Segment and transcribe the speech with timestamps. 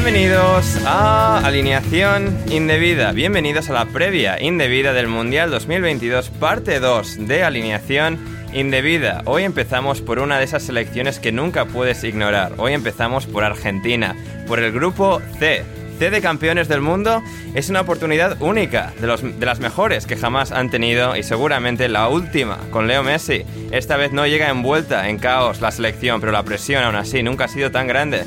[0.00, 7.42] Bienvenidos a Alineación Indebida, bienvenidos a la previa indebida del Mundial 2022, parte 2 de
[7.42, 8.16] Alineación
[8.52, 9.22] Indebida.
[9.24, 12.52] Hoy empezamos por una de esas selecciones que nunca puedes ignorar.
[12.58, 14.14] Hoy empezamos por Argentina,
[14.46, 15.64] por el grupo C.
[15.98, 17.20] C de campeones del mundo
[17.56, 21.88] es una oportunidad única, de, los, de las mejores que jamás han tenido y seguramente
[21.88, 23.42] la última con Leo Messi.
[23.72, 27.46] Esta vez no llega envuelta en caos la selección, pero la presión aún así nunca
[27.46, 28.22] ha sido tan grande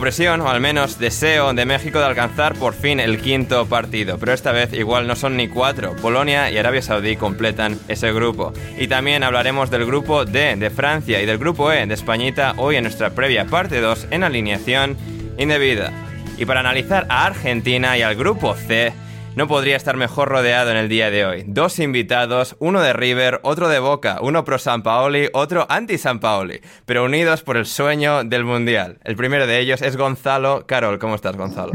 [0.00, 4.18] presión, o al menos deseo de México de alcanzar por fin el quinto partido.
[4.18, 5.94] Pero esta vez igual no son ni cuatro.
[5.96, 8.52] Polonia y Arabia Saudí completan ese grupo.
[8.78, 12.76] Y también hablaremos del grupo D de Francia y del grupo E de Españita hoy
[12.76, 14.96] en nuestra previa parte 2 en alineación
[15.38, 15.92] indebida.
[16.38, 18.92] Y para analizar a Argentina y al grupo C,
[19.36, 21.44] no podría estar mejor rodeado en el día de hoy.
[21.46, 26.20] Dos invitados, uno de River, otro de Boca, uno pro San Paoli, otro anti San
[26.20, 28.98] Paoli, pero unidos por el sueño del Mundial.
[29.04, 30.66] El primero de ellos es Gonzalo.
[30.66, 31.72] Carol, ¿cómo estás, Gonzalo?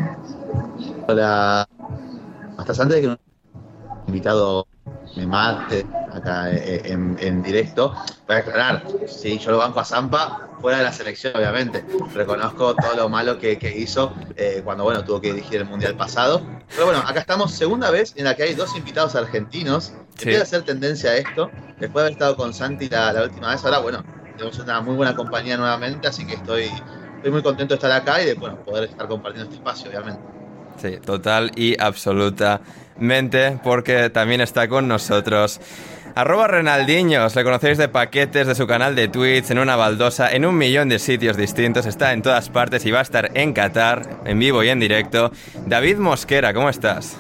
[1.07, 1.67] Hola.
[2.57, 3.26] Hasta antes de que
[4.07, 4.67] invitado
[5.15, 7.93] me mate acá eh, en, en directo,
[8.27, 11.85] voy a aclarar, sí, yo lo banco a Zampa, fuera de la selección, obviamente.
[12.13, 15.95] Reconozco todo lo malo que, que hizo eh, cuando, bueno, tuvo que dirigir el Mundial
[15.95, 16.41] pasado.
[16.69, 19.93] Pero bueno, acá estamos, segunda vez en la que hay dos invitados argentinos.
[20.17, 21.51] Empieza a hacer tendencia a esto.
[21.79, 24.03] Después de haber estado con Santi la, la última vez, ahora, bueno,
[24.35, 26.71] tenemos una muy buena compañía nuevamente, así que estoy,
[27.17, 30.36] estoy muy contento de estar acá y de, bueno, poder estar compartiendo este espacio, obviamente.
[30.77, 35.59] Sí, total y absolutamente, porque también está con nosotros.
[36.15, 40.45] Arroba Renaldiños, le conocéis de paquetes de su canal de Twitch, en una baldosa, en
[40.45, 44.01] un millón de sitios distintos, está en todas partes y va a estar en Qatar,
[44.25, 45.31] en vivo y en directo.
[45.67, 47.17] David Mosquera, ¿cómo estás?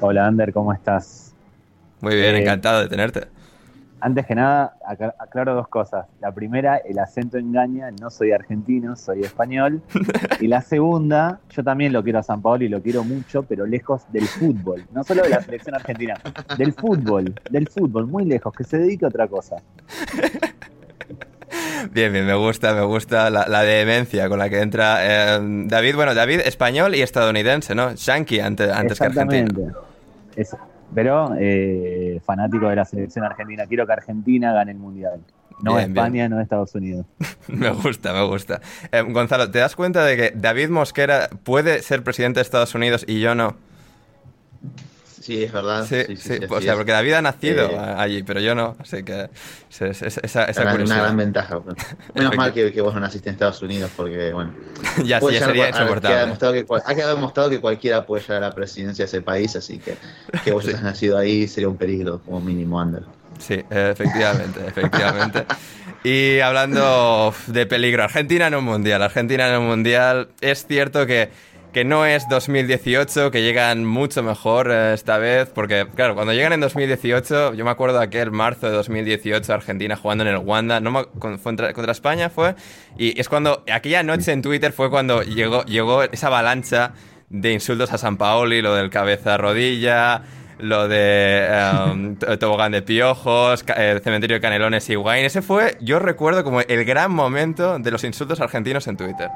[0.00, 1.34] Hola Ander, ¿cómo estás?
[2.00, 3.28] Muy bien, Eh, encantado de tenerte.
[4.06, 6.04] Antes que nada, acla- aclaro dos cosas.
[6.20, 9.80] La primera, el acento engaña, no soy argentino, soy español.
[10.40, 13.64] Y la segunda, yo también lo quiero a San Paolo y lo quiero mucho, pero
[13.64, 14.84] lejos del fútbol.
[14.92, 16.20] No solo de la selección argentina,
[16.58, 19.56] del fútbol, del fútbol, muy lejos, que se dedique a otra cosa.
[21.92, 24.98] Bien, bien, me gusta, me gusta la, la vehemencia con la que entra
[25.36, 25.94] eh, David.
[25.96, 27.94] Bueno, David español y estadounidense, ¿no?
[27.94, 29.72] Yankee antes, antes que argentino.
[30.36, 30.58] Eso.
[30.94, 33.66] Pero eh, fanático de la selección argentina.
[33.66, 35.20] Quiero que Argentina gane el mundial.
[35.62, 37.06] No Bien, España, no Estados Unidos.
[37.48, 38.60] Me gusta, me gusta.
[38.90, 43.04] Eh, Gonzalo, ¿te das cuenta de que David Mosquera puede ser presidente de Estados Unidos
[43.06, 43.56] y yo no?
[45.24, 45.86] Sí, es verdad.
[45.88, 48.76] Sí, sí, o sea, porque David ha nacido Eh, allí, pero yo no.
[48.78, 49.30] Así que
[49.70, 51.60] es- es- es- esa, esa una, gran ventaja.
[52.14, 54.52] Menos mal que, que vos no naciste en Estados Unidos, porque, bueno.
[55.02, 56.18] ya, sí, ya sería insoportable.
[56.18, 59.56] demostrado que, ha quedado demostrado que cualquiera puede llegar a la presidencia de ese país,
[59.56, 59.96] así que
[60.44, 63.04] que vos hayas nacido ahí sería un peligro, como mínimo, Ander.
[63.38, 65.46] Sí, efectivamente, efectivamente.
[66.04, 71.30] Y hablando de peligro, Argentina en un mundial, Argentina en un mundial, es cierto que
[71.74, 76.52] que no es 2018, que llegan mucho mejor eh, esta vez, porque claro, cuando llegan
[76.52, 81.10] en 2018, yo me acuerdo aquel marzo de 2018, Argentina jugando en el Wanda, no
[81.18, 82.54] contra, contra, España fue,
[82.96, 86.92] y es cuando, aquella noche en Twitter fue cuando llegó, llegó esa avalancha
[87.28, 90.22] de insultos a San Paoli, lo del cabeza rodilla,
[90.60, 91.48] lo de
[91.90, 95.26] um, tobogán de piojos, el cementerio de Canelones y Wayne.
[95.26, 99.28] Ese fue, yo recuerdo como el gran momento de los insultos argentinos en Twitter.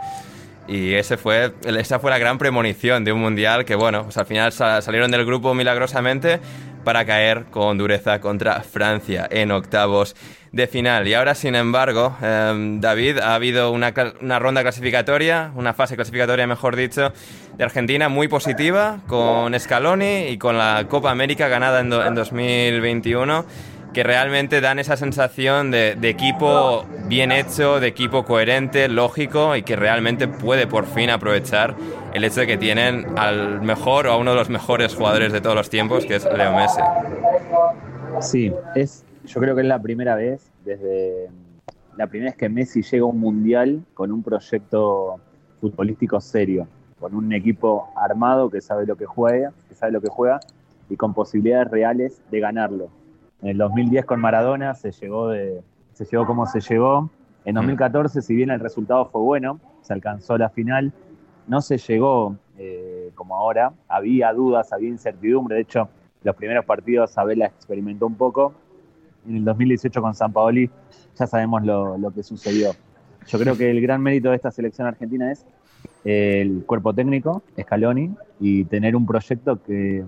[0.68, 4.26] Y ese fue, esa fue la gran premonición de un mundial que, bueno, pues al
[4.26, 6.40] final salieron del grupo milagrosamente
[6.84, 10.14] para caer con dureza contra Francia en octavos
[10.52, 11.08] de final.
[11.08, 16.46] Y ahora, sin embargo, em, David, ha habido una, una, ronda clasificatoria, una fase clasificatoria,
[16.46, 17.12] mejor dicho,
[17.56, 23.44] de Argentina muy positiva, con Scaloni y con la Copa América ganada en, en 2021
[23.92, 29.76] que realmente dan esa sensación de, equipo bien hecho, de equipo coherente, lógico y que
[29.76, 31.74] realmente puede por fin aprovechar
[32.12, 35.40] el hecho de que tienen al mejor o a uno de los mejores jugadores de
[35.40, 36.80] todos los tiempos, que es Leo Messi.
[38.20, 41.28] Sí, es, yo creo que es la primera vez desde
[41.96, 45.16] la primera vez que Messi llega a un mundial con un proyecto
[45.60, 46.68] futbolístico serio,
[47.00, 50.38] con un equipo armado que sabe lo que juega, que sabe lo que juega
[50.88, 52.90] y con posibilidades reales de ganarlo
[53.42, 55.62] en el 2010 con Maradona se llegó, de,
[55.92, 57.10] se llegó como se llegó.
[57.44, 58.22] En 2014, mm.
[58.22, 60.92] si bien el resultado fue bueno, se alcanzó la final,
[61.46, 63.72] no se llegó eh, como ahora.
[63.88, 65.56] Había dudas, había incertidumbre.
[65.56, 65.88] De hecho,
[66.24, 68.54] los primeros partidos Abela experimentó un poco.
[69.26, 70.70] En el 2018 con San Paoli
[71.16, 72.72] ya sabemos lo, lo que sucedió.
[73.26, 75.44] Yo creo que el gran mérito de esta selección argentina es
[76.04, 80.04] el cuerpo técnico, Scaloni, y tener un proyecto que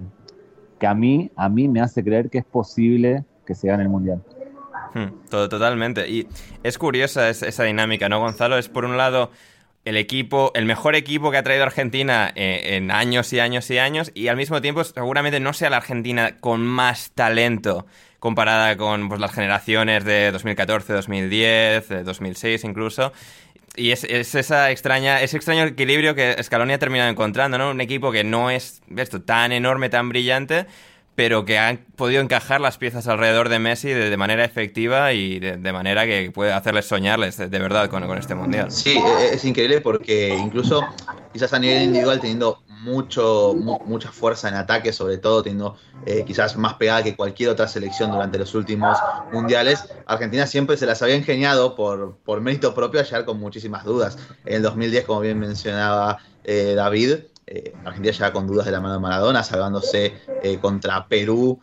[0.80, 3.88] que a mí, a mí me hace creer que es posible que se gane el
[3.88, 4.22] Mundial.
[4.94, 6.08] Hmm, totalmente.
[6.08, 6.26] Y
[6.64, 8.58] es curiosa esa dinámica, ¿no, Gonzalo?
[8.58, 9.30] Es por un lado
[9.84, 13.78] el equipo, el mejor equipo que ha traído Argentina eh, en años y años y
[13.78, 17.86] años, y al mismo tiempo seguramente no sea la Argentina con más talento
[18.20, 23.12] comparada con pues, las generaciones de 2014, 2010, 2006 incluso.
[23.76, 27.70] Y es, esa extraña, ese extraño equilibrio que Scaloni ha terminado encontrando, ¿no?
[27.70, 30.66] Un equipo que no es esto, tan enorme, tan brillante,
[31.14, 35.72] pero que han podido encajar las piezas alrededor de Messi de, manera efectiva y de,
[35.72, 38.70] manera que puede hacerles soñarles de, verdad con, con, este mundial.
[38.70, 40.84] Sí, e, es increíble porque incluso
[41.32, 46.56] quizás a nivel individual teniendo mucho, mucha fuerza en ataque, sobre todo teniendo eh, quizás
[46.56, 48.98] más pegada que cualquier otra selección durante los últimos
[49.32, 49.84] mundiales.
[50.06, 54.18] Argentina siempre se las había ingeniado por, por mérito propio a llegar con muchísimas dudas.
[54.46, 57.16] En el 2010, como bien mencionaba eh, David,
[57.46, 60.14] eh, Argentina llega con dudas de la mano de Maradona, salvándose
[60.60, 61.60] contra Perú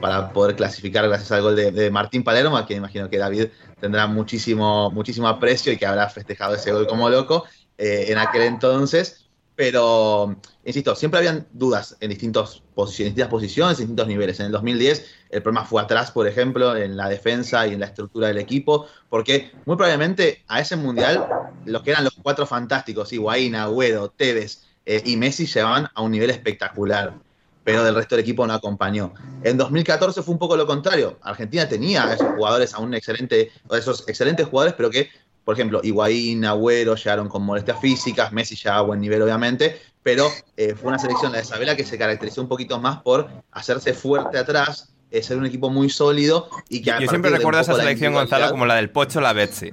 [0.00, 3.46] para poder clasificar gracias al gol de, Martín Palermo, a quien imagino que David
[3.80, 7.44] tendrá muchísimo, muchísimo aprecio y que habrá festejado ese gol como loco
[7.78, 9.29] en aquel entonces
[9.60, 14.40] pero, insisto, siempre habían dudas en, distintos posiciones, distintas posiciones, en distintos niveles.
[14.40, 17.84] En el 2010 el problema fue atrás, por ejemplo, en la defensa y en la
[17.84, 21.28] estructura del equipo, porque muy probablemente a ese mundial
[21.66, 26.12] los que eran los cuatro fantásticos, Higuaín, Agüero, Tevez eh, y Messi llevaban a un
[26.12, 27.18] nivel espectacular
[27.62, 29.12] pero del resto del equipo no acompañó.
[29.44, 31.18] En 2014 fue un poco lo contrario.
[31.22, 35.10] Argentina tenía a esos jugadores, a un excelente, a esos excelentes jugadores, pero que
[35.44, 40.28] por ejemplo, Higuaín, Agüero llegaron con molestias físicas, Messi ya a buen nivel obviamente, pero
[40.56, 43.92] eh, fue una selección, la de Isabela, que se caracterizó un poquito más por hacerse
[43.92, 46.92] fuerte atrás, eh, ser un equipo muy sólido y que...
[47.00, 49.72] Yo siempre recuerdo esa selección, Gonzalo, como la del Pocho, la Betsy.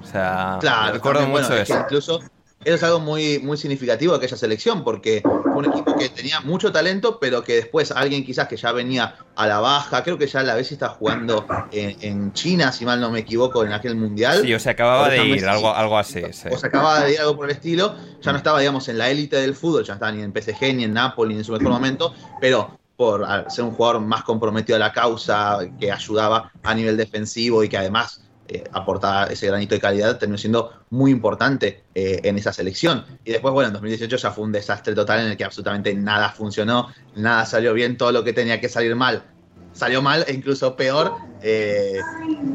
[0.00, 0.58] O sea,
[0.92, 1.78] recuerdo mucho eso.
[1.78, 2.20] incluso
[2.64, 6.40] eso es algo muy, muy significativo de aquella selección, porque fue un equipo que tenía
[6.40, 10.26] mucho talento, pero que después alguien quizás que ya venía a la baja, creo que
[10.26, 13.96] ya a la vez está jugando en, China, si mal no me equivoco, en aquel
[13.96, 14.42] mundial.
[14.42, 16.22] Sí, o se acababa de ir, algo, algo así.
[16.22, 19.10] O se acababa de ir algo por el estilo, ya no estaba, digamos, en la
[19.10, 21.52] élite del fútbol, ya no estaba ni en PSG, ni en Napoli, ni en su
[21.52, 26.74] mejor momento, pero por ser un jugador más comprometido a la causa, que ayudaba a
[26.74, 28.22] nivel defensivo y que además
[28.54, 33.04] eh, aportaba ese granito de calidad, terminó siendo muy importante eh, en esa selección.
[33.24, 36.30] Y después, bueno, en 2018 ya fue un desastre total en el que absolutamente nada
[36.30, 39.24] funcionó, nada salió bien, todo lo que tenía que salir mal
[39.72, 41.14] salió mal e incluso peor.
[41.42, 41.98] Eh,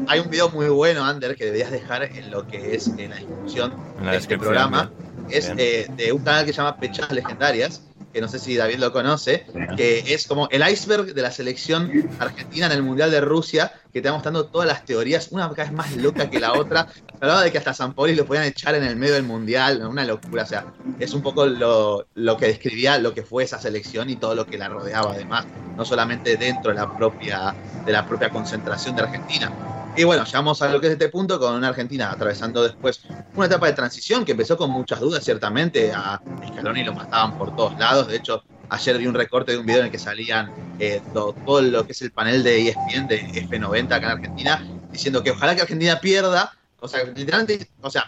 [0.06, 3.16] hay un video muy bueno, Ander, que deberías dejar en lo que es en la
[3.16, 4.90] descripción de este programa.
[5.28, 8.92] Es de un canal que se llama Pechadas Legendarias, que no sé si David lo
[8.92, 9.46] conoce,
[9.76, 14.00] que es como el iceberg de la selección argentina en el Mundial de Rusia, que
[14.00, 16.88] te va mostrando todas las teorías, una cada vez más loca que la otra.
[17.20, 20.04] Hablaba de que hasta San Poli lo podían echar en el medio del Mundial, una
[20.04, 20.44] locura.
[20.44, 22.06] O sea, es un poco lo,
[22.38, 25.46] que describía lo que fue esa selección y todo lo que la rodeaba, además,
[25.76, 29.77] no solamente dentro de la propia, de la propia concentración de Argentina.
[29.98, 33.00] Y bueno, llegamos a lo que es este punto con una Argentina atravesando después
[33.34, 35.90] una etapa de transición que empezó con muchas dudas, ciertamente.
[35.92, 38.06] A Scaloni lo mataban por todos lados.
[38.06, 41.60] De hecho, ayer vi un recorte de un video en el que salían eh, todo,
[41.62, 45.56] lo que es el panel de ESPN de F90 acá en Argentina, diciendo que ojalá
[45.56, 46.56] que Argentina pierda.
[46.78, 48.06] O sea, literalmente, o sea,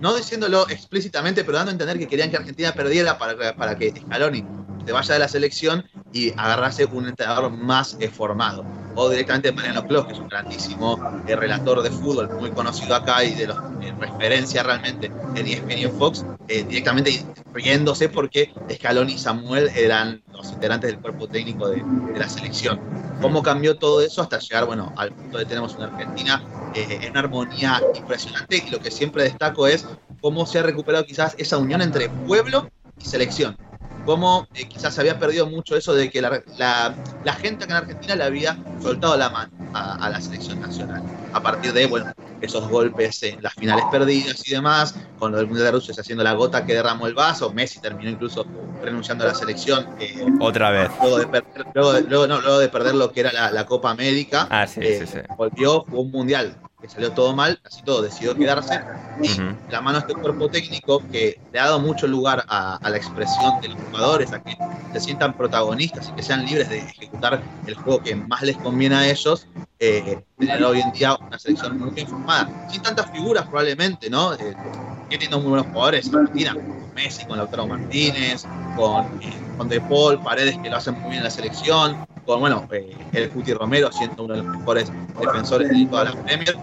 [0.00, 4.44] no diciéndolo explícitamente, pero dando a entender que querían que Argentina perdiera para, que Scaloni
[4.84, 8.64] se vaya de la selección y agarrase un entrenador más eh, formado.
[8.94, 13.22] O directamente Mariano Clos, que es un grandísimo eh, relator de fútbol, muy conocido acá
[13.22, 13.56] y de los,
[14.00, 20.50] referencia realmente en ESPN y Fox, eh, directamente riéndose porque Scaloni y Samuel eran los
[20.52, 21.84] integrantes del cuerpo técnico de,
[22.16, 22.80] la selección.
[23.20, 26.42] ¿Cómo cambió todo eso hasta llegar bueno, al punto de tenemos una Argentina
[26.72, 28.62] en una armonía impresionante?
[28.66, 29.86] Y lo que siempre destaco es
[30.20, 33.56] cómo se ha recuperado quizás esa unión entre pueblo y selección
[34.04, 37.84] cómo eh, quizás se había perdido mucho eso de que la, la, gente acá en
[37.84, 41.02] Argentina le había soltado la mano a, la selección nacional.
[41.32, 45.46] A partir de, bueno, esos golpes en las finales perdidas y demás, con lo del
[45.46, 48.46] Mundial de Rusia haciendo la gota que derramó el vaso, Messi terminó incluso
[48.82, 49.86] renunciando a la selección.
[50.00, 50.90] Eh, Otra vez.
[51.00, 54.66] Luego de, perder, luego, no, luego de perder lo que era la, Copa América, ah,
[54.66, 55.18] sí, sí, sí.
[55.18, 58.80] Eh, volvió, jugó un Mundial que salió todo mal, casi todo decidió quedarse.
[59.22, 59.28] Y
[59.70, 63.60] la mano de este cuerpo técnico que le ha dado mucho lugar a, la expresión
[63.60, 64.56] de los jugadores, a que
[64.92, 68.96] se sientan protagonistas y que sean libres de ejecutar el juego que más les conviene
[68.96, 69.46] a ellos,
[69.78, 74.34] eh, tener hoy en día una selección muy bien formada, sin tantas figuras probablemente, ¿no?
[74.34, 74.54] Eh,
[75.10, 78.44] teniendo muy buenos jugadores en Argentina, con Messi, con Lautaro Martínez,
[78.76, 82.40] con, eh, con De Paul, Paredes que lo hacen muy bien en la selección, con
[82.40, 86.56] bueno, eh, el Cuti Romero siendo uno de los mejores defensores de toda la Premier.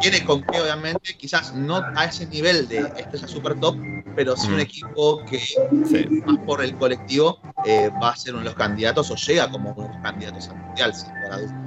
[0.00, 3.76] Tiene con que, obviamente, quizás no a ese nivel de estrella super top,
[4.14, 4.60] pero sí un mm.
[4.60, 5.40] equipo que,
[6.26, 9.72] más por el colectivo, eh, va a ser uno de los candidatos o llega como
[9.72, 11.63] uno de los candidatos al mundial, sin hmm.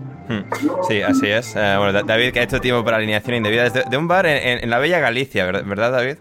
[0.87, 1.55] Sí, así es.
[1.55, 4.69] Eh, bueno, David, que ha hecho tiempo para alineación indebida desde de un bar en,
[4.69, 6.17] la Bella Galicia, ¿verdad, David?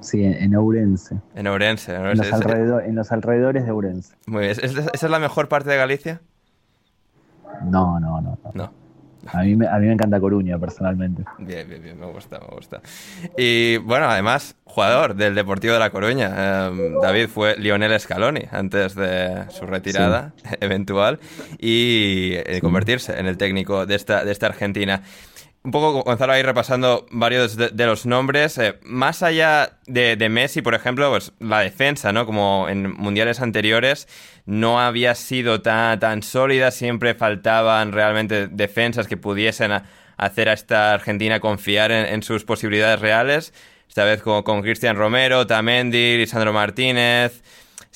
[0.00, 1.16] Sí, en Ourense.
[1.34, 1.94] En Ourense.
[1.94, 2.16] En,
[2.96, 4.14] los, alrededores de Ourense.
[4.26, 4.52] Muy bien.
[4.52, 6.20] ¿Esa es la mejor parte de Galicia?
[7.64, 8.38] No, no, no.
[8.54, 8.85] No.
[9.32, 11.22] A mí, me, a mí me encanta Coruña, personalmente.
[11.38, 12.80] Bien, bien, bien, me gusta, me gusta.
[13.36, 16.66] Y bueno, además, jugador del Deportivo de La Coruña.
[16.68, 21.18] Em, David fue Lionel Scaloni antes de su retirada eventual
[21.58, 25.02] y eh, convertirse en el técnico de esta, de esta Argentina
[25.66, 28.56] un poco, Gonzalo, ahí repasando varios de, los nombres.
[28.56, 32.24] Eh, más allá de, Messi, por ejemplo, pues la defensa, ¿no?
[32.24, 34.06] Como en mundiales anteriores,
[34.44, 36.70] no había sido tan, tan sólida.
[36.70, 39.72] Siempre faltaban realmente defensas que pudiesen
[40.16, 43.52] hacer a esta Argentina confiar en, sus posibilidades reales.
[43.88, 47.42] Esta vez con, con Cristian Romero, Tamendi, Lisandro Martínez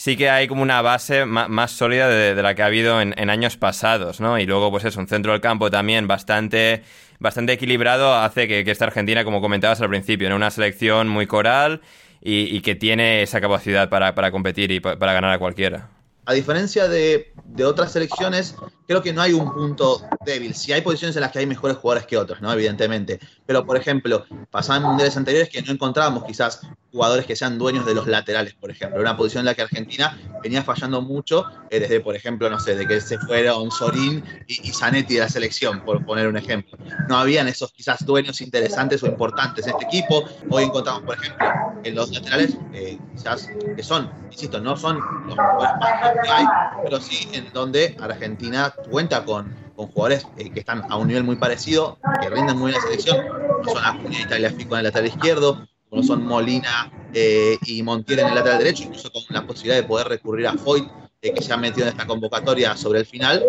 [0.01, 3.59] sí que hay como una base más, sólida de, la que ha habido en, años
[3.59, 4.39] pasados, ¿no?
[4.39, 6.83] Y luego, pues es un centro del campo también bastante,
[7.21, 11.83] bastante equilibrado hace que, esta Argentina, como comentabas al principio, en una selección muy coral
[12.21, 15.89] y, que tiene esa capacidad para, para competir y para ganar a cualquiera.
[16.27, 17.33] A diferencia de,
[17.65, 18.55] otras selecciones,
[18.91, 20.53] creo que no hay un punto débil.
[20.53, 22.53] Si hay posiciones en las que hay mejores jugadores que otros, ¿no?
[22.53, 23.21] Evidentemente.
[23.47, 27.95] Pero, por ejemplo, pasaban mundiales anteriores que no encontrábamos quizás jugadores que sean dueños de
[27.95, 29.01] los laterales, por ejemplo.
[29.01, 32.75] Una posición en la que Argentina venía fallando mucho, eh, desde, por ejemplo, no sé,
[32.75, 36.77] de que se fueron Sorín y, Zanetti de la selección, por poner un ejemplo.
[37.09, 40.25] No habían esos quizás dueños interesantes o importantes en este equipo.
[40.49, 41.47] Hoy encontramos, por ejemplo,
[41.85, 46.45] en los laterales, eh, quizás que son, insisto, no son los jugadores más hay,
[46.83, 51.25] pero sí en donde Argentina cuenta con, con jugadores eh, que están a un nivel
[51.25, 53.27] muy parecido, que rinden muy bien la selección,
[53.63, 58.21] como son Acuña y Tagliafico en el lateral izquierdo, como son Molina eh, y Montiel
[58.21, 60.89] en el lateral derecho, incluso con la posibilidad de poder recurrir a Foyt,
[61.23, 63.45] eh, que se ha metido en esta convocatoria sobre el final.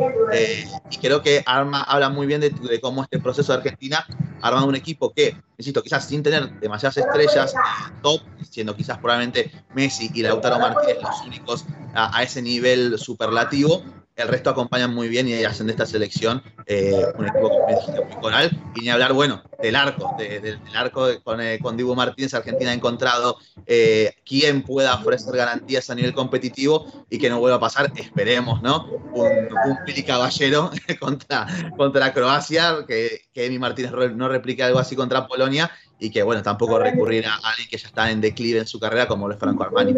[0.89, 4.05] y creo que arma, habla muy bien de, cómo este proceso de Argentina
[4.41, 7.53] arma un equipo que, insisto, quizás sin tener demasiadas estrellas
[8.01, 13.83] top, siendo quizás probablemente Messi y Lautaro Martínez los únicos a, ese nivel superlativo,
[14.21, 18.51] el resto acompañan muy bien y hacen de esta selección eh, un equipo muy coral.
[18.75, 22.73] Y ni hablar, bueno, del arco, del arco con, eh, con, Dibu Martínez, Argentina ha
[22.73, 27.91] encontrado eh, quién pueda ofrecer garantías a nivel competitivo y que no vuelva a pasar,
[27.95, 28.85] esperemos, ¿no?
[29.13, 29.27] Un,
[29.65, 31.47] un Pili Caballero contra,
[31.77, 35.71] contra Croacia, que, que Emi Martínez no replique algo así contra Polonia
[36.03, 39.07] y que, bueno, tampoco recurrir a alguien que ya está en declive en su carrera
[39.07, 39.93] como lo es Franco Armani.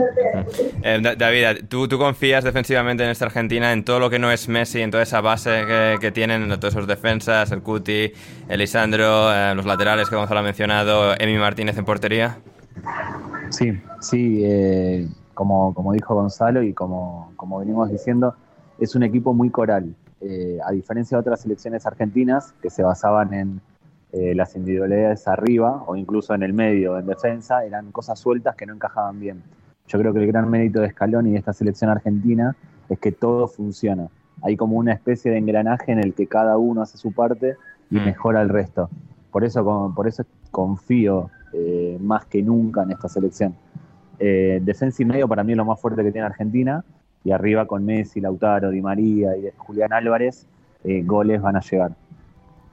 [0.84, 4.50] Eh, David, ¿tú, ¿tú confías defensivamente en esta Argentina, en todo lo que no es
[4.50, 8.12] Messi, en toda esa base que, que tienen, en todos esos defensas, el Cuti,
[8.50, 12.38] Elisandro, eh, los laterales que Gonzalo ha mencionado, Emi Martínez en portería?
[13.50, 18.36] Sí, sí, eh, como, como dijo Gonzalo y como, como venimos diciendo,
[18.78, 19.96] es un equipo muy coral.
[20.24, 23.62] eh, a diferencia de otras selecciones argentinas que se basaban en
[24.14, 28.68] eh, las individualidades arriba o incluso en el medio, en defensa, eran cosas sueltas que
[28.68, 29.42] no encajaban bien.
[29.88, 32.56] Yo creo que el gran mérito de Scaloni y de esta selección argentina
[32.90, 34.08] es que todo funciona.
[34.44, 37.56] Hay como una especie de engranaje en el que cada uno hace su parte
[37.90, 38.06] y Mm.
[38.06, 38.90] mejora el resto.
[39.32, 43.56] Por eso, por eso confío eh, más que nunca en esta selección.
[44.20, 46.84] Eh, defensa y medio para mí es lo más fuerte que tiene Argentina
[47.24, 50.48] y arriba con Messi, Lautaro, Di María y Julián Álvarez,
[51.06, 51.92] goles van a llegar.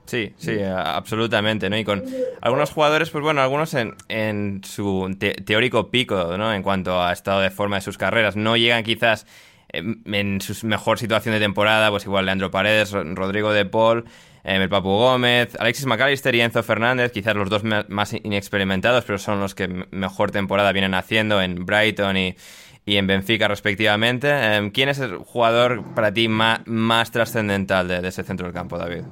[0.05, 1.77] Sí, sí, absolutamente, ¿no?
[1.77, 2.03] Y con
[2.41, 6.53] algunos jugadores, pues bueno, algunos en, en su te- teórico pico, ¿no?
[6.53, 8.35] En cuanto a estado de forma de sus carreras.
[8.35, 9.25] No llegan quizás
[9.69, 14.03] em, en su mejor situación de temporada, pues igual Leandro Paredes, Ro- Rodrigo de Paul,
[14.43, 19.17] em, el Papu Gómez, Alexis McAllister y Enzo Fernández, quizás los dos más inexperimentados, pero
[19.17, 22.35] son los que mejor temporada vienen haciendo en Brighton y,
[22.85, 24.29] y en Benfica respectivamente.
[24.55, 28.53] Em, ¿Quién es el jugador para ti ma- más, trascendental de, de ese centro del
[28.53, 29.03] campo, David?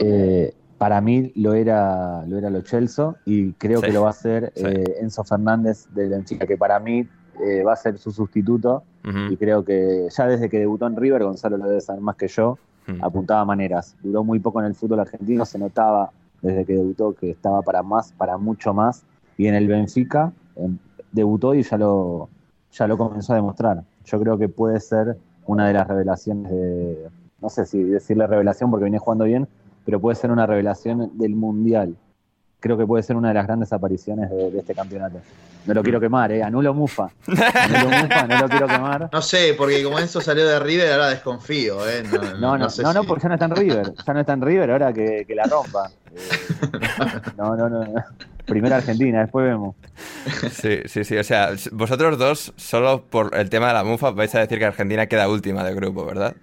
[0.00, 4.08] Eh, para mí lo era lo era Lo Celso y creo Sí, que lo va
[4.08, 4.64] a hacer sí.
[4.66, 7.06] eh, Enzo Fernández del Benfica, que para mí
[7.44, 8.82] eh, va a ser su sustituto
[9.30, 12.28] y creo que ya desde que debutó en River, Gonzalo lo debe saber más que
[12.28, 12.58] yo,
[13.00, 13.96] apuntaba maneras.
[14.02, 16.10] Duró muy poco en el fútbol argentino, se notaba
[16.42, 19.04] desde que debutó que estaba para más, para mucho más.
[19.38, 20.76] Y en el Benfica em,
[21.12, 22.28] debutó y ya lo,
[22.72, 23.84] ya lo comenzó a demostrar.
[24.04, 25.16] Yo creo que puede ser
[25.46, 27.08] una de las revelaciones de,
[27.40, 29.48] no sé si decirle revelación porque viene jugando bien,
[29.90, 31.96] pero puede ser una revelación del Mundial.
[32.60, 35.18] Creo que puede ser una de las grandes apariciones de, de este campeonato.
[35.66, 36.44] No lo quiero quemar, ¿eh?
[36.44, 37.08] Anulo Mufa.
[37.26, 39.08] Anulo Mufa, no lo quiero quemar.
[39.12, 42.04] No sé, porque como Enzo salió de River, ahora desconfío, ¿eh?
[42.04, 43.92] No, No, no, no, sé no, si- porque ya no está en River.
[44.06, 45.90] Ya no está en River, ahora que, que la rompa.
[46.14, 46.18] Eh,
[47.36, 47.84] no, no, no.
[47.84, 47.94] no.
[48.46, 49.74] Primera Argentina, después vemos.
[50.52, 51.16] Sí, sí, sí.
[51.16, 54.66] O sea, vosotros dos, solo por el tema de la mufa, vais a decir que
[54.66, 56.34] Argentina queda última del grupo, ¿verdad?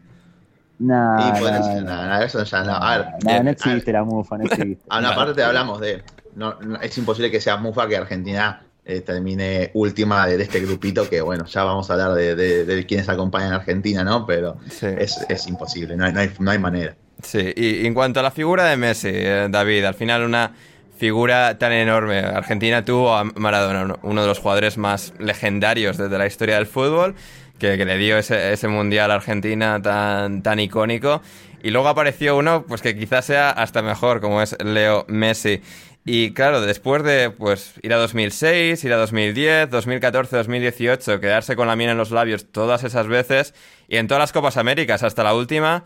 [0.80, 1.52] Nah, Y ser,
[1.84, 2.06] nah.
[2.06, 2.74] nada, eso ya no.
[2.74, 4.84] A ver, Nah, bien, no a existe la mufa, no existe.
[4.90, 6.04] A una parte hablamos de.
[6.36, 10.60] No, no- es imposible que sea Mufa que Argentina eh, termine última de, de este
[10.60, 14.26] grupito, que bueno, ya vamos a hablar de, de, de quienes acompañan a Argentina, ¿no?
[14.28, 14.86] Pero Sí.
[14.86, 16.96] es, es imposible, no hay, no, hay, no hay manera.
[17.24, 20.52] Sí, y en cuanto a la figura de Messi, eh, David, al final una
[20.96, 22.20] figura tan enorme.
[22.20, 26.68] Argentina tuvo a Maradona, uno- uno de los jugadores más legendarios desde la historia del
[26.68, 27.16] fútbol,
[27.60, 31.22] que, le dio ese, ese mundial a Argentina tan, tan icónico.
[31.64, 35.62] Y luego apareció uno pues que quizás sea hasta mejor, como es Leo Messi.
[36.06, 41.68] Y claro, después de pues ir a 2006, ir a 2010, 2014, 2018, quedarse con
[41.68, 43.54] la miel en los labios todas esas veces
[43.90, 45.84] y en todas las Copas Américas hasta la última,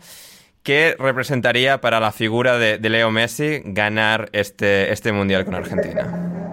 [0.62, 6.51] ¿qué representaría para la figura de, de Leo Messi ganar este, este mundial con Argentina?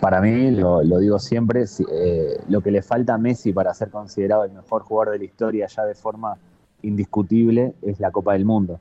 [0.00, 3.74] Para mí, lo, lo digo siempre, si- eh, lo que le falta a Messi para
[3.74, 6.36] ser considerado el mejor jugador de la historia ya de forma
[6.82, 8.78] indiscutible es la Copa del Mundo.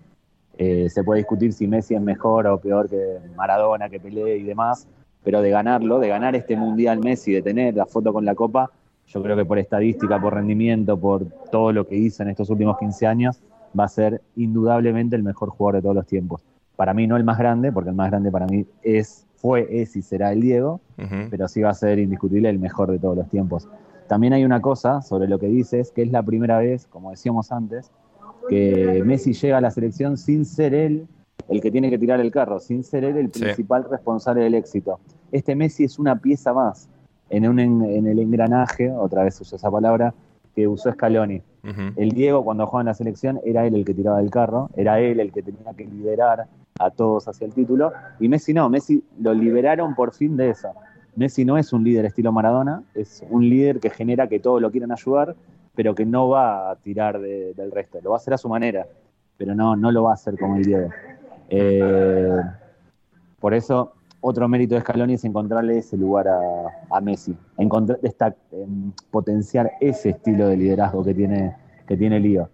[0.57, 4.43] Eh, se puede discutir si Messi es mejor o peor que Maradona, que Pelé y
[4.43, 4.87] demás,
[5.23, 8.71] pero de ganarlo, de ganar este mundial Messi, de tener la foto con la Copa,
[9.07, 12.77] yo creo que por estadística, por rendimiento, por todo lo que hizo en estos últimos
[12.77, 13.39] 15 años,
[13.77, 16.41] va a ser indudablemente el mejor jugador de todos los tiempos.
[16.75, 19.95] Para mí no el más grande, porque el más grande para mí es, fue, es
[19.95, 20.81] y será el Diego,
[21.29, 23.67] pero sí va a ser indiscutible el mejor de todos los tiempos.
[24.07, 27.51] También hay una cosa sobre lo que dices, que es la primera vez, como decíamos
[27.51, 27.91] antes,
[28.49, 31.07] que Messi llega a la selección sin ser él
[31.49, 33.41] el que tiene que tirar el carro, sin ser él el Sí.
[33.41, 34.99] principal responsable del éxito.
[35.31, 36.89] Este Messi es una pieza más
[37.29, 40.13] en, un, en, en el engranaje, otra vez uso esa palabra,
[40.55, 41.41] que usó Scaloni.
[41.95, 44.99] El Diego cuando jugaba en la selección era él el que tiraba el carro, era
[44.99, 46.45] él el que tenía que liderar
[46.79, 50.69] a todos hacia el título, y Messi no, Messi lo liberaron por fin de eso.
[51.15, 54.71] Messi no es un líder estilo Maradona, es un líder que genera que todos lo
[54.71, 55.35] quieran ayudar,
[55.75, 58.47] pero que no va a tirar de- del resto, lo va a hacer a su
[58.47, 58.85] manera,
[59.35, 60.89] pero no, no lo va a hacer como el Diego.
[61.49, 62.39] Eh,
[63.39, 66.39] por eso, otro mérito de Scaloni es encontrarle ese lugar a,
[66.95, 71.55] a Messi, encontrar, destac- em, potenciar ese estilo de liderazgo que tiene,
[71.87, 72.49] que tiene Lío.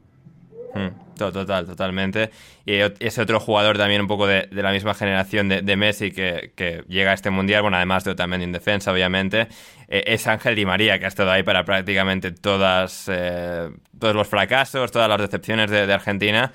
[0.75, 2.31] Mm, to- Total, totalmente.
[2.65, 6.51] Y ese otro jugador también un poco de, de la misma generación de, Messi que,
[6.55, 9.47] que llega a este mundial, bueno, además de Otamendi en defensa, obviamente,
[9.87, 14.27] eh, es Ángel Di María, que ha estado ahí para prácticamente todas, eh, todos los
[14.27, 16.51] fracasos, todas las decepciones de, de Argentina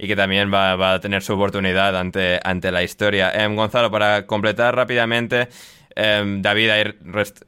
[0.00, 3.30] y que también va, va a tener su oportunidad ante, ante la historia.
[3.32, 5.48] Em, Gonzalo, para completar rápidamente,
[5.94, 6.84] em, David ahí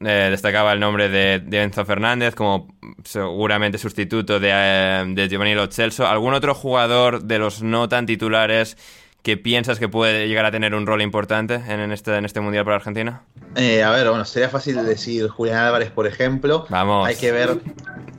[0.05, 5.65] eh, destacaba el nombre de, Enzo Fernández como seguramente sustituto de, eh, de Giovanni Lo
[5.65, 6.05] Celso.
[6.05, 8.77] ¿Algún otro jugador de los no tan titulares
[9.23, 12.65] que piensas que puede llegar a tener un rol importante en, este, en este Mundial
[12.65, 13.23] para Argentina?
[13.55, 16.65] Eh, a ver, bueno, sería fácil decir Julián Álvarez, por ejemplo.
[16.69, 17.07] Vamos.
[17.07, 17.57] Hay que ver,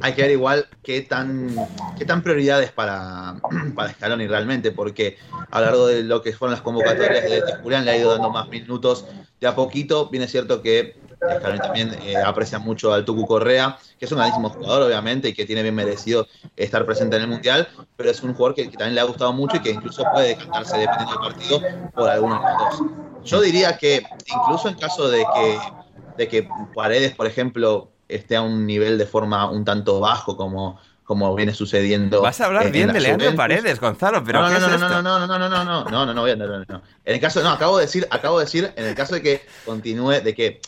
[0.00, 1.54] hay que ver igual qué tan
[1.98, 3.34] qué tan prioridad es para,
[3.74, 5.18] para Scaloni realmente, porque
[5.50, 8.30] a lo largo de lo que fueron las convocatorias de, Julián le ha ido dando
[8.30, 9.04] más minutos
[9.44, 10.08] de a poquito.
[10.08, 10.96] Bien cierto que
[11.42, 15.46] también eh, aprecia mucho al Tucu Correa, que es un grandísimo jugador, obviamente, y que
[15.46, 16.26] tiene bien merecido
[16.56, 19.56] estar presente en el Mundial, pero es un jugador que, también le ha gustado mucho
[19.56, 21.62] y que incluso puede decantarse, dependiendo del partido,
[21.94, 23.24] por algunos de.
[23.24, 25.58] Yo diría que incluso en caso de que,
[26.18, 30.78] de que Paredes, por ejemplo, esté a un nivel de forma un tanto bajo como
[31.04, 32.22] como viene sucediendo.
[32.22, 35.26] Vas a hablar bien de Leandro Paredes, Gonzalo, pero no, no, no, no, no, no,
[35.26, 36.82] no, no, no, no, no, no, no, no, no, no, no.
[37.04, 39.42] En el caso, no, acabo de decir, acabo de decir, en el caso de que
[39.64, 40.60] continúe, de que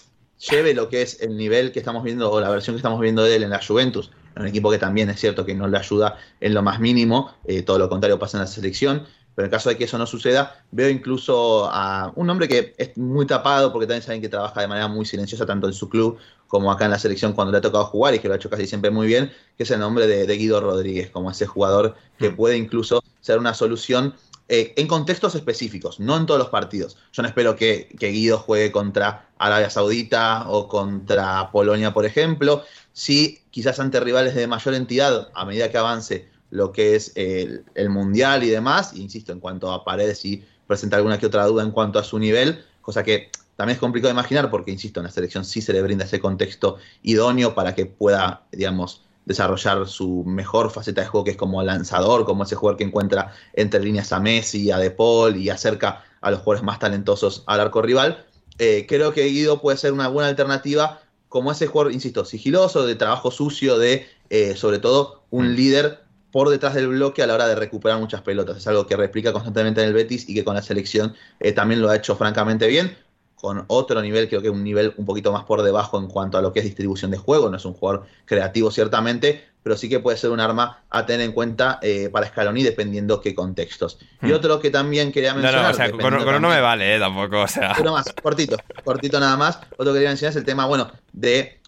[0.50, 3.22] lleve lo que es el nivel que estamos viendo o la versión que estamos viendo
[3.24, 6.18] de él en la Juventus, un equipo que también es cierto que no le ayuda
[6.40, 9.68] en lo más mínimo, eh, todo lo contrario pasa en la selección, pero en caso
[9.68, 13.86] de que eso no suceda, veo incluso a un hombre que es muy tapado, porque
[13.86, 16.18] también saben que trabaja de manera muy silenciosa tanto en su club
[16.48, 18.48] como acá en la selección cuando le ha tocado jugar y que lo ha hecho
[18.48, 22.30] casi siempre muy bien, que es el nombre de, Guido Rodríguez, como ese jugador que
[22.30, 22.36] mm.
[22.36, 24.14] puede incluso ser una solución
[24.48, 26.96] eh, en contextos específicos, no en todos los partidos.
[27.12, 32.62] Yo no espero que, Guido juegue contra Arabia Saudita o contra Polonia, por ejemplo.
[32.94, 37.64] Sí, quizás ante rivales de mayor entidad, a medida que avance lo que es el,
[37.88, 41.70] Mundial y demás, insisto, en cuanto a Paredes y presenta alguna que otra duda en
[41.70, 45.10] cuanto a su nivel, cosa que también es complicado de imaginar porque, insisto, en la
[45.10, 50.70] selección sí se le brinda ese contexto idóneo para que pueda, digamos, desarrollar su mejor
[50.70, 54.20] faceta de juego, que es como lanzador, como ese jugador que encuentra entre líneas a
[54.20, 58.24] Messi, a De Paul y acerca a los jugadores más talentosos al arco rival.
[58.58, 62.94] Eh, creo que Guido puede ser una buena alternativa como ese jugador, insisto, sigiloso, de
[62.94, 65.54] trabajo sucio, de eh, sobre todo un mm.
[65.54, 66.05] líder
[66.36, 68.58] por detrás del bloque a la hora de recuperar muchas pelotas.
[68.58, 71.80] Es algo que replica constantemente en el Betis y que con la selección eh, también
[71.80, 72.94] lo ha hecho francamente bien.
[73.36, 76.42] Con otro nivel, creo que un nivel un poquito más por debajo en cuanto a
[76.42, 77.48] lo que es distribución de juego.
[77.48, 81.24] No es un jugador creativo, ciertamente, pero sí que puede ser un arma a tener
[81.24, 83.98] en cuenta eh, para Scaloni dependiendo qué contextos.
[84.20, 84.34] Y hmm.
[84.34, 85.62] otro que también quería mencionar.
[85.62, 87.74] No, no, o sea, con, no me vale, eh, tampoco, o sea.
[87.80, 89.58] Uno más, cortito, cortito nada más.
[89.78, 91.60] Otro que quería mencionar es el tema, bueno, de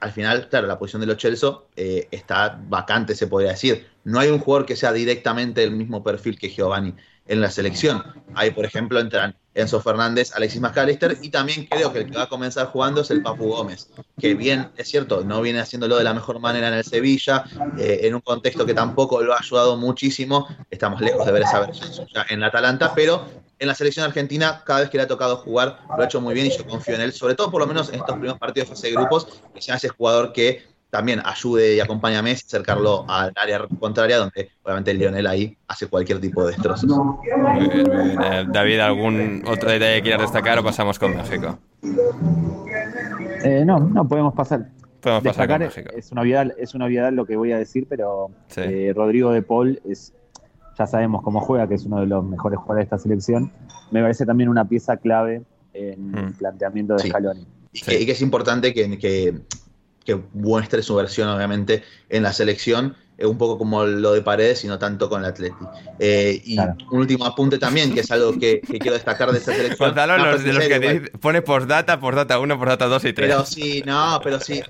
[0.00, 3.86] al final, claro, la posición de los Chelsea eh, está vacante, se podría decir.
[4.04, 6.94] No hay un jugador que sea directamente el mismo perfil que Giovanni
[7.26, 8.04] en la selección.
[8.34, 12.24] Ahí, por ejemplo, entran Enzo Fernández, Alexis McAllister y también creo que el que va
[12.24, 16.04] a comenzar jugando es el Papu Gómez, que bien, es cierto, no viene haciéndolo de
[16.04, 17.44] la mejor manera en el Sevilla,
[17.78, 21.60] eh, en un contexto que tampoco lo ha ayudado muchísimo, estamos lejos de ver esa
[21.60, 23.26] versión en la Atalanta, pero
[23.58, 26.34] en la selección argentina, cada vez que le ha tocado jugar, lo ha hecho muy
[26.34, 28.68] bien y yo confío en él, sobre todo por lo menos en estos primeros partidos
[28.68, 32.44] de fase de grupos, que sea ese jugador que también ayude y acompañe a Messi,
[32.46, 36.88] acercarlo al área contraria, donde obviamente Lionel ahí hace cualquier tipo de destrozos.
[36.88, 38.22] Muy bien, muy bien.
[38.22, 41.58] Eh, David, ¿algún otro detalle que quieras destacar o pasamos con México?
[43.44, 44.68] Eh, no, no podemos pasar.
[45.00, 45.90] Podemos destacar, pasar con México.
[45.98, 49.42] Es una obviedad, es una obviedad lo que voy a decir, pero eh, Rodrigo de
[49.42, 50.14] Paul es
[50.78, 53.52] ya sabemos cómo juega, que es uno de los mejores jugadores de esta selección,
[53.90, 56.32] me parece también una pieza clave en el mm.
[56.34, 57.46] planteamiento de Scaloni.
[57.72, 59.40] Y, que, es importante que, que,
[60.04, 64.68] que, muestre su versión, obviamente, en la selección un poco como lo de Paredes y
[64.68, 65.64] no tanto con el Atleti.
[65.98, 69.88] Eh, y un último apunte también, que es algo que, quiero destacar de esta selección.
[69.88, 73.28] Gonzalo, los, de los que te pone postdata, postdata 1, postdata 2 y 3.
[73.28, 74.62] Pero sí, no, pero sí.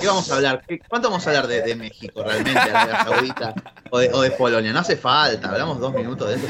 [0.00, 0.64] ¿Qué vamos a hablar?
[0.88, 3.54] ¿Cuánto vamos a hablar de, México realmente, Arabia Saudita
[3.90, 4.72] o de, o de, Polonia?
[4.72, 6.46] No hace falta, hablamos dos minutos de eso.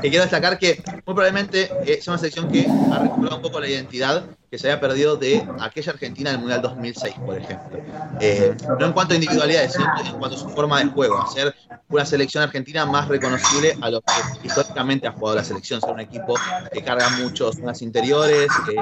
[0.00, 3.68] Que quiero destacar que muy probablemente es una selección que ha recuperado un poco la
[3.68, 7.78] identidad que se había perdido de aquella Argentina del Mundial 2006, por ejemplo.
[8.20, 11.54] Eh, no en cuanto a individualidades, sino en cuanto a su forma de juego, hacer
[11.88, 16.00] una selección argentina más reconocible a lo que históricamente ha jugado la selección, ser un
[16.00, 16.34] equipo
[16.72, 18.76] que carga muchos zonas interiores, que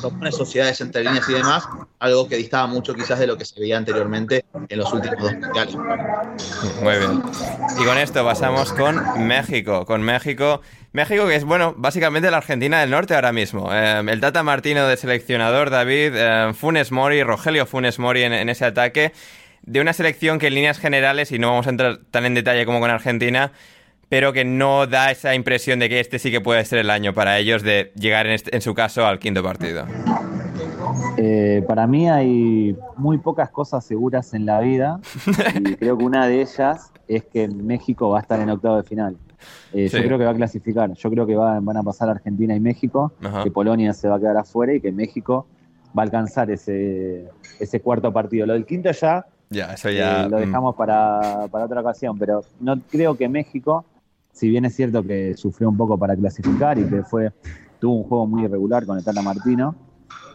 [0.00, 1.64] propone sociedades entre líneas y demás,
[1.98, 5.32] algo que distaba mucho quizás de lo que se veía anteriormente en los últimos dos
[5.32, 5.74] mundiales.
[6.82, 7.22] Muy bien.
[7.80, 9.84] Y con esto pasamos con México.
[9.84, 10.60] Con México
[10.94, 13.68] México, que es, bueno, básicamente la Argentina del Norte ahora mismo.
[13.72, 18.64] Eh, el Tata Martino de seleccionador, David, eh, Funes Mori, Rogelio Funes Mori en, ese
[18.64, 19.12] ataque,
[19.62, 22.64] de una selección que en líneas generales, y no vamos a entrar tan en detalle
[22.64, 23.50] como con Argentina,
[24.08, 27.12] pero que no da esa impresión de que este sí que puede ser el año
[27.12, 29.86] para ellos de llegar en, su caso al quinto partido.
[31.16, 35.00] Eh, para mí hay muy pocas cosas seguras en la vida
[35.56, 38.84] y creo que una de ellas es que México va a estar en octavo de
[38.84, 39.16] final.
[39.72, 40.92] Eh, yo creo que va a clasificar.
[40.92, 44.36] Yo creo que van a pasar Argentina y México, que Polonia se va a quedar
[44.36, 45.46] afuera y que México
[45.96, 47.28] va a alcanzar ese,
[47.60, 48.46] ese cuarto partido.
[48.46, 50.40] Lo del quinto ya, ya, eso ya eh, lo mm.
[50.40, 53.84] dejamos para, otra ocasión, pero no creo que México,
[54.32, 57.32] si bien es cierto que sufrió un poco para clasificar y que fue
[57.78, 59.74] tuvo un juego muy irregular con el Tata Martino,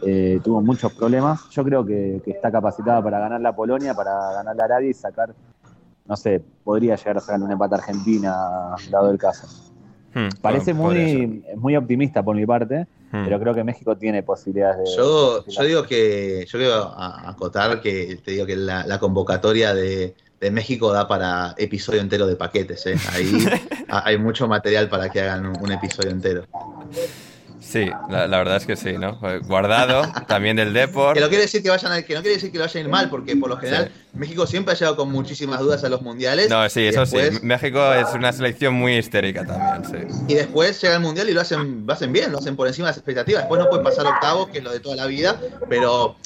[0.02, 1.48] eh, tuvo muchos problemas.
[1.50, 5.34] Yo creo que, está capacitada para ganar la Polonia, para ganar la Arabia y sacar
[6.10, 8.34] no sé, podría llegar a sacar un empate a Argentina,
[8.90, 9.46] dado el caso.
[10.12, 10.74] Hmm, Parece ser.
[10.74, 13.24] muy, muy optimista por mi parte, Hmm.
[13.24, 14.96] pero creo que México tiene posibilidades de.
[14.96, 18.98] Yo, de- yo digo que, yo quiero a- acotar que te digo que la, la
[18.98, 22.96] convocatoria de, de México da para episodio entero de paquetes, ¿eh?
[23.12, 23.32] Ahí
[23.88, 26.42] ha- hay mucho material para que hagan un, un episodio entero.
[27.60, 29.18] Sí, la, la verdad es que sí, ¿no?
[29.22, 31.14] Eh, Guardado, también del Deport.
[31.14, 32.80] Que no quiere decir que vayan a- que no quiere decir que lo vayan a
[32.86, 36.00] ir mal, porque por lo general México siempre ha llegado con muchísimas dudas a los
[36.02, 36.48] mundiales.
[36.48, 37.18] No, sí, eso sí.
[37.42, 40.24] México es una selección muy histérica también, sí.
[40.28, 42.86] Y después llega el mundial y lo hacen, lo hacen bien, lo hacen por encima
[42.88, 43.42] de las expectativas.
[43.42, 46.16] Después no pueden pasar octavos, que es lo de toda la vida, pero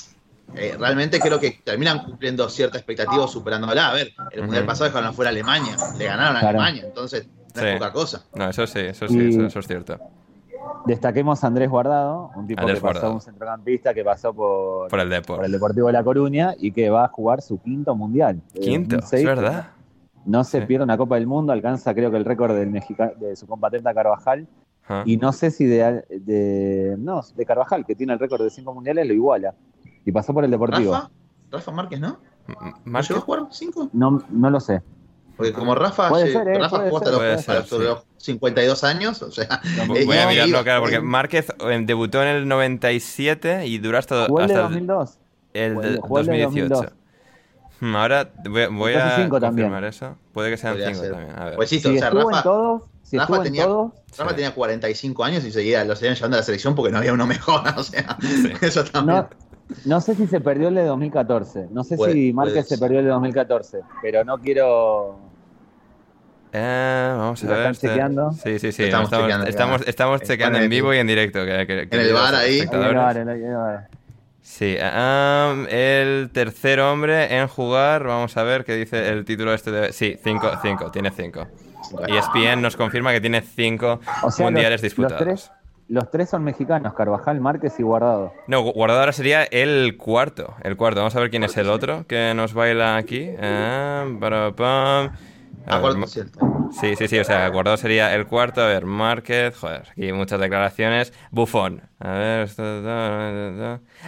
[0.57, 3.89] eh, realmente creo que terminan cumpliendo cierta expectativa o superándola.
[3.91, 6.61] A ver, el mundial pasado dejaron afuera a Alemania, le ganaron a Claro.
[6.61, 7.67] Alemania, entonces no Sí.
[7.69, 8.23] es poca cosa.
[8.35, 9.99] No, eso sí, eso sí, Y- eso, eso es cierto.
[10.87, 13.15] Destaquemos a Andrés Guardado, un tipo Andrés que pasó, Guardado.
[13.15, 15.39] un centrocampista que pasó por, Por el Deport.
[15.39, 18.43] por el Deportivo de La Coruña y que va a jugar su quinto mundial.
[18.55, 19.69] Eh, Quinto, es verdad.
[20.27, 20.67] No se Sí.
[20.67, 23.95] pierde una Copa del Mundo, alcanza creo que el récord del mexica- de su compatriota
[23.95, 24.47] Carvajal.
[24.89, 25.03] Ah.
[25.07, 28.75] Y no sé si de, de, no, de Carvajal, que tiene el récord de cinco
[28.75, 29.55] mundiales, lo iguala.
[30.05, 30.93] Y pasó por el Deportivo.
[30.93, 31.11] Rafa,
[31.51, 32.19] Rafa Márquez, ¿no?
[32.47, 33.89] M- ¿No Márquez- llegó a jugar cinco?
[33.95, 34.83] No, no lo sé.
[35.37, 37.13] Porque como Rafa, Puede ser, eh, Rafa puede jugó hasta ser.
[37.13, 37.91] los, Puede ser, los- sobre sí.
[37.93, 42.49] los 52 años, o sea, Voy a mirarlo, claro, porque Márquez eh, debutó en el
[42.49, 45.19] 97 y duró hasta, Jugó el de hasta el, 2002.
[45.55, 46.75] el de el- jugó el de 2018.
[46.75, 46.93] 2002.
[47.81, 49.67] Hmm, Ahora voy, voy a cinco también.
[49.69, 50.17] confirmar eso.
[50.33, 51.13] Puede que sean podría 5 ser.
[51.13, 51.39] también.
[51.39, 51.57] A ver.
[51.57, 54.37] Pues sí, Si o sea, en Rafa, todos, si Rafa tenía- todos, Rafa Sí.
[54.37, 57.27] tenía 45 años y seguía, lo seguían llevando a la selección porque no había uno
[57.27, 58.17] mejor, o sea,
[58.63, 59.19] eso también.
[59.19, 59.29] no,
[59.87, 61.69] no sé si se perdió el de 2014.
[61.71, 65.19] No sé Puede- si puede Márquez se perdió el de 2014, pero no quiero
[66.53, 67.71] Eh, vamos a ¿Lo ver.
[67.73, 68.33] están chequeando?
[68.33, 68.85] Sí, sí, sí.
[68.85, 69.91] Estamos Estamos, chequeando, estamos, claro.
[69.91, 71.45] estamos Está chequeando en vivo y en directo.
[71.45, 72.61] que- que- en el bar ahí.
[74.41, 79.71] Sí, ah, el tercer hombre en jugar, vamos a ver qué dice el título este
[79.73, 79.93] de...
[79.93, 81.47] Sí, 5, 5, tiene 5.
[82.07, 85.27] Y ESPN nos confirma que tiene 5 O sea, mundiales los, disputados.
[85.27, 85.51] Los tres,
[85.89, 88.33] los tres son mexicanos, Carvajal, Márquez y Guardado.
[88.47, 90.55] No, Guardado ahora sería el cuarto.
[90.63, 91.01] El cuarto.
[91.01, 93.31] Vamos a ver quién es el otro que nos baila aquí.
[93.41, 94.07] Ah,
[95.67, 96.39] A ver, cierto.
[96.81, 98.61] Sí, sí, sí, o sea, Guardado sería el cuarto.
[98.63, 101.13] A ver, Márquez, joder, aquí muchas declaraciones.
[101.31, 101.83] Bufón.
[102.01, 102.63] A ver, esto-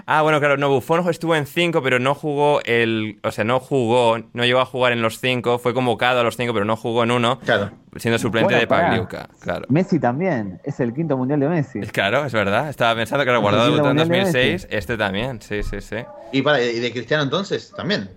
[0.06, 3.18] Ah, bueno, claro, no, Bufón estuvo en cinco, pero no jugó el.
[3.22, 6.36] O sea, no jugó, no llegó a jugar en los cinco, fue convocado a los
[6.36, 7.70] cinco, pero no jugó en uno, Claro.
[7.96, 8.66] siendo suplente Bueno, de.
[8.66, 9.66] Pagliuca, claro.
[9.68, 11.80] Messi también, es el quinto mundial de Messi.
[11.92, 12.68] Claro, es verdad.
[12.68, 15.80] Estaba pensando que era El Guardado debutó en mundial de 2006, este también, sí, sí,
[15.80, 15.96] sí.
[16.32, 18.10] Y para, y de Cristiano entonces, también.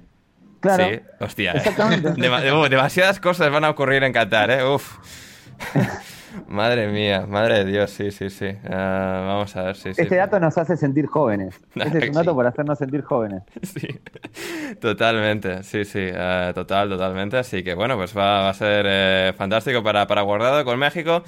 [0.60, 0.86] Claro.
[0.86, 1.52] Sí, hostia.
[1.54, 2.10] Exactamente.
[2.10, 4.63] Uh, demasiadas cosas van a ocurrir en Qatar, ¿eh?
[4.63, 4.98] Uf.
[6.48, 8.48] madre mía, madre de Dios, sí, sí, sí.
[8.69, 10.02] Ah, vamos a ver, sí, sí.
[10.02, 11.56] Este dato nos hace sentir jóvenes.
[11.76, 13.43] Este es un dato para hacernos sentir jóvenes.
[13.62, 13.88] Sí,
[14.80, 17.38] totalmente, sí, sí, eh, total, totalmente.
[17.38, 21.24] Así que bueno, pues va, va a ser eh, fantástico para, para Guardado con México,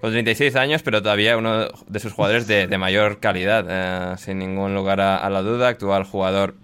[0.00, 4.38] con 36 años, pero todavía uno de sus jugadores de, de mayor calidad, eh, sin
[4.38, 6.54] ningún lugar a, a la duda, actual jugador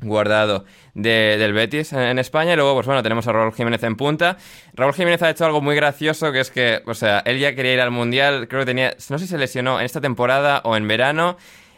[0.00, 0.64] guardado
[0.98, 2.52] de- del Betis en, España.
[2.52, 4.36] Y luego, pues bueno, tenemos a Raúl Jiménez en punta.
[4.74, 7.74] Raúl Jiménez ha hecho algo muy gracioso, que es que, o sea, él ya quería
[7.74, 10.76] ir al Mundial, creo que tenía, no sé si se lesionó en esta temporada o
[10.76, 11.36] en verano,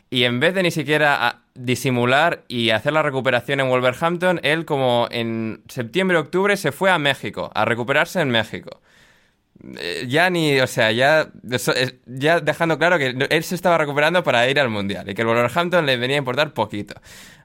[0.09, 4.64] y en vez de ni siquiera a- disimular y hacer la recuperación en Wolverhampton, él
[4.64, 8.80] como en septiembre-octubre se fue a México, a recuperarse en México.
[9.79, 14.23] Eh, ya ni, o sea, ya, es- ya dejando claro que él se estaba recuperando
[14.25, 16.94] para ir al Mundial y que el Wolverhampton le venía a importar poquito.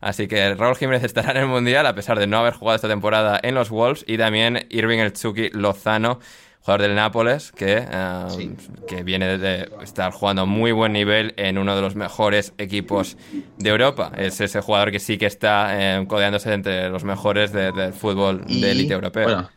[0.02, 2.88] Así que Raúl Jiménez estará en el Mundial a pesar de no haber jugado esta
[2.88, 6.20] temporada en los Wolves y también Irving El Chucky Lozano,
[6.62, 8.56] jugador del Nápoles, que, eh, Sí.
[8.88, 13.18] que viene de estar jugando a muy buen nivel en uno de los mejores equipos
[13.60, 14.12] de Europa.
[14.18, 18.44] Es ese jugador que sí que está eh, codeándose entre los mejores de- del fútbol
[18.48, 19.24] Y, de élite europeo.
[19.26, 19.50] Bueno,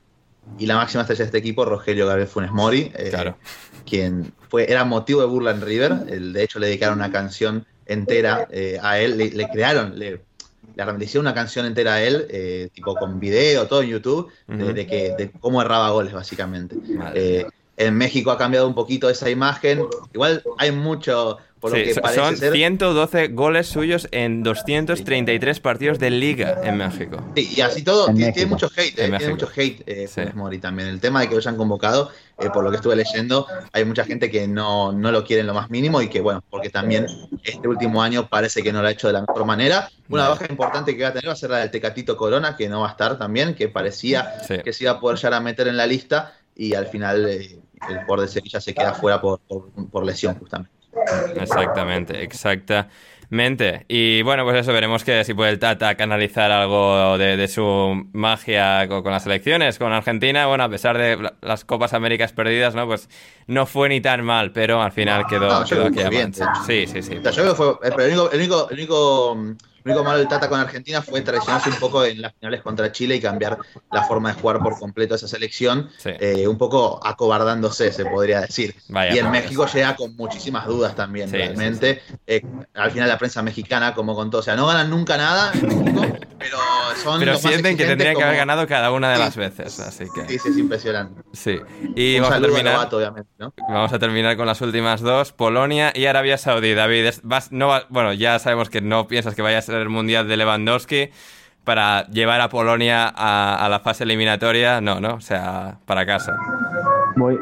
[0.58, 3.36] y la máxima estrella de este equipo, Rogelio Gabriel Funes Mori, eh, Claro.
[3.84, 5.92] quien fue, era motivo de burla en River.
[6.08, 9.16] El- de hecho, le dedicaron una canción entera eh, a él.
[9.18, 10.20] Le, le crearon, le,
[10.76, 14.86] le hicieron una canción entera a él, eh, tipo con video, todo en YouTube, de,
[14.86, 16.76] que, de cómo erraba goles, básicamente.
[17.76, 19.84] En México ha cambiado un poquito esa imagen.
[20.12, 22.52] Igual hay mucho, por lo que son ser.
[22.52, 27.18] 112 goles suyos en 233 partidos de liga en México.
[27.36, 30.08] Sí, y así todo, En tiene, tiene mucho hate, eh, En tiene mucho hate eh,
[30.08, 30.22] Sí.
[30.34, 30.88] Mori también.
[30.88, 34.04] El tema de que lo hayan convocado, eh, por lo que estuve leyendo, hay mucha
[34.04, 37.06] gente que no, no lo quiere en lo más mínimo y que, bueno, porque también
[37.44, 39.90] este último año parece que no lo ha hecho de la mejor manera.
[40.08, 40.30] Una No.
[40.30, 42.80] baja importante que va a tener va a ser la del Tecatito Corona, que no
[42.82, 44.56] va a estar también, que parecía Sí.
[44.64, 47.58] que se iba a poder llegar a meter en la lista y al final eh,
[47.88, 50.72] el jugador de Sevilla se queda fuera por, por, por lesión, justamente.
[51.36, 52.92] Exactamente, exactamente.
[53.30, 53.84] Mente.
[53.88, 58.08] Y bueno, pues eso, veremos que si puede el Tata canalizar algo de, de su
[58.12, 60.46] magia con, con, las elecciones, con Argentina.
[60.46, 62.86] Bueno, a pesar de las Copas Américas perdidas, ¿no?
[62.86, 63.08] Pues
[63.46, 66.32] no fue ni tan mal, pero al final quedó, No, quedó bien,
[66.66, 67.16] Sí, sí, sí.
[67.18, 67.68] O sea, yo creo que fue.
[67.90, 69.36] eh, el único, el único, el único,
[69.88, 72.92] el único malo del Tata con Argentina fue traicionarse un poco en las finales contra
[72.92, 73.58] Chile y cambiar
[73.90, 75.90] la forma de jugar por completo esa selección.
[75.98, 76.10] Sí.
[76.18, 78.74] eh, un poco acobardándose, se podría decir.
[78.88, 82.02] Vaya, y en México llega con muchísimas dudas también, Sí, realmente.
[82.26, 82.42] Eh,
[82.74, 86.06] al final la prensa mexicana, como contó, o sea, no ganan nunca nada en México,
[86.38, 86.58] pero
[87.02, 90.26] son Pero sienten que tendrían que haber ganado cada una de las veces, así que
[90.28, 91.22] Sí, sí, es impresionante.
[91.32, 91.58] sí.
[91.96, 92.88] Y un vamos a a terminar.
[92.94, 93.52] Obviamente, ¿no?
[93.68, 96.74] Vamos a terminar con las últimas dos, Polonia y Arabia Saudí.
[96.74, 100.26] David, vas- no bueno, ya sabemos que no piensas que vaya a ser el Mundial
[100.28, 101.10] de Lewandowski
[101.64, 105.14] para llevar a Polonia a, a la fase eliminatoria, no, ¿no?
[105.14, 106.36] O sea, para casa.
[107.16, 107.38] Voy,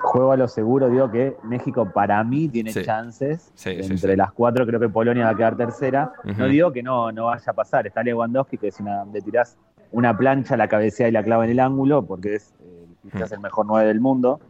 [0.00, 2.82] juego a lo seguro, digo que México para mí tiene Sí.
[2.82, 3.52] chances.
[3.54, 6.12] Sí, sí, Entre las cuatro creo que Polonia va a quedar tercera.
[6.36, 7.86] No digo que no, no vaya a pasar.
[7.86, 9.56] Está Lewandowski, que si una, le tirás
[9.92, 13.40] una plancha, la cabecea y la clava en el ángulo, porque es eh, quizás el
[13.40, 14.40] mejor nueve del mundo,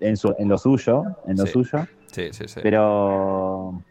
[0.00, 1.86] en, su, en lo suyo, en lo suyo.
[2.12, 2.60] Sí, sí, sí.
[2.62, 3.82] Pero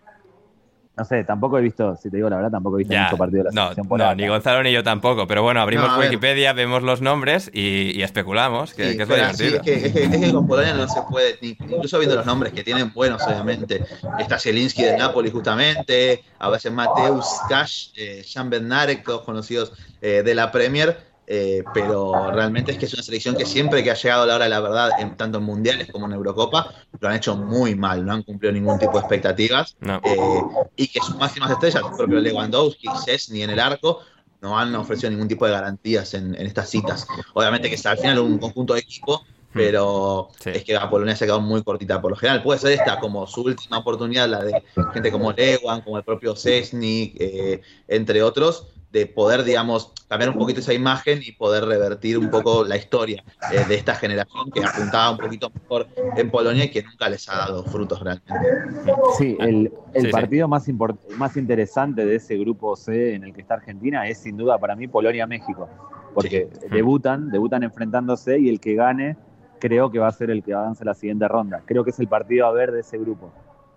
[0.95, 3.17] no sé, tampoco he visto, si te digo la verdad, tampoco he visto Ya, mucho
[3.17, 4.15] partido de la no, selección no, polaca.
[4.15, 6.09] ni Gonzalo ni yo tampoco, pero bueno, abrimos No, a ver.
[6.09, 9.55] Wikipedia, vemos los nombres y, y especulamos, que, Sí, que es lo sí, divertido.
[9.57, 12.25] es, que, es, que, es que con Polonia no se puede, ni- incluso viendo los
[12.25, 13.83] nombres que tienen buenos, obviamente.
[14.19, 20.21] Está Zielinski de Napoli, justamente, a veces Mateusz Kasz, eh, Jan Bednarek, todos conocidos eh,
[20.23, 21.12] de la Premier.
[21.27, 24.35] Eh, pero realmente es que es una selección que siempre que ha llegado a la
[24.35, 27.75] hora de la verdad, en, tanto en mundiales como en Eurocopa, lo han hecho muy
[27.75, 29.75] mal, no han cumplido ningún tipo de expectativas.
[29.79, 30.01] No.
[30.03, 30.41] eh,
[30.75, 33.99] y que sus máximas estrellas, el propio Lewandowski, Szczesny en el arco,
[34.41, 37.07] no han ofrecido ningún tipo de garantías en, en estas citas.
[37.33, 40.49] Obviamente que es al final un conjunto de equipo, pero Sí.
[40.49, 42.43] es que a Polonia se ha quedado muy cortita por lo general.
[42.43, 44.61] Puede ser esta como su última oportunidad, la de
[44.93, 50.37] gente como Lewan, como el propio Cesny, eh, entre otros, de poder, digamos, cambiar un
[50.37, 54.63] poquito esa imagen y poder revertir un poco la historia eh, de esta generación que
[54.63, 58.47] apuntaba un poquito mejor en Polonia y que nunca les ha dado frutos realmente.
[59.17, 60.11] Sí, el, el Sí, sí.
[60.11, 64.19] partido Más, import- más interesante de ese grupo C en el que está Argentina es
[64.19, 65.67] sin duda para mí Polonia-México,
[66.13, 69.17] porque debutan, debutan enfrentándose y el que gane
[69.59, 71.63] creo que va a ser el que avance a la siguiente ronda.
[71.65, 73.33] Creo que es el partido a ver de ese grupo.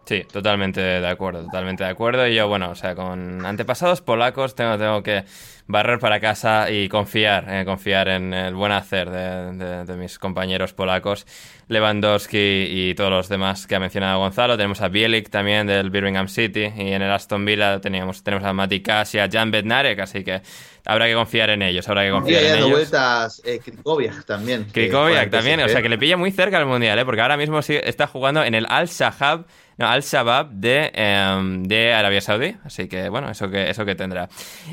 [0.06, 2.28] Sí, totalmente de acuerdo, totalmente de acuerdo.
[2.28, 5.24] Y yo, bueno, o sea, con antepasados polacos tengo, tengo que
[5.68, 10.18] barrer para casa y confiar, eh, confiar en el buen hacer de, de- de mis
[10.18, 11.26] compañeros polacos,
[11.68, 12.38] Lewandowski
[12.70, 14.56] y todos los demás que ha mencionado Gonzalo.
[14.56, 18.52] Tenemos a Bielik también del Birmingham City y en el Aston Villa teníamos, tenemos a
[18.52, 20.40] Mati Kass y a Jan Bednarek, así que
[20.84, 22.70] habrá que confiar en ellos, habrá que confiar en ellos.
[22.70, 24.66] vueltas eh, Krikoviak también.
[24.72, 27.04] Krikoviak también, o sea que le pilla muy cerca al mundial, ¿eh?
[27.04, 29.46] porque ahora mismo sí está jugando en el Al Shahab,
[29.78, 33.94] no, Al Shabab de, em, de Arabia Saudí, así que bueno, eso que, eso que
[33.94, 34.28] tendrá.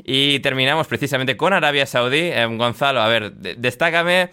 [0.05, 2.29] Y terminamos precisamente con Arabia Saudí.
[2.31, 4.29] Em, Gonzalo, a ver, de- destácame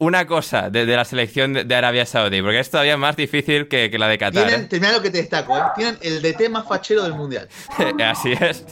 [0.00, 3.66] una cosa de, de la selección de, de Arabia Saudí, porque es todavía más difícil
[3.66, 4.46] que, que la de Qatar.
[4.46, 5.62] Tienen, termina lo que te destaco, ¿eh?
[5.74, 7.48] tienen el DT más fachero del mundial.
[7.80, 7.92] ¿eh?
[8.04, 8.64] Así es.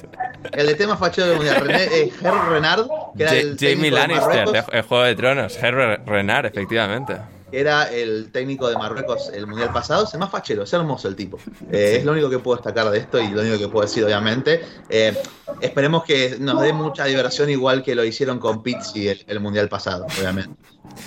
[0.52, 1.56] El DT más fachero del mundial.
[1.66, 5.56] René, eh, Herr Renard, que era Ja- el Jamie Lannister, de, de Juego de Tronos,
[5.60, 7.16] Herr Renard, efectivamente.
[7.52, 11.16] Era el técnico de Marruecos el mundial pasado, es el más fachero, es hermoso el
[11.16, 11.38] tipo.
[11.70, 14.04] Eh, Es lo único que puedo destacar de esto y lo único que puedo decir,
[14.04, 14.62] obviamente.
[14.88, 15.16] Eh,
[15.60, 19.68] esperemos que nos dé mucha diversión, igual que lo hicieron con Pizzi el, el mundial
[19.68, 20.54] pasado, obviamente.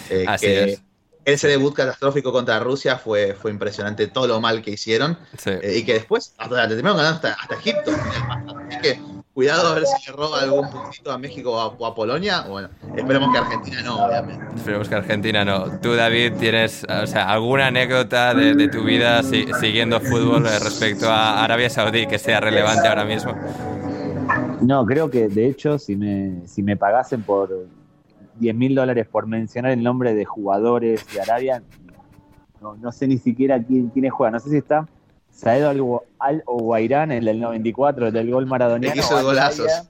[0.10, 0.82] Eh, Así que es.
[1.26, 5.20] Ese debut catastrófico contra Rusia fue, fue impresionante, todo lo mal que hicieron.
[5.38, 5.52] Sí.
[5.76, 7.92] Y que después hasta, terminaron ganando hasta, hasta Egipto.
[7.92, 9.00] Así que
[9.40, 12.42] cuidado a ver si le roba algún puntito a México o a, o a Polonia.
[12.42, 14.44] Bueno, esperemos que Argentina no, obviamente.
[14.54, 15.80] Esperemos que Argentina no.
[15.80, 20.60] Tú, David, tienes o sea, alguna anécdota de, de tu vida si- siguiendo fútbol eh,
[20.60, 23.34] respecto a Arabia Saudí que sea relevante ahora mismo.
[24.60, 27.50] No, creo que de hecho, si me, si me pagasen por
[28.36, 31.64] 10 mil dólares por mencionar el nombre de jugadores de Arabia,
[32.60, 34.34] no, no sé ni siquiera quién, quiénes juegan.
[34.34, 34.86] No sé si está
[35.40, 38.94] Saed Al Owairán, el del 94, el del gol maradoniano.
[38.94, 39.68] El que hizo golazos.
[39.68, 39.84] Aya.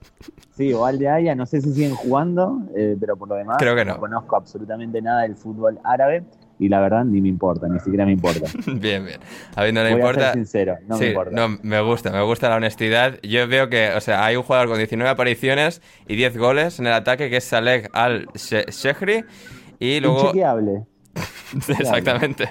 [0.56, 3.56] Sí, o Al de Haya, no sé si siguen jugando, eh, pero por lo demás
[3.58, 3.98] Creo que no.
[3.98, 6.22] conozco absolutamente nada del fútbol árabe
[6.60, 8.46] y la verdad ni me importa, ni siquiera me importa.
[8.66, 9.18] Bien, bien.
[9.56, 10.20] A ver, no Voy a importa.
[10.26, 11.30] ser sincero, no Sí, me importa.
[11.34, 13.18] no, me gusta, me gusta la honestidad.
[13.22, 16.86] Yo veo que, o sea, hay un jugador con 19 apariciones y 10 goles en
[16.86, 19.24] el ataque que es Saleh Al-Shehri
[19.80, 20.20] y luego...
[20.26, 20.84] Inchequeable.
[21.78, 22.50] Exactamente.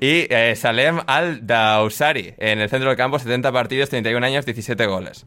[0.00, 5.26] Y eh, Salem Al-Dausari, en el centro del campo, 70 partidos, 31 años, 17 goles.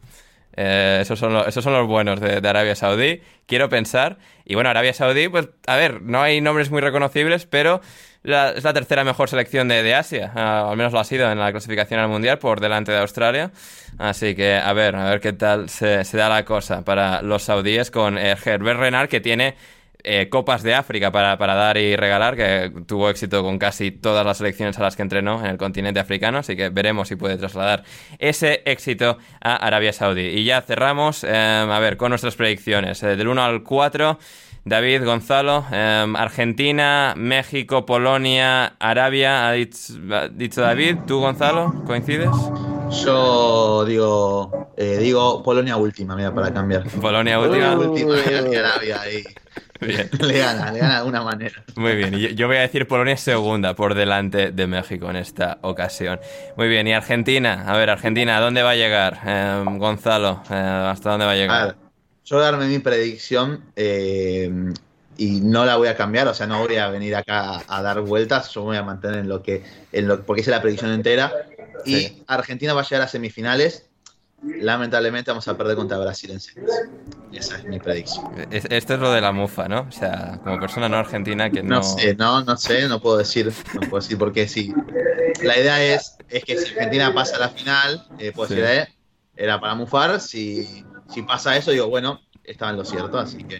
[0.54, 4.18] Eh, esos, son los, esos son los buenos de, Arabia Saudí, quiero pensar.
[4.46, 7.82] Y bueno, Arabia Saudí, pues a ver, no hay nombres muy reconocibles, pero
[8.24, 11.40] es la tercera mejor selección de, de Asia, ah, al menos lo ha sido en
[11.40, 13.52] la clasificación al Mundial por delante de Australia.
[13.98, 17.44] Así que a ver, a ver qué tal se, se da la cosa para los
[17.44, 19.56] saudíes con eh, Herbert Renard que tiene
[20.04, 24.26] eh, copas de África para, para, dar y regalar, que tuvo éxito con casi todas
[24.26, 27.38] las selecciones a las que entrenó en el continente africano, así que veremos si puede
[27.38, 27.84] trasladar
[28.20, 30.28] ese éxito a Arabia Saudí.
[30.28, 34.20] Y ya cerramos, eh, a ver, con nuestras predicciones, eh, del 1 al 4.
[34.64, 42.30] David, Gonzalo, eh, Argentina, México, Polonia, Arabia, ha dicho, ha dicho, David, ¿tú Gonzalo, coincides?
[43.04, 46.84] Yo digo, eh, digo Polonia última, mira, para cambiar.
[47.02, 47.76] Polonia última.
[47.76, 48.16] última
[48.52, 49.24] y Arabia ahí.
[49.80, 50.10] Bien.
[50.20, 51.64] Le gana, le gana de alguna manera.
[51.76, 55.58] Muy bien, y yo voy a decir Polonia segunda por delante de México en esta
[55.62, 56.20] ocasión.
[56.56, 59.20] Muy bien, y Argentina, a ver, Argentina, ¿a dónde va a llegar?
[59.26, 61.76] Eh, Gonzalo, eh, ¿hasta dónde va a llegar?
[62.26, 64.50] Yo darme mi predicción eh,
[65.18, 67.82] y no la voy a cambiar, o sea, no voy a venir acá a, a
[67.82, 70.62] dar vueltas, yo me voy a mantener en lo que, en lo, porque hice la
[70.62, 71.32] predicción entera.
[71.86, 72.24] Y Sí.
[72.28, 73.88] Argentina va a llegar a semifinales.
[74.44, 76.72] Lamentablemente vamos a perder contra Brasil en semis.
[77.32, 78.26] Esa es mi predicción.
[78.50, 79.82] Es- esto es lo de la mufa, ¿no?
[79.88, 81.76] O sea, como persona no argentina que no...
[81.76, 84.74] No sé, no, no sé, no puedo decir, no puedo decir porque sí.
[85.44, 88.56] La idea es, es que si Argentina pasa a la final, eh, puedo Sí.
[88.56, 88.88] decir, eh,
[89.36, 93.60] era para mufar, si, si pasa eso, digo, bueno, estaba en lo cierto, así que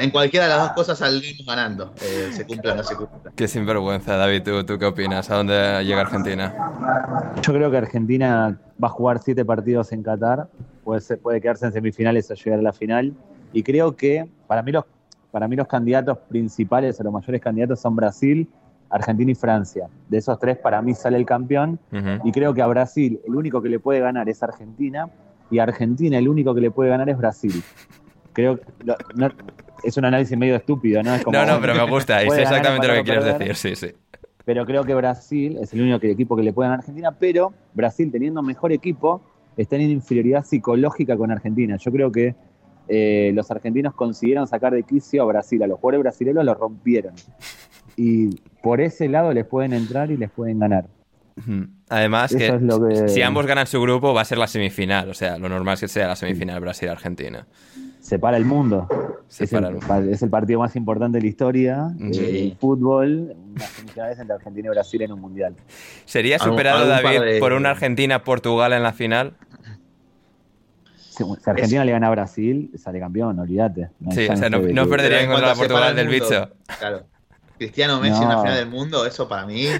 [0.00, 3.32] en cualquiera de las dos cosas salimos ganando, eh, se cumpla o no se cumpla.
[3.34, 5.30] Qué sinvergüenza, David, ¿tú, ¿tú qué opinas?
[5.30, 6.52] ¿A dónde llega Argentina?
[7.42, 10.48] Yo creo que Argentina va a jugar siete partidos en Qatar,
[10.84, 13.12] puede, ser- puede quedarse en semifinales o llegar a la final.
[13.52, 14.84] Y creo que para mí, los,
[15.30, 18.48] para mí los candidatos principales o los mayores candidatos son Brasil,
[18.90, 19.88] Argentina y Francia.
[20.08, 21.78] De esos tres, para mí sale el campeón.
[22.24, 25.08] Y creo que a Brasil el único que le puede ganar es Argentina.
[25.50, 27.62] Y Argentina el único que le puede ganar es Brasil.
[28.32, 29.30] Creo que no- no-
[29.84, 31.14] es un análisis medio estúpido, ¿no?
[31.14, 33.24] Es como, No, no, pero me gusta, y sé puede ganar, exactamente lo que quieres
[33.24, 33.48] perder.
[33.54, 33.94] decir, sí, sí.
[34.44, 37.10] pero creo que Brasil es el único que- equipo que le puede ganar a Argentina,
[37.12, 39.20] pero Brasil teniendo mejor equipo
[39.56, 41.76] está en inferioridad psicológica con Argentina.
[41.78, 42.34] Yo creo que
[42.88, 47.14] eh, los argentinos consiguieron sacar de quicio a Brasil, a los jugadores brasileños los rompieron.
[47.96, 50.86] Y por ese lado les pueden entrar y les pueden ganar.
[51.88, 55.10] Además, que, es lo que- si ambos ganan su grupo, va a ser la semifinal.
[55.10, 57.46] O sea, lo normal es que sea la semifinal Brasil-Argentina.
[58.00, 58.88] Separa el mundo.
[59.28, 60.12] Separa es, el el, mundo.
[60.12, 62.20] es el partido más importante de la historia Sí.
[62.20, 65.54] del fútbol, unas semifinales entre Argentina y Brasil en un mundial.
[66.04, 69.34] ¿Sería superado, David, de- por una Argentina-Portugal en la final?
[70.96, 73.88] Si, si Argentina le gana a Brasil, sale campeón, olvídate.
[74.00, 76.24] No Sí, o sea, no, no que- perdería Pero en contra la Portugal del mundo,
[76.24, 76.50] bicho.
[76.78, 77.02] Claro.
[77.58, 79.66] Cristiano Messi en la final del mundo, eso para mí.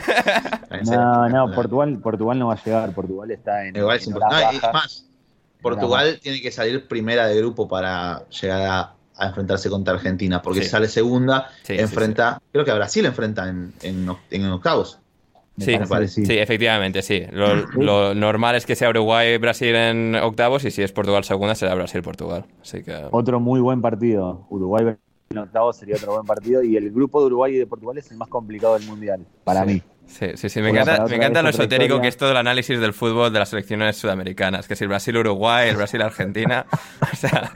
[0.84, 2.92] No, no, Portugal, Portugal no va a llegar.
[2.92, 3.76] Portugal está en.
[3.76, 4.72] Igual es horas No, y es bajas.
[4.74, 5.06] más,
[5.62, 10.60] Portugal tiene que salir primera de grupo para llegar a, a enfrentarse contra Argentina, porque
[10.60, 10.64] Sí.
[10.66, 14.98] si sale segunda, Sí, sí, enfrenta, creo que a Brasil enfrenta en, en, en octavos.
[15.58, 17.24] Sí, parece Sí, efectivamente, sí.
[17.32, 21.74] Lo, lo normal es que sea Uruguay-Brasil en octavos y si es Portugal segunda será
[21.74, 22.44] Brasil-Portugal.
[22.60, 23.06] Así que...
[23.10, 24.46] Otro muy buen partido.
[24.50, 24.96] Uruguay
[25.30, 26.62] en octavo sería otro buen partido.
[26.62, 29.62] Y el grupo de Uruguay y de Portugal es el más complicado del mundial, para
[29.64, 29.66] Sí.
[29.74, 29.82] mí.
[30.08, 32.92] Sí, sí, sí, me encanta, me encanta lo esotérico que es todo el análisis del
[32.92, 36.64] fútbol de las selecciones sudamericanas, que si el Brasil-Uruguay, el Brasil-Argentina,
[37.12, 37.50] o sea,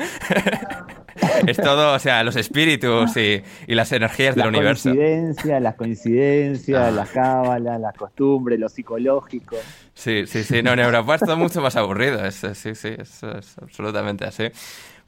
[1.46, 4.88] es todo, o sea, los espíritus y, y las energías del universo.
[4.90, 6.90] coincidencias, las coincidencias, Ah.
[6.90, 9.54] las cábalas, las costumbres, lo psicológico.
[9.94, 13.22] Sí, sí, sí, no, en Europa es todo mucho más aburrido, es, sí, sí, es,
[13.22, 14.48] es absolutamente así.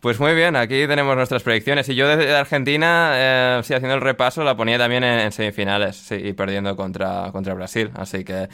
[0.03, 1.89] Pues muy bien, aquí tenemos nuestras predicciones.
[1.89, 5.95] Y yo desde Argentina, eh, sí, haciendo el repaso, la ponía también en, en semifinales,
[5.95, 7.89] sí, y perdiendo contra, contra Brasil.
[7.95, 8.49] Así que,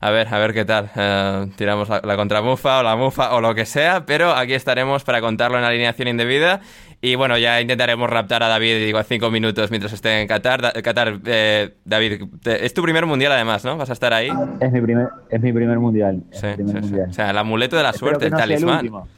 [0.00, 0.90] a ver, a ver qué tal.
[0.96, 5.04] Eh, tiramos la, la contramufa o la mufa o lo que sea, pero aquí estaremos
[5.04, 6.62] para contarlo en alineación indebida.
[7.00, 10.60] Y bueno, ya intentaremos raptar a David, digo, cinco minutos mientras esté en Qatar.
[10.62, 13.76] Da- Qatar, eh, David, te- es tu primer mundial además, ¿no?
[13.76, 14.30] Vas a estar ahí.
[14.58, 16.24] Es mi primer, es mi primer mundial.
[16.32, 16.86] es Sí, mi primer sí, sí.
[16.86, 17.10] mundial.
[17.10, 18.76] O sea, el amuleto de la Espero suerte, el no el talismán.
[18.78, 19.08] último.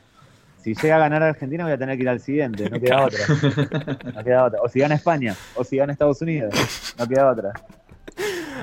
[0.63, 3.21] Si llega a ganar Argentina voy a tener que ir al siguiente, no queda otra.
[4.15, 4.61] No queda otra.
[4.63, 6.55] O si gana España, o si gana Estados Unidos,
[6.99, 7.53] no queda otra.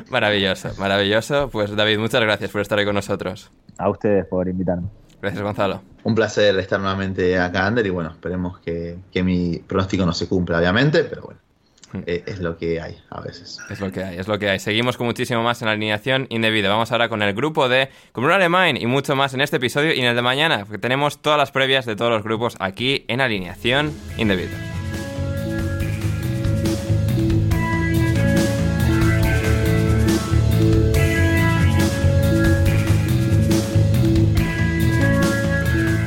[0.10, 1.50] Maravilloso, maravilloso.
[1.50, 3.52] Pues David, muchas gracias por estar ahí con nosotros.
[3.78, 4.88] A ustedes por invitarme.
[5.22, 5.82] Gracias, Gonzalo.
[6.04, 10.28] Un placer estar nuevamente acá, Ander, y bueno, esperemos que, que mi pronóstico no se
[10.28, 11.40] cumpla, obviamente, pero bueno,
[12.06, 13.60] es lo que hay a veces.
[13.70, 14.60] Es lo que hay, es lo que hay.
[14.60, 16.70] Seguimos con muchísimo más en la alineación indebida.
[16.70, 20.00] Vamos ahora con el grupo de Comunidad Alemán y mucho más en este episodio y
[20.00, 23.22] en el de mañana, porque tenemos todas las previas de todos los grupos aquí en
[23.22, 24.58] alineación indebida.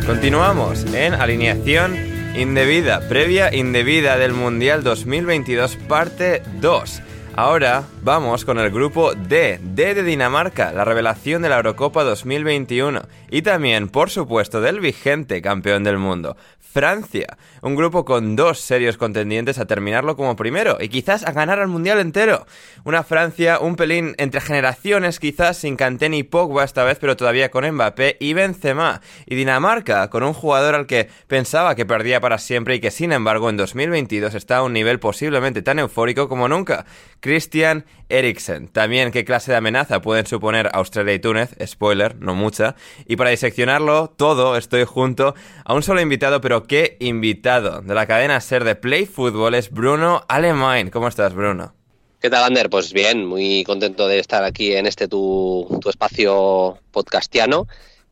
[0.06, 7.02] Continuamos en alineación indebida, previa indebida del Mundial 2022, parte 2.
[7.34, 13.02] Ahora vamos con el grupo D, D de Dinamarca, la revelación de la Eurocopa 2021
[13.30, 16.36] y también, por supuesto, del vigente campeón del mundo,
[16.72, 21.58] Francia, un grupo con dos serios contendientes a terminarlo como primero y quizás a ganar
[21.58, 22.46] al mundial entero.
[22.84, 27.50] Una Francia un pelín entre generaciones, quizás sin Kanté ni Pogba esta vez, pero todavía
[27.50, 29.00] con Mbappé y Benzema.
[29.26, 33.10] Y Dinamarca con un jugador al que pensaba que perdía para siempre y que sin
[33.10, 36.86] embargo en 2022 está a un nivel posiblemente tan eufórico como nunca.
[37.18, 38.68] Christian Eriksen.
[38.68, 42.74] También qué clase de amenaza pueden suponer Australia y Túnez, spoiler, no mucha.
[43.06, 45.34] Y para diseccionarlo todo estoy junto
[45.64, 49.70] a un solo invitado, pero qué invitado de la cadena Ser de Play Football es
[49.70, 50.90] Bruno Alemán.
[50.90, 51.74] ¿Cómo estás, Bruno?
[52.20, 52.68] ¿Qué tal, Ander?
[52.68, 57.66] Pues bien, muy contento de estar aquí en este tu, espacio podcastiano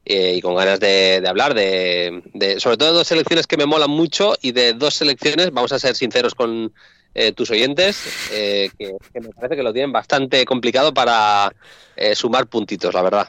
[0.06, 2.22] eh, y con ganas de, hablar de,
[2.58, 5.78] sobre todo de dos selecciones que me molan mucho y de dos selecciones, vamos a
[5.78, 6.72] ser sinceros con
[7.14, 11.52] eh, tus oyentes, eh, que, me parece que lo tienen bastante complicado para
[12.14, 13.28] sumar puntitos, la verdad.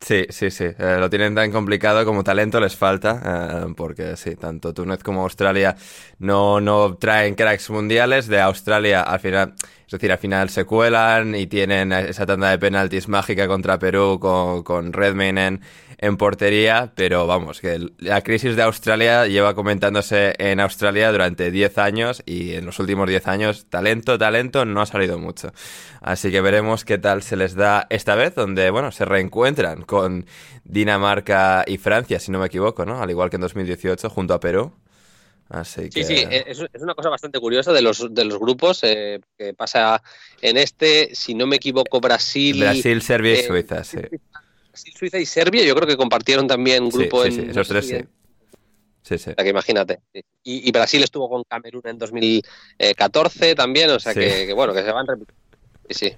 [0.00, 0.66] Sí, sí, sí.
[0.78, 5.74] lo tienen tan complicado como talento les falta, porque sí, tanto Túnez como Australia
[6.20, 8.28] no, no traen cracks mundiales.
[8.28, 9.54] De Australia al final
[9.86, 14.18] es decir, al final se cuelan y tienen esa tanda de penaltis mágica contra Perú
[14.18, 15.60] con, con Redmayne
[15.98, 21.78] en, portería, pero vamos, que la crisis de Australia lleva comentándose en Australia durante 10
[21.78, 25.52] años y en los últimos 10 años talento, talento no ha salido mucho.
[26.00, 30.26] Así que veremos qué tal se les da esta vez, donde, bueno, se reencuentran con
[30.64, 33.00] Dinamarca y Francia, si no me equivoco, ¿no?
[33.00, 34.72] Al igual que en 2018 junto a Perú.
[35.64, 39.54] Sí, sí, e-, es, una cosa bastante curiosa de los, de los grupos eh, que
[39.54, 40.02] pasa
[40.42, 42.58] en este, si no me equivoco, Brasil.
[42.60, 43.98] Brasil, Serbia y eh, Suiza, sí.
[44.76, 47.50] Brasil, Suiza y Serbia, yo creo que compartieron también grupo sí, sí, en.
[47.50, 47.96] esos tres, sí.
[49.02, 49.30] Sí, sí.
[49.30, 50.00] O sea, que imagínate.
[50.42, 54.92] Y, Brasil estuvo con Camerún en 2014 también, o sea que, que, bueno, que se
[54.92, 55.46] van repitiendo
[55.90, 56.14] Sí,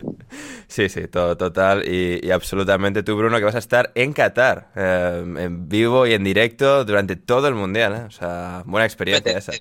[0.69, 0.89] sí.
[0.89, 5.69] Sí, todo, total y, absolutamente tú, Bruno, que vas a estar en Qatar, eh, en
[5.69, 7.95] vivo y en directo durante todo el Mundial.
[7.95, 8.05] ¿eh?
[8.07, 9.53] O sea, buena experiencia esa.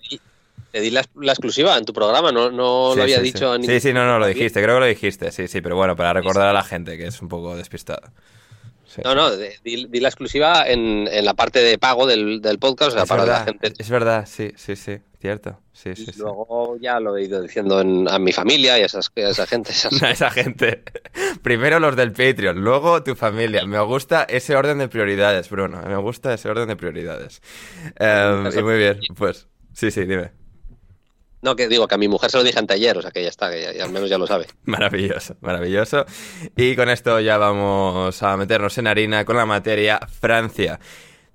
[0.72, 3.56] Te di, la, exclusiva en tu programa, no, no lo había dicho.
[3.58, 3.66] Sí.
[3.66, 6.14] sí, sí, no, no, lo dijiste, creo que lo dijiste, sí, sí, pero bueno, para
[6.14, 8.12] recordar a la gente que es un poco despistada.
[9.04, 12.95] No, no, di, la exclusiva en, en, la parte de pago del, del podcast, o
[12.95, 13.74] sea, para la gente.
[13.78, 15.60] Es verdad, sí, sí, sí, cierto.
[15.74, 19.45] Sí, y luego ya lo he ido diciendo a mi familia y a, esas, esa
[19.45, 19.72] gente.
[20.02, 20.84] A esa gente.
[21.43, 23.66] Primero los del Patreon, luego tu familia.
[23.66, 25.82] Me gusta ese orden de prioridades, Bruno.
[25.86, 27.41] Me gusta ese orden de prioridades.
[28.00, 30.32] Eh, y muy bien, pues sí, sí, dime.
[31.42, 33.30] No, que digo que a mi mujer se lo dije anteayer, o sea que ya
[33.30, 34.48] está, que al menos ya lo sabe.
[34.66, 36.06] Maravilloso, maravilloso.
[36.56, 40.80] Y con esto ya vamos a meternos en harina con la materia Francia.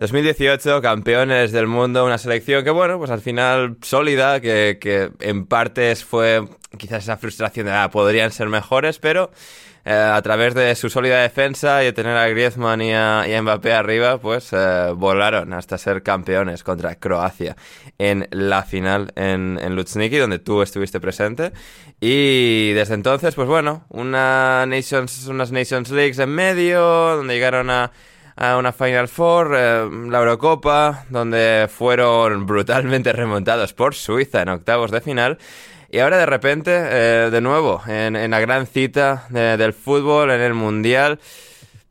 [0.00, 5.46] 2018, campeones del mundo, una selección que, bueno, pues al final sólida, que, que en
[5.46, 6.42] partes fue
[6.76, 9.30] quizás esa frustración de, ah, podrían ser mejores, pero
[9.84, 13.72] eh, a través de su sólida defensa y de tener a Griezmann y a, Mbappé
[13.72, 17.56] arriba, pues eh, volaron hasta ser campeones contra Croacia
[17.98, 21.52] en la final en, en Luzhniki, donde tú estuviste presente.
[22.00, 26.80] Y desde entonces, pues bueno, una Nations, unas Nations Leagues en medio,
[27.16, 27.92] donde llegaron a
[28.36, 34.90] a una Final Four, eh, la Eurocopa, donde fueron brutalmente remontados por Suiza en octavos
[34.90, 35.38] de final.
[35.94, 40.54] Y ahora de repente, eh, de nuevo, en, la gran cita del fútbol, en el
[40.54, 41.20] Mundial.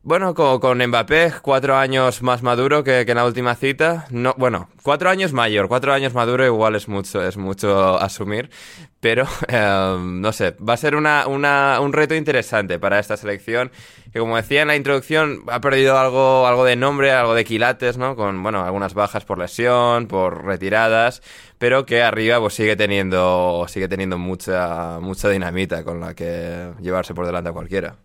[0.04, 4.06] Bueno, con, con, Mbappé, cuatro años más maduro que, que, en la última cita.
[4.10, 8.50] No, bueno, cuatro años mayor, cuatro años maduro igual es mucho, es mucho asumir.
[8.98, 13.70] Pero, em, no sé, va a ser una, una, un reto interesante para esta selección.
[14.12, 17.96] Que como decía en la introducción, ha perdido algo, algo de nombre, algo de quilates,
[17.96, 18.16] ¿no?
[18.16, 21.22] Con, bueno, algunas bajas por lesión, por retiradas.
[21.58, 27.14] Pero que arriba pues sigue teniendo, sigue teniendo mucha, mucha dinamita con la que llevarse
[27.14, 27.96] por delante a cualquiera.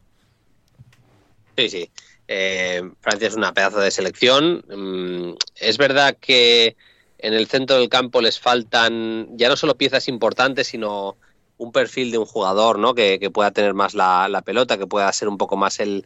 [1.58, 1.91] Sí, sí.
[2.28, 4.64] Eh, Francia es una pedazo de selección.
[4.68, 6.76] Mm, es verdad que
[7.18, 11.18] en el centro del campo les faltan ya no solo piezas importantes, sino
[11.58, 12.93] un perfil de un jugador ¿no?
[12.93, 16.05] que, pueda tener más la, pelota, que pueda ser un poco más el,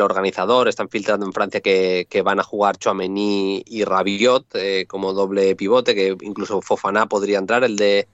[0.00, 0.68] organizador.
[0.68, 5.94] Están filtrando en Francia que, van a jugar Chouameni y Rabiot eh, como doble pivote,
[5.96, 8.06] que incluso Fofana podría entrar, el de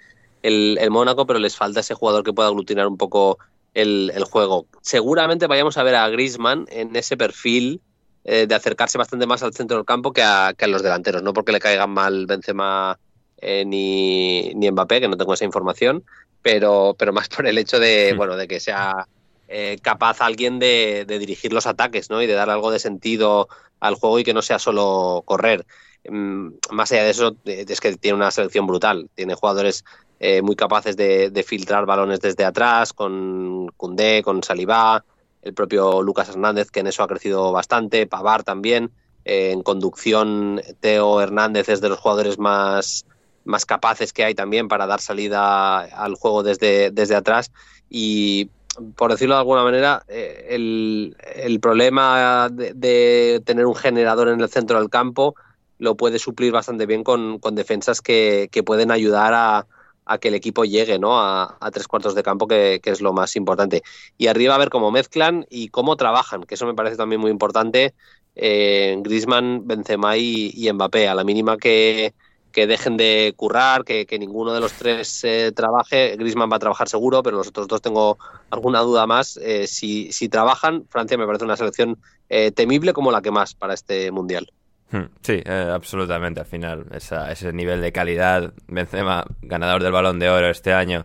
[0.42, 3.38] el, el Mónaco, pero les falta ese jugador que pueda aglutinar un poco
[3.74, 4.66] el, juego.
[4.82, 7.80] Seguramente vayamos a ver a Griezmann en ese perfil
[8.24, 11.52] eh, de acercarse bastante más al centro del campo que a, los delanteros, no porque
[11.52, 12.98] le caigan mal Benzema
[13.40, 16.04] eh, ni, ni Mbappé, que no tengo esa información,
[16.42, 19.06] pero, pero más por el hecho de, bueno, de que sea
[19.50, 22.20] eh, capaz alguien de, dirigir los ataques ¿no?
[22.20, 23.48] y de dar algo de sentido
[23.80, 25.64] al juego y que no sea solo correr.
[26.08, 29.08] Mm, más allá de eso, es que tiene una selección brutal.
[29.14, 29.84] Tiene jugadores
[30.20, 35.04] eh, muy capaces de, filtrar balones desde atrás, con Cundé, con Salivá,
[35.42, 38.90] el propio Lucas Hernández, que en eso ha crecido bastante, Pavar también.
[39.24, 43.06] Eh, en conducción, Teo Hernández es de los jugadores más,
[43.44, 47.52] más capaces que hay también para dar salida al juego desde, desde atrás.
[47.88, 48.50] Y
[48.96, 54.40] por decirlo de alguna manera, eh, el, el, problema de, de, tener un generador en
[54.40, 55.34] el centro del campo
[55.78, 59.66] lo puede suplir bastante bien con, con defensas que, que, pueden ayudar a,
[60.08, 61.20] a, que el equipo llegue ¿no?
[61.20, 63.82] a, tres cuartos de campo, que, es lo más importante.
[64.16, 67.30] Y arriba a ver cómo mezclan y cómo trabajan, que eso me parece también muy
[67.30, 67.94] importante.
[68.34, 72.14] Eh, Griezmann, Benzema y, Mbappé, a la mínima que,
[72.52, 76.16] que dejen de currar, que, que ninguno de los tres eh, trabaje.
[76.16, 78.18] Griezmann va a trabajar seguro, pero los otros dos tengo
[78.50, 79.36] alguna duda más.
[79.38, 81.98] Eh, si, si, trabajan, Francia me parece una selección
[82.28, 84.50] eh, temible como la que más para este mundial.
[84.90, 86.40] Hmm, sí, eh, absolutamente.
[86.40, 88.52] Al final, ese nivel de calidad.
[88.66, 91.04] Benzema, ganador del balón de oro este año.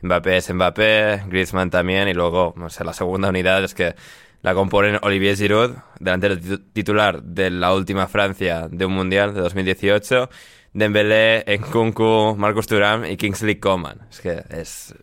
[0.00, 2.08] Mbappé es Mbappé, Griezmann también.
[2.08, 3.94] Y luego, no sé, la segunda unidad es que
[4.42, 6.36] la componen Olivier Giroud, delantero
[6.72, 10.30] titular de la última Francia de un mundial de 2018.
[10.72, 14.06] Dembélé, Nkunku, Marcus Thuram y Kingsley Coman.
[14.10, 14.94] Es que es,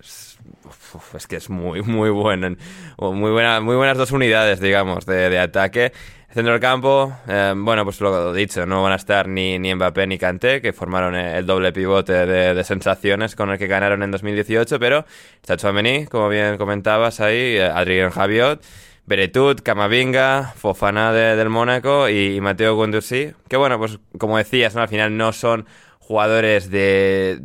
[1.14, 2.56] es que es muy, muy bueno.
[2.98, 5.92] Muy, buena, muy buenas dos unidades, digamos, de, de ataque.
[6.36, 10.06] Centro del campo, eh, bueno, pues lo dicho, no van a estar ni, ni Mbappé
[10.06, 14.78] ni Kanté, que formaron el doble pivote de, sensaciones con el que ganaron en 2018,
[14.78, 15.06] pero
[15.42, 18.62] está Chouameni, como bien comentabas ahí, Adrien Javiot,
[19.06, 24.82] Beretut, Camavinga, Fofana de, del Mónaco y, Mateo Guendouzi, que bueno, pues como decías, ¿no?
[24.82, 25.66] al final no son
[26.00, 27.44] jugadores de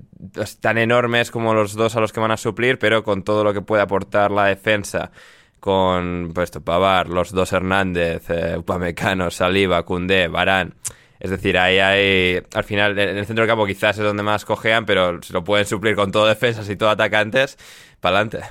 [0.59, 3.55] tan enormes como los dos a los que van a suplir, pero con todo lo
[3.55, 5.13] que puede aportar la defensa
[5.61, 10.75] con pues, Pavar, los dos Hernández, eh, Upamecano, Saliba, Cundé, Barán.
[11.21, 12.43] Es decir, ahí hay.
[12.55, 15.45] Al final, en el centro del campo quizás es donde más cojean, pero se lo
[15.45, 17.59] pueden suplir con todo defensas y todo atacantes.
[18.01, 18.49] Para adelante.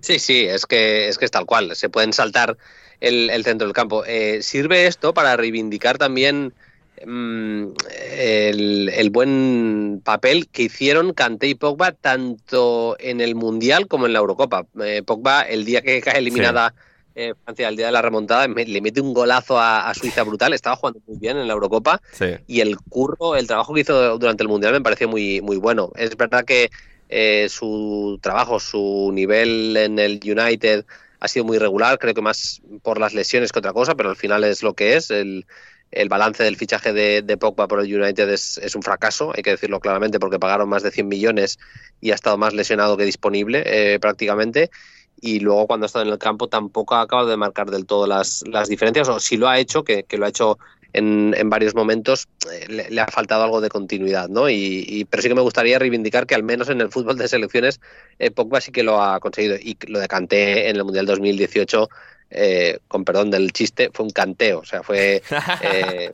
[0.00, 1.74] Sí, sí, es que, es que es tal cual.
[1.74, 2.56] Se pueden saltar
[3.00, 4.04] el, el centro del campo.
[4.04, 6.54] Eh, sirve esto para reivindicar también
[6.98, 14.12] el, el, buen papel que hicieron Kanté y Pogba tanto en el Mundial como en
[14.12, 14.66] la Eurocopa.
[14.82, 16.82] Eh, Pogba, el día que cae eliminada sí.
[17.16, 20.22] eh, Francia, el día de la remontada, me, le mete un golazo a, a, Suiza
[20.22, 20.52] brutal.
[20.52, 22.34] Estaba jugando muy bien en la Eurocopa sí.
[22.46, 25.92] y el curro, el trabajo que hizo durante el Mundial me pareció muy, muy bueno.
[25.96, 26.70] Es verdad que
[27.08, 30.84] eh, su trabajo, su nivel en el United
[31.20, 34.16] ha sido muy regular, creo que más por las lesiones que otra cosa, pero al
[34.16, 35.10] final es lo que es.
[35.10, 35.46] El,
[35.90, 39.80] el balance del fichaje de, Pogba por el United es, un fracaso, hay que decirlo
[39.80, 41.58] claramente, porque pagaron más de 100 millones
[42.00, 44.70] y ha estado más lesionado que disponible eh, prácticamente.
[45.18, 48.06] Y luego cuando ha estado en el campo tampoco ha acabado de marcar del todo
[48.06, 50.58] las, diferencias, o si lo ha hecho, que, lo ha hecho
[50.92, 54.50] en, varios momentos, eh, le, ha faltado algo de continuidad, ¿no?
[54.50, 57.80] Y, pero sí que me gustaría reivindicar que al menos en el fútbol de selecciones
[58.18, 59.56] eh, Pogba sí que lo ha conseguido.
[59.56, 61.88] Y lo de Kanté en el Mundial 2018
[62.30, 65.22] eh, con perdón del chiste, fue un canteo, o sea, fue...
[65.62, 66.12] Eh,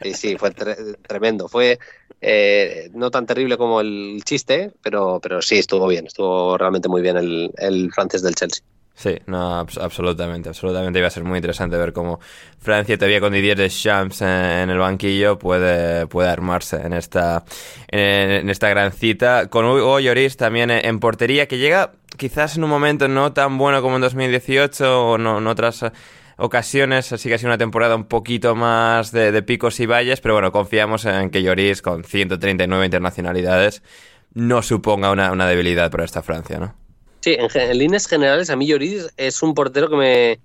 [0.00, 1.78] sí, sí, fue tre tremendo, fue
[2.20, 7.02] eh, no tan terrible como el chiste, pero, pero sí, estuvo bien, estuvo realmente muy
[7.02, 8.62] bien el, el francés del Chelsea.
[8.98, 12.18] Sí, no, abs absolutamente, absolutamente iba a ser muy interesante ver cómo
[12.58, 17.44] Francia todavía con Didier Deschamps en, en el banquillo puede, puede armarse en esta,
[17.88, 19.48] en, en esta gran cita.
[19.50, 23.82] Con Hugo Lloris también en portería, que llega quizás en un momento no tan bueno
[23.82, 25.84] como en 2018 o no en otras
[26.38, 30.22] ocasiones, así que ha sido una temporada un poquito más de, de picos y valles,
[30.22, 33.82] pero bueno, confiamos en que Lloris con 139 internacionalidades
[34.32, 36.85] no suponga una, una debilidad para esta Francia, ¿no?
[37.26, 40.40] Sí, en, en, líneas generales, a mí Lloris es un portero que me,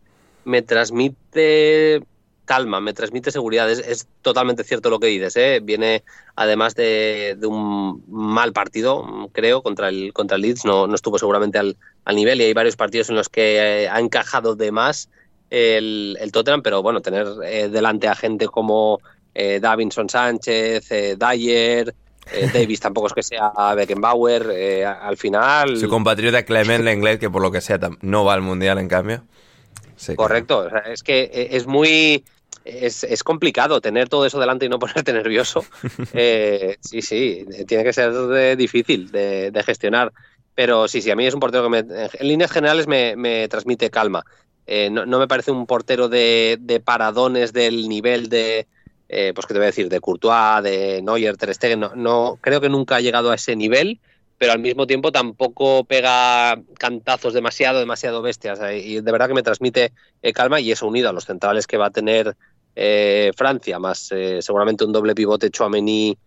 [0.45, 2.01] me transmite
[2.45, 3.69] calma, me transmite seguridad.
[3.69, 5.37] Es, totalmente cierto lo que dices.
[5.37, 5.59] ¿eh?
[5.61, 6.03] Viene
[6.35, 10.65] además de, un mal partido, creo, contra el, contra el Leeds.
[10.65, 13.87] No, no estuvo seguramente al, al, nivel y hay varios partidos en los que eh,
[13.87, 15.07] ha encajado de más
[15.51, 19.01] el, el Tottenham, pero bueno, tener eh, delante a gente como
[19.35, 21.93] eh, Davinson Sánchez, Dyer,
[22.31, 25.77] eh, Davis tampoco es que sea Beckenbauer, eh, al final...
[25.77, 29.23] Su compatriota Clement Lenglet, que por lo que sea no va al Mundial en cambio.
[29.95, 30.79] Sí, Correcto, claro.
[30.79, 32.23] o sea, es que es muy...
[32.63, 35.65] Es, es, complicado tener todo eso delante y no ponerte nervioso.
[36.13, 40.11] eh, sí, sí, tiene que ser de, difícil de, de, gestionar.
[40.53, 43.47] Pero sí, sí, a mí es un portero que me, en líneas generales me, me
[43.47, 44.23] transmite calma.
[44.67, 48.67] Eh, no, no, me parece un portero de, de paradones del nivel de,
[49.13, 52.61] eh, pues que te voy a decir, de Courtois, de Neuer, Ter Stegen, no, creo
[52.61, 53.99] que nunca ha llegado a ese nivel,
[54.37, 59.33] pero al mismo tiempo tampoco pega cantazos demasiado, demasiado bestias, eh, y de verdad que
[59.33, 59.91] me transmite
[60.21, 62.37] eh, calma y eso unido a los centrales que va a tener
[62.73, 66.17] eh, Francia, más seguramente un doble pivote Chouameni,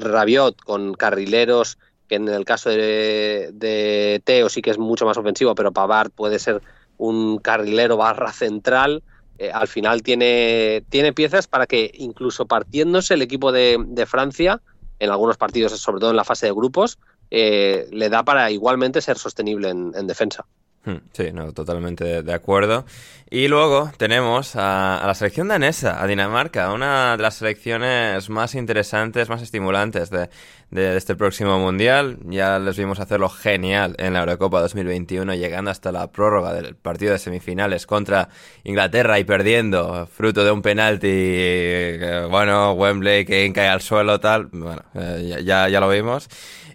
[0.00, 1.78] Rabiot con carrileros,
[2.08, 6.10] que en el caso de, de Teo sí que es mucho más ofensivo, pero Pavard
[6.10, 6.60] puede ser
[6.98, 9.04] un carrilero barra central.
[9.38, 14.60] Eh, al final tiene, tiene piezas para que incluso partiéndose el equipo de, Francia,
[14.98, 16.98] en algunos partidos, sobre todo en la fase de grupos,
[17.30, 20.46] eh, le da para igualmente ser sostenible en, en defensa.
[20.84, 22.84] Hmm, sí, no, totalmente de acuerdo.
[23.30, 28.56] Y luego tenemos a, a, la selección danesa, a Dinamarca, una de las selecciones más
[28.56, 30.28] interesantes, más estimulantes de,
[30.70, 32.18] de, este próximo Mundial.
[32.24, 37.12] Ya les vimos hacerlo genial en la Eurocopa 2021, llegando hasta la prórroga del partido
[37.12, 38.28] de semifinales contra
[38.64, 44.46] Inglaterra y perdiendo, fruto de un penalti, eh, bueno, Wembley que cae al suelo, tal.
[44.46, 46.28] Bueno, eh, ya, ya lo vimos.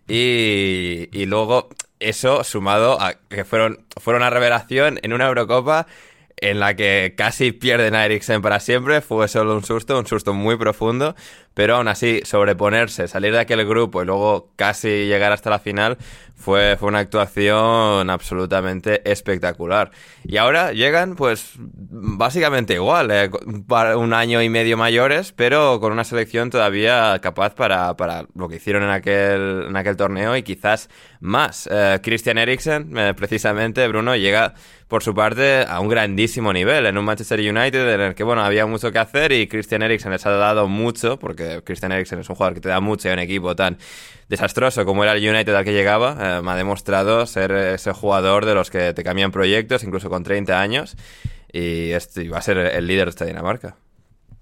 [0.07, 1.67] Y, y luego
[1.99, 5.87] eso sumado a que fueron, fueron una revelación en una Eurocopa
[6.39, 10.33] en la que casi pierden a Eriksen para siempre, fue solo un susto, un susto
[10.33, 11.15] muy profundo,
[11.55, 15.97] pero aún así sobreponerse, salir de aquel grupo y luego casi llegar hasta la final
[16.37, 19.91] fue, fue una actuación absolutamente espectacular.
[20.23, 23.29] Y ahora llegan pues básicamente igual, eh,
[23.95, 28.57] un año y medio mayores, pero con una selección todavía capaz para, para lo que
[28.57, 31.67] hicieron en aquel, en aquel torneo y quizás más.
[31.71, 34.53] Eh, Christian Eriksen, eh, precisamente, Bruno, llega
[34.87, 38.41] por su parte a un grandísimo nivel en un Manchester United en el que bueno
[38.41, 42.29] había mucho que hacer y Christian Eriksen les ha dado mucho porque Christian Eriksen es
[42.29, 43.77] un jugador que te da mucho y un equipo tan
[44.29, 48.45] desastroso como era el United al que llegaba eh, me ha demostrado ser ese jugador
[48.45, 50.95] de los que te cambian proyectos incluso con 30 años
[51.51, 53.77] y, este, va a ser el líder de esta Dinamarca.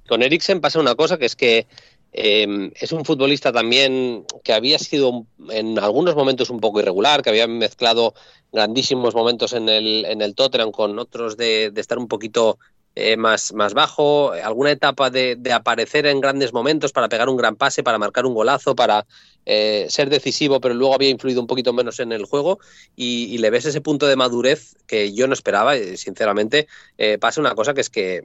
[0.08, 1.68] Con Eriksen pasa una cosa que es que
[2.14, 7.30] eh, es un futbolista también que había sido en algunos momentos un poco irregular, que
[7.30, 8.14] había mezclado
[8.54, 12.58] grandísimos momentos en el, en el Tottenham con otros de, de estar un poquito
[12.96, 17.38] eh, más, más bajo, alguna etapa de, de, aparecer en grandes momentos para pegar un
[17.38, 19.06] gran pase, para marcar un golazo, para
[19.46, 22.60] eh, ser decisivo, pero luego había influido un poquito menos en el juego
[22.96, 26.68] y, y le ves ese punto de madurez que yo no esperaba, sinceramente.
[26.98, 28.24] Eh, pasa una cosa que es que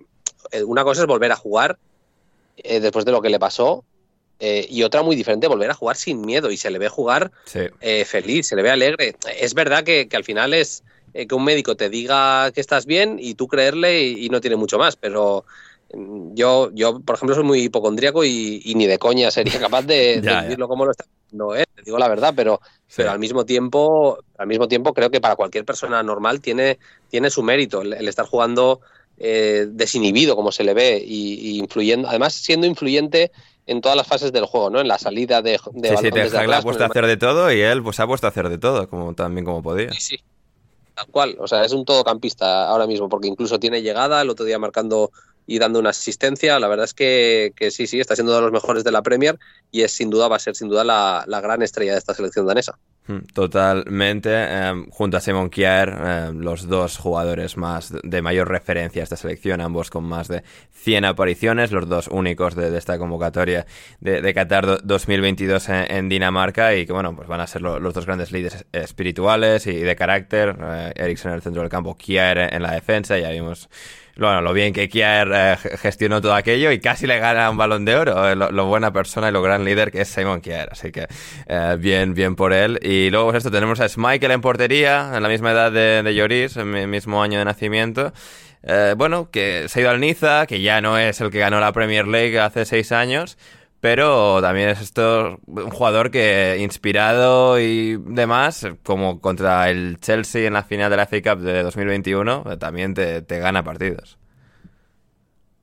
[0.64, 1.78] una cosa es volver a jugar
[2.56, 3.84] eh, después de lo que le pasó.
[4.42, 7.30] Eh, y otra muy diferente, volver a jugar sin miedo y se le ve jugar
[7.44, 7.60] sí.
[7.82, 9.14] eh, feliz, se le ve alegre.
[9.38, 10.82] Es verdad que, que al final es
[11.14, 14.40] eh, que un médico te diga que estás bien y tú creerle y, y no
[14.40, 15.44] tiene mucho más, pero
[15.94, 19.82] mm, yo, yo, por ejemplo, soy muy hipocondríaco y, y ni de coña sería capaz
[19.82, 22.96] de, Ya, de decirlo como lo está no es, te digo la verdad, pero, Sí.
[22.96, 27.30] pero al mismo tiempo, al mismo tiempo creo que para cualquier persona normal tiene, tiene
[27.30, 28.80] su mérito el, el estar jugando
[29.16, 33.30] eh, desinhibido como se le ve y, y influyendo, además siendo influyente
[33.66, 34.80] en todas las fases del juego, ¿no?
[34.80, 37.52] En la salida de, de Sí, sí, desde le ha puesto a hacer de todo
[37.52, 39.92] y él pues ha puesto a hacer de todo, como también como podía.
[39.92, 40.20] Sí, sí.
[41.00, 41.36] Tal cual.
[41.38, 45.10] O sea, es un todocampista ahora mismo, porque incluso tiene llegada, el otro día marcando
[45.46, 46.60] y dando una asistencia.
[46.60, 49.38] La verdad es que, que sí, sí, está siendo de los mejores de la Premier
[49.70, 52.12] y es sin duda, va a ser sin duda la, la gran estrella de esta
[52.12, 52.78] selección danesa.
[53.34, 59.04] Totalmente, eh, junto a Simon Kjaer, eh, los dos jugadores más de mayor referencia a
[59.04, 60.42] esta selección, ambos con más de
[60.72, 63.66] 100 apariciones, los dos únicos de, esta convocatoria
[64.00, 67.62] de, de Qatar do- 2022 en, en Dinamarca y que bueno, pues van a ser
[67.62, 71.96] lo- los dos grandes líderes espirituales y de carácter, eh, en el centro del campo,
[71.96, 73.68] Kjaer en la defensa, ya vimos
[74.20, 77.56] bueno, lo bien que Kjaer eh, ge- gestionó todo aquello y casi le gana un
[77.56, 78.28] balón de oro.
[78.30, 80.68] eh, Lo, lo buena persona y lo gran líder que es Simon Kjaer.
[80.72, 81.06] Así que
[81.48, 82.78] eh, bien, bien por él.
[82.82, 86.14] Y luego pues esto tenemos a Schmeichel en portería, en la misma edad de, de
[86.14, 88.12] Lloris, en el mismo año de nacimiento.
[88.62, 91.60] Eh, bueno, que se ha ido al Niza, que ya no es el que ganó
[91.60, 93.38] la Premier League hace seis años.
[93.80, 100.52] Pero también es esto un jugador que inspirado y demás, como contra el Chelsea en
[100.52, 104.18] la final de la FA Cup de 2021, eh, también te, te gana partidos.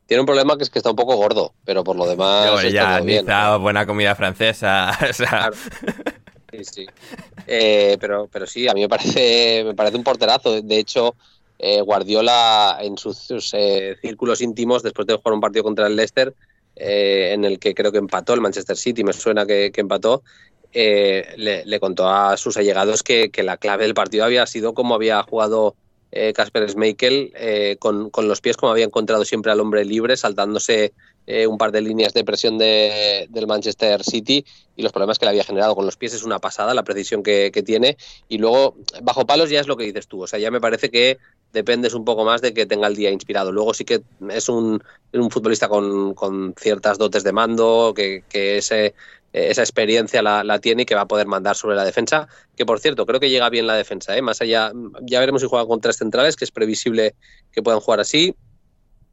[0.07, 2.69] Tiene un problema que es que está un poco gordo, pero por lo demás Hombre,
[2.69, 3.61] está ya, todo bien.
[3.61, 4.97] Buena comida francesa.
[5.09, 5.55] o sea, Claro.
[6.51, 6.85] Sí, sí.
[7.45, 10.61] Eh, pero, pero sí, a mí me parece, me parece un porterazo.
[10.61, 11.15] De hecho,
[11.59, 15.95] eh, Guardiola en sus, sus, eh, círculos íntimos, después de jugar un partido contra el
[15.95, 16.33] Leicester,
[16.79, 20.23] eh, en el que creo que empató el Manchester City, me suena que, que empató,
[20.73, 24.73] eh, le, le, contó a sus allegados que, que, la clave del partido había sido
[24.73, 25.75] cómo había jugado
[26.33, 30.15] Casper eh, Schmeichel eh, con, con, los pies, como había encontrado siempre al hombre libre,
[30.15, 30.93] saltándose
[31.25, 35.25] eh, un par de líneas de presión de, del Manchester City y los problemas que
[35.25, 37.97] le había generado con los pies es una pasada, la precisión que, que, tiene.
[38.29, 40.89] Y luego, bajo palos ya es lo que dices tú, o sea, ya me parece
[40.89, 41.17] que
[41.53, 43.51] dependes un poco más de que tenga el día inspirado.
[43.51, 44.83] Luego sí que es un,
[45.13, 48.93] un futbolista con, con, ciertas dotes de mando, que, que ese,
[49.33, 52.65] esa experiencia la, la, tiene y que va a poder mandar sobre la defensa, que
[52.65, 54.21] por cierto, creo que llega bien la defensa, ¿eh?
[54.21, 54.71] más allá,
[55.01, 57.15] ya veremos si juega con tres centrales, que es previsible
[57.51, 58.35] que puedan jugar así,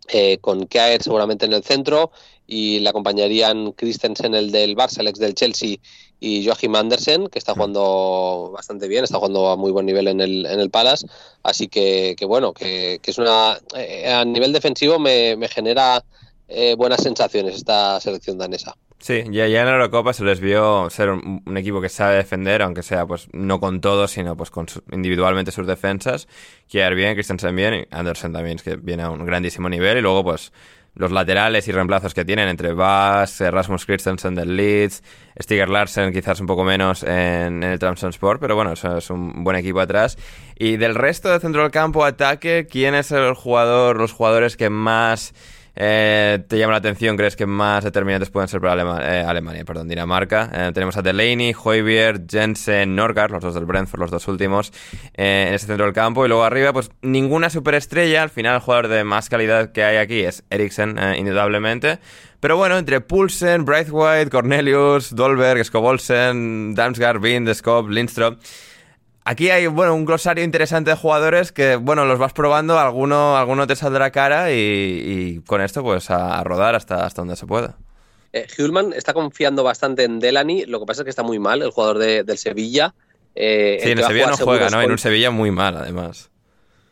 [0.08, 2.10] eh, con Kaer seguramente en el centro,
[2.46, 5.78] y le acompañarían Christensen, el del Barça, el ex del Chelsea,
[6.20, 7.54] y Joachim Andersen, que está mm.
[7.54, 11.06] jugando bastante bien, está jugando a muy buen nivel en el, en el Palace.
[11.42, 13.58] Así que, bueno, que, es una.
[13.76, 16.02] Eh, a nivel defensivo me, genera
[16.48, 18.74] eh, buenas sensaciones esta selección danesa.
[18.98, 22.62] Sí, ya, ya en la Eurocopa se les vio ser un, equipo que sabe defender,
[22.62, 26.26] aunque sea pues no con todo, sino pues con individualmente sus defensas.
[26.68, 29.98] Kier bien, Christensen bien, y Andersen también, es que viene a un grandísimo nivel.
[29.98, 30.52] Y luego pues
[30.94, 35.02] los laterales y reemplazos que tienen entre Bass, Rasmus Christensen del Leeds,
[35.40, 39.56] Stiger Larsen quizás un poco menos en, el Sport, pero bueno, eso es un buen
[39.56, 40.16] equipo atrás.
[40.56, 44.70] Y del resto de centro del campo, ataque, ¿quién es el jugador, los jugadores que
[44.70, 45.34] más
[45.76, 49.88] eh, te llama la atención, crees que más determinantes pueden ser para eh, Alemania, perdón,
[49.88, 50.50] Dinamarca.
[50.52, 54.72] Eh, tenemos a Delaney, Hoybier, Jensen, Norgard, los dos del Brentford, los dos últimos,
[55.14, 56.24] en ese centro del campo.
[56.24, 58.22] Y luego arriba, pues ninguna superestrella.
[58.22, 61.98] Al final, el jugador de más calidad que hay aquí es Eriksen, indudablemente.
[62.40, 68.38] Pero bueno, entre Poulsen, Braithwaite, Cornelius, Dolberg, Skobolsen, Damsgaard, Bind, Skop, Lindström.
[69.26, 73.66] Aquí hay, bueno, un glosario interesante de jugadores que, bueno, los vas probando, alguno, alguno
[73.66, 77.78] te saldrá cara y, con esto, pues, a, rodar hasta, hasta donde se pueda.
[78.34, 81.62] Eh, Hulman está confiando bastante en Delany, lo que pasa es que está muy mal,
[81.62, 82.94] el jugador del Sevilla.
[83.34, 84.82] Eh, sí, en el Sevilla no juega, ¿no?
[84.82, 86.30] En un Sevilla muy mal, además.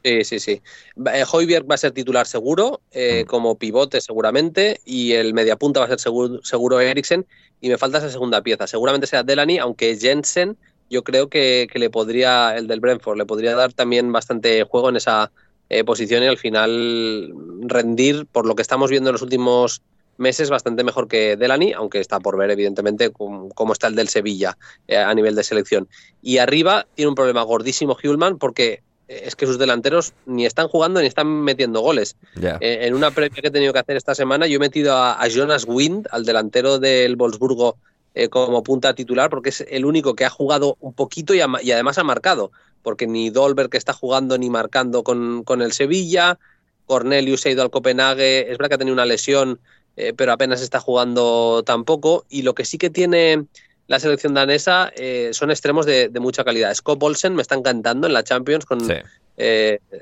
[0.05, 0.63] Sí, sí, sí.
[0.97, 3.29] Eh, va a ser titular seguro, eh, mm.
[3.29, 7.27] como pivote seguramente, y el mediapunta va a ser seguro, seguro Eriksen,
[7.61, 8.67] y me falta esa segunda pieza.
[8.67, 10.57] Seguramente sea Delany, aunque Jensen
[10.93, 14.97] yo creo que, le podría, el del Brentford, le podría dar también bastante juego en
[14.97, 15.33] esa
[15.71, 17.33] eh, posición y al final
[17.63, 19.81] rendir, por lo que estamos viendo en los últimos
[20.19, 24.59] meses, bastante mejor que Delany, aunque está por ver, evidentemente, cómo, está el del Sevilla
[24.87, 25.89] eh, a nivel de selección.
[26.21, 30.69] Y arriba tiene un problema gordísimo Hulman porque eh, es que sus delanteros ni están
[30.69, 32.17] jugando ni están metiendo goles.
[32.37, 35.27] en una previa que he tenido que hacer esta semana, yo he metido a, a
[35.29, 37.79] Jonas Wind, al delantero del Wolfsburgo
[38.15, 41.97] eh, como punta titular porque es el único que ha jugado un poquito y, además
[41.97, 42.53] ha marcado,
[42.83, 46.39] porque ni Dolberg que está jugando ni marcando con, el Sevilla,
[46.85, 49.61] Cornelius ha ido al Copenhague, es verdad que ha tenido una lesión,
[49.97, 53.47] eh, pero apenas está jugando tampoco, y lo que sí que tiene
[53.87, 56.75] la selección danesa eh, son extremos de, mucha calidad.
[56.75, 58.81] Scott Olsen me está encantando en la Champions con...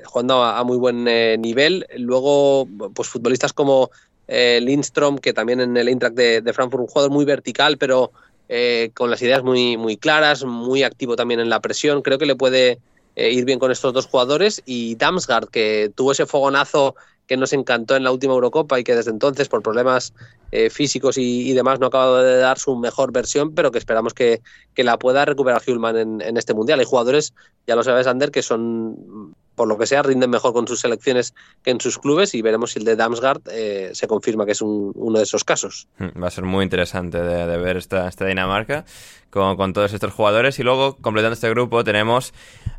[0.05, 1.05] jugando a, muy buen
[1.41, 1.87] nivel.
[1.97, 3.89] Luego, pues futbolistas como
[4.33, 8.13] eh, Lindstrom, que también en el Eintracht de, Frankfurt, un jugador muy vertical, pero
[8.47, 12.01] eh, con las ideas muy, muy claras, muy activo también en la presión.
[12.01, 12.79] Creo que le puede
[13.17, 14.63] eh, ir bien con estos dos jugadores.
[14.65, 16.95] Y Damsgaard, que tuvo ese fogonazo
[17.27, 20.13] que nos encantó en la última Eurocopa y que desde entonces, por problemas
[20.53, 24.13] eh, físicos y, demás, no ha acabado de dar su mejor versión, pero que esperamos
[24.13, 24.41] que,
[24.77, 26.79] la pueda recuperar Hulman en, en, este mundial.
[26.79, 27.33] Hay jugadores,
[27.67, 31.35] ya lo sabes, Ander, que son por lo que sea, rinden mejor con sus selecciones
[31.61, 34.61] que en sus clubes y veremos si el de Damsgaard eh, se confirma que es
[34.63, 35.87] uno de esos casos.
[35.99, 38.85] Hmm, va a ser muy interesante de, ver esta, esta Dinamarca
[39.29, 40.57] con, todos estos jugadores.
[40.57, 42.33] Y luego, completando este grupo, tenemos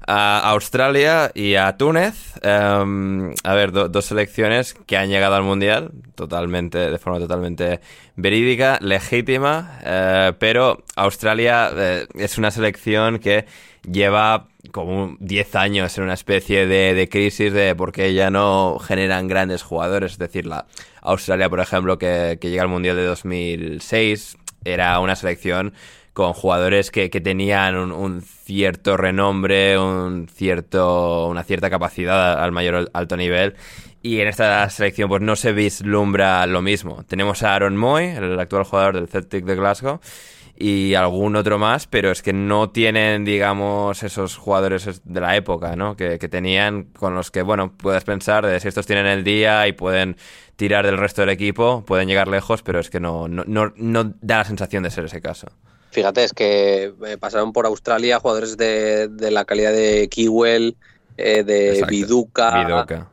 [0.04, 2.34] a Australia y a Túnez.
[2.42, 7.80] Em, a ver, dos selecciones que han llegado al Mundial totalmente, de forma totalmente
[8.16, 13.46] verídica, legítima, eh, pero Australia eh, es una selección que
[13.90, 19.28] lleva como 10 años en una especie de, crisis de por qué ya no generan
[19.28, 20.12] grandes jugadores.
[20.12, 20.66] Es decir, la
[21.00, 25.74] Australia, por ejemplo, que, llega al Mundial de 2006, era una selección
[26.12, 33.16] con jugadores que, tenían un, cierto renombre, un cierto, una cierta capacidad al mayor alto
[33.16, 33.54] nivel.
[34.04, 37.04] Y en esta selección pues no se vislumbra lo mismo.
[37.04, 40.00] Tenemos a Aaron Moy, el actual jugador del Celtic de Glasgow,
[40.56, 45.76] y algún otro más, pero es que no tienen, digamos, esos jugadores de la época,
[45.76, 45.96] ¿no?
[45.96, 49.72] Que, tenían, con los que, bueno, puedes pensar de si estos tienen el día y
[49.72, 50.16] pueden
[50.56, 54.38] tirar del resto del equipo, pueden llegar lejos, pero es que no, no, no, da
[54.38, 55.48] la sensación de ser ese caso.
[55.90, 60.76] Fíjate, es que eh, pasaron por Australia jugadores de, la calidad de Kiwell,
[61.16, 62.64] eh, de Viduca.
[62.64, 63.10] Viduca.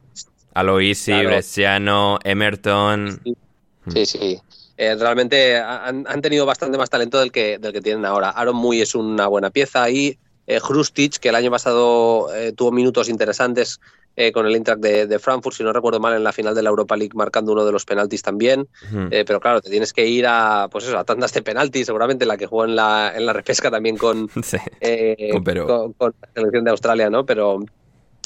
[0.53, 3.21] Aloisi, Bresciano, Emerton.
[3.93, 4.05] sí.
[4.05, 4.41] sí.
[4.81, 8.29] Eh, realmente han, tenido bastante más talento del que, del que tienen ahora.
[8.29, 10.17] Aaron Muy es una buena pieza ahí.
[10.47, 10.61] Eh,
[11.19, 13.81] que el año pasado eh, tuvo minutos interesantes
[14.15, 16.69] eh, con el Eintracht de, Frankfurt, si no recuerdo mal, en la final de la
[16.69, 18.69] Europa League marcando uno de los penaltis también.
[19.09, 22.37] pero claro, te tienes que ir a, pues eso, a tandas de penaltis, seguramente la
[22.37, 27.09] que jugó en la, en la repesca también con, con, con, la selección de Australia,
[27.09, 27.25] ¿no?
[27.25, 27.59] Pero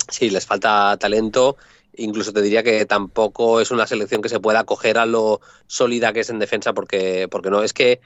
[0.08, 1.58] sí, les falta talento
[1.96, 6.14] incluso te diría que tampoco es una selección que se pueda acoger a lo sólida
[6.14, 8.02] que es en defensa, porque, porque no, es que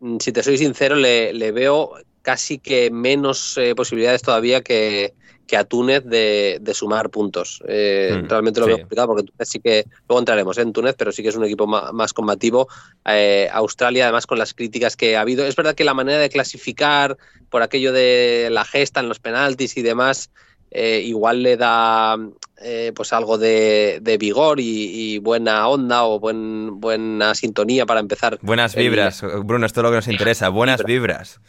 [0.00, 5.14] mm, si te soy sincero, le, veo casi que menos eh, posibilidades todavía que,
[5.46, 7.62] que a Túnez de, de sumar puntos.
[7.66, 8.70] Eh, Mm, realmente lo sí.
[8.70, 11.44] veo complicado porque Túnez sí que, luego entraremos en Túnez, pero sí que es un
[11.44, 12.68] equipo ma- más, combativo.
[13.06, 15.46] Eh, Australia, además, con las críticas que ha habido.
[15.46, 17.16] Es verdad que la manera de clasificar
[17.48, 20.30] por aquello de la gesta en los penaltis y demás,
[20.70, 22.16] eh, igual le da
[22.62, 28.00] eh, pues algo de, de vigor y, y buena onda o buen, buena sintonía para
[28.00, 28.38] empezar.
[28.42, 30.48] Buenas el- vibras, Bruno, esto es lo que nos interesa.
[30.48, 31.40] Buenas vibras.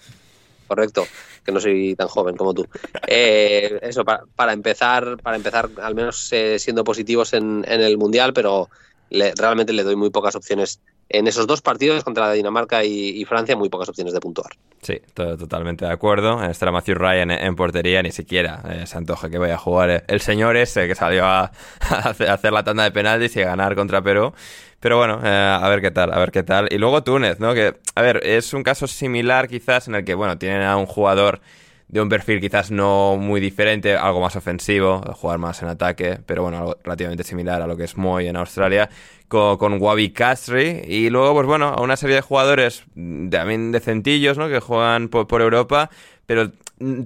[0.68, 1.06] correcto,
[1.44, 2.68] que no soy tan joven como tú.
[3.08, 7.98] Eh, eso, para, para empezar, para empezar, al menos eh, siendo positivos en, en el
[7.98, 8.70] Mundial, pero
[9.10, 10.80] le- realmente le doy muy pocas opciones
[11.10, 14.52] en esos dos partidos contra Dinamarca y, Francia, muy pocas opciones de puntuar.
[14.82, 16.44] Sí, to- totalmente de acuerdo.
[16.44, 20.22] Estará Matthew Ryan en, portería, ni siquiera eh, se antoja que vaya a jugar el
[20.22, 21.52] señor ese que salió a,
[21.90, 24.34] a hacer a hacer la tanda de penaltis y a ganar contra Perú.
[24.80, 25.28] Pero bueno, eh,
[25.62, 26.70] a ver qué tal, a ver qué tal.
[26.72, 27.54] Y luego Túnez, ¿no?
[27.54, 30.86] Que, a ver, es un caso similar quizás en el que, bueno, tienen a un
[30.86, 31.42] jugador
[31.90, 36.44] de un perfil quizás no muy diferente, algo más ofensivo, jugar más en ataque, pero
[36.44, 38.90] bueno, algo relativamente similar a lo que es Moy en Australia,
[39.28, 44.38] con, con Wabi Castri, y luego, pues bueno, a una serie de jugadores también decentillos,
[44.38, 44.50] ¿no?
[44.50, 45.90] Que juegan por, Europa,
[46.28, 46.52] pero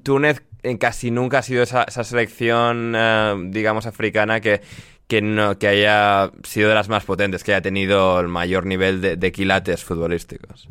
[0.04, 4.62] Túnez eh, casi nunca ha sido esa, esa selección, eh, digamos, africana que,
[5.08, 9.00] que, no, que haya sido de las más potentes, que haya tenido el mayor nivel
[9.00, 10.68] de, de quilates futbolísticos.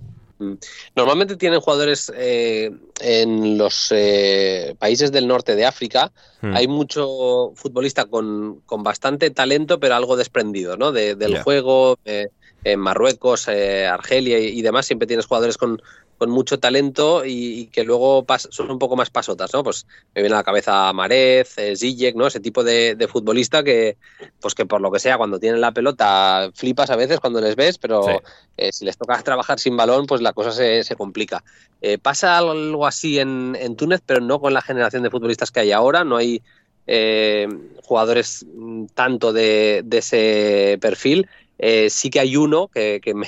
[0.96, 2.70] Normalmente tienen jugadores eh,
[3.00, 6.12] en los eh, países del norte de África.
[6.40, 6.54] Hmm.
[6.54, 10.92] Hay mucho futbolista con, con bastante talento, pero algo desprendido ¿no?
[10.92, 11.98] De- del juego.
[12.04, 12.28] eh,
[12.64, 15.82] en Marruecos, eh, Argelia y, y demás, siempre tienes jugadores con,
[16.22, 19.64] con mucho talento y, y que luego pas- son un poco más pasotas, ¿no?
[19.64, 22.26] Pues me viene a la cabeza Marez, eh, Ziyech, ¿no?
[22.28, 23.98] Ese tipo de, de futbolista que,
[24.40, 27.56] pues que por lo que sea, cuando tienen la pelota flipas a veces cuando les
[27.56, 28.12] ves, pero Sí.
[28.56, 31.44] eh, si les toca trabajar sin balón, pues la cosa se, se complica.
[31.80, 35.60] Eh, pasa algo así en, en Túnez, pero no con la generación de futbolistas que
[35.60, 36.04] hay ahora.
[36.04, 36.42] No hay
[36.86, 37.48] eh,
[37.82, 41.28] jugadores mm, tanto de, de ese perfil.
[41.58, 43.26] Eh, sí que hay uno que, que me.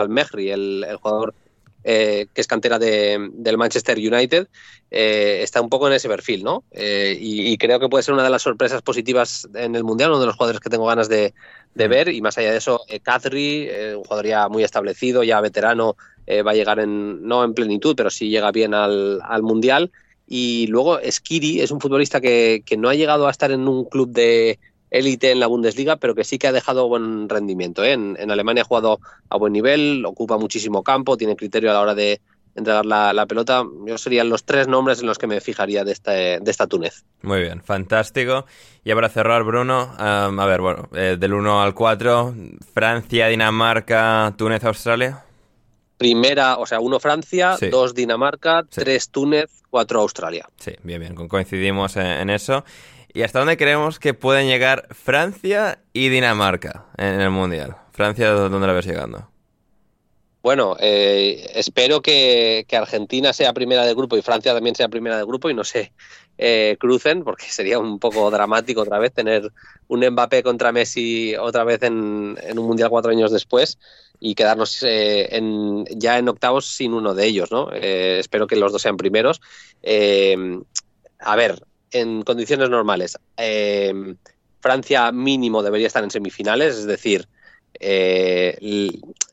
[0.00, 1.34] Al Mehri, el, jugador
[1.84, 4.46] eh, que es cantera de- del Manchester United,
[4.90, 6.62] eh, está un poco en ese perfil, ¿no?
[6.70, 10.20] Eh, y, creo que puede ser una de las sorpresas positivas en el Mundial, uno
[10.20, 11.34] de los jugadores que tengo ganas de,
[11.74, 12.08] ver.
[12.08, 15.96] Y más allá de eso, Kadri, un jugador ya muy establecido, ya veterano,
[16.28, 19.90] va a llegar en, no en plenitud, pero sí llega bien al, al Mundial.
[20.28, 24.10] Y luego Skiri es un futbolista que no ha llegado a estar en un club
[24.10, 24.58] de
[24.92, 27.82] élite en la Bundesliga, pero que sí que ha dejado buen rendimiento.
[27.82, 27.92] ¿eh?
[27.92, 31.80] En, en Alemania ha jugado a buen nivel, ocupa muchísimo campo, tiene criterio a la
[31.80, 32.20] hora de
[32.54, 33.64] entregar la, la pelota.
[33.86, 37.04] Yo serían los tres nombres en los que me fijaría de, este, de esta Túnez.
[37.22, 38.44] Muy bien, fantástico.
[38.84, 42.34] Y para cerrar, Bruno, um, a ver, bueno, eh, del 1 al 4,
[42.74, 45.24] Francia, Dinamarca, Túnez, Australia.
[45.96, 47.68] Primera, o sea, uno Francia, Sí.
[47.70, 48.80] dos Dinamarca, Sí.
[48.80, 50.48] tres Túnez, cuatro Australia.
[50.58, 52.64] Sí, bien, bien, co- coincidimos en, en eso.
[53.14, 57.76] ¿Y hasta dónde creemos que pueden llegar Francia y Dinamarca en el Mundial?
[57.92, 59.28] Francia, ¿dónde la ves llegando?
[60.42, 65.26] Bueno, eh, espero que, Argentina sea primera del grupo y Francia también sea primera del
[65.26, 65.92] grupo y no se
[66.38, 69.52] eh, crucen, porque sería un poco dramático otra vez tener
[69.88, 73.78] un Mbappé contra Messi otra vez en, un Mundial cuatro años después
[74.18, 75.28] y quedarnos eh,
[75.90, 77.70] ya en octavos sin uno de ellos, ¿no?
[77.72, 79.40] Espero que los dos sean primeros.
[81.24, 81.62] A ver,
[81.92, 84.14] en condiciones normales, eh,
[84.60, 87.28] Francia mínimo debería estar en semifinales, es decir,
[87.80, 88.56] eh,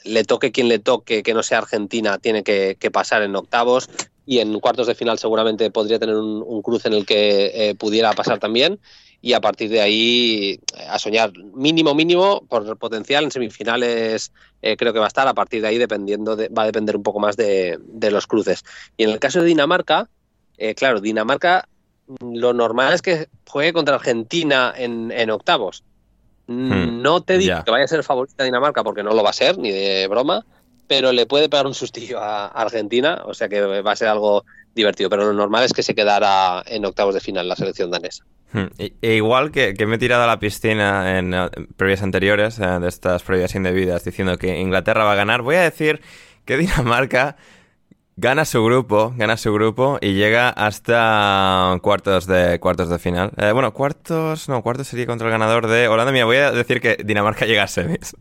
[0.03, 3.89] le toque quien le toque, que no sea Argentina, tiene que, pasar en octavos
[4.25, 8.13] y en cuartos de final seguramente podría tener un, cruce en el que eh, pudiera
[8.13, 8.79] pasar también
[9.21, 14.31] y a partir de ahí a soñar mínimo mínimo por potencial en semifinales
[14.61, 15.27] creo que va a estar.
[15.27, 18.27] A partir de ahí dependiendo de- va a depender un poco más de, de los
[18.27, 18.63] cruces.
[18.97, 20.09] Y en el caso de Dinamarca
[20.75, 21.67] claro Dinamarca
[22.19, 25.83] lo normal es que juegue contra Argentina en, en octavos
[26.49, 29.33] Hmm, no te digo que vaya a ser favorita Dinamarca porque no lo va a
[29.33, 30.43] ser, ni de broma,
[30.87, 34.45] pero le puede pegar un sustillo a Argentina, o sea que va a ser algo
[34.73, 35.11] divertido.
[35.11, 38.23] Pero lo normal es que se quedara en octavos de final la selección danesa.
[38.51, 42.01] Hmm, E, e igual que, que me he tirado a la piscina en, eh, previas
[42.01, 46.01] anteriores, eh, de estas previas indebidas, diciendo que Inglaterra va a ganar, voy a decir
[46.45, 47.37] que Dinamarca
[48.19, 53.31] gana su grupo, gana su grupo y llega hasta cuartos de cuartos de final.
[53.37, 56.11] Eh, bueno, cuartos, no, cuartos sería contra el ganador de Holanda.
[56.11, 58.15] Mira, voy a decir que Dinamarca llega a semis.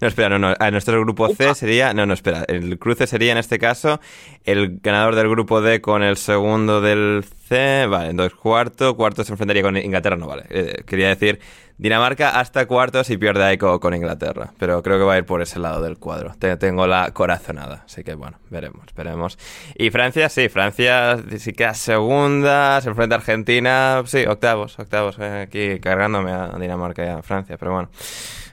[0.00, 0.54] No, espera, no, no.
[0.58, 1.92] A nuestro grupo C sería.
[1.94, 2.44] No, no, espera.
[2.48, 4.00] El cruce sería en este caso
[4.44, 7.86] el ganador del grupo D con el segundo del C.
[7.88, 8.96] Vale, entonces cuarto.
[8.96, 10.16] Cuarto se enfrentaría con Inglaterra.
[10.16, 10.44] No, vale.
[10.50, 11.40] Eh, quería decir
[11.78, 14.52] Dinamarca hasta cuartos y pierde ahí co- con, Inglaterra.
[14.58, 16.34] Pero creo que va a ir por ese lado del cuadro.
[16.38, 17.84] Te- tengo la corazonada.
[17.86, 19.38] Así que bueno, veremos, veremos.
[19.76, 24.02] Y Francia, sí, Francia sí queda segunda, se enfrenta a Argentina.
[24.04, 25.16] Sí, octavos, octavos.
[25.20, 27.56] eh, aquí cargándome a Dinamarca y a Francia.
[27.58, 27.88] Pero bueno,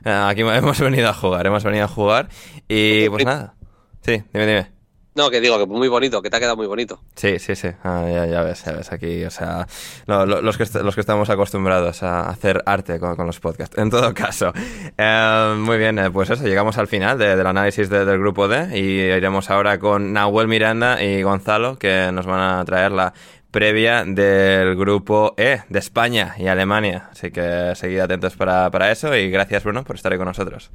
[0.07, 2.29] aquí hemos venido a jugar, hemos venido a jugar.
[2.67, 3.53] Y pues nada.
[4.01, 4.77] Sí, dime, dime.
[5.15, 7.01] No, que digo que muy bonito, que te ha quedado muy bonito.
[7.15, 7.69] Sí, sí, sí.
[7.83, 9.25] Ah, ya, ya ves, ya ves aquí.
[9.25, 9.65] O sea,
[10.05, 13.75] lo- lo- los, que los que estamos acostumbrados a hacer arte con, con los podcasts.
[13.79, 14.53] En todo caso,
[14.95, 18.47] eh, muy bien, eh, pues eso, llegamos al final de- del análisis de- del grupo
[18.47, 23.11] D y iremos ahora con Nahuel Miranda y Gonzalo que nos van a traer la
[23.51, 27.09] previa del grupo E de España y Alemania.
[27.11, 30.71] Así que seguid atentos para, para eso y gracias, Bruno, por estar ahí con nosotros.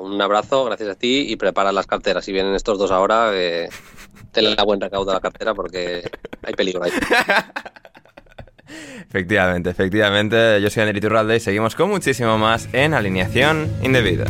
[0.00, 2.24] Un abrazo, gracias a ti y prepara las carteras.
[2.24, 3.68] Si vienen estos dos ahora, eh,
[4.32, 6.02] tenle la buen recaudo a la cartera porque
[6.42, 6.92] hay peligro ahí.
[9.08, 10.60] Efectivamente, efectivamente.
[10.60, 14.26] Yo soy Ander Iturralde y seguimos con muchísimo más en Alineación Indebida.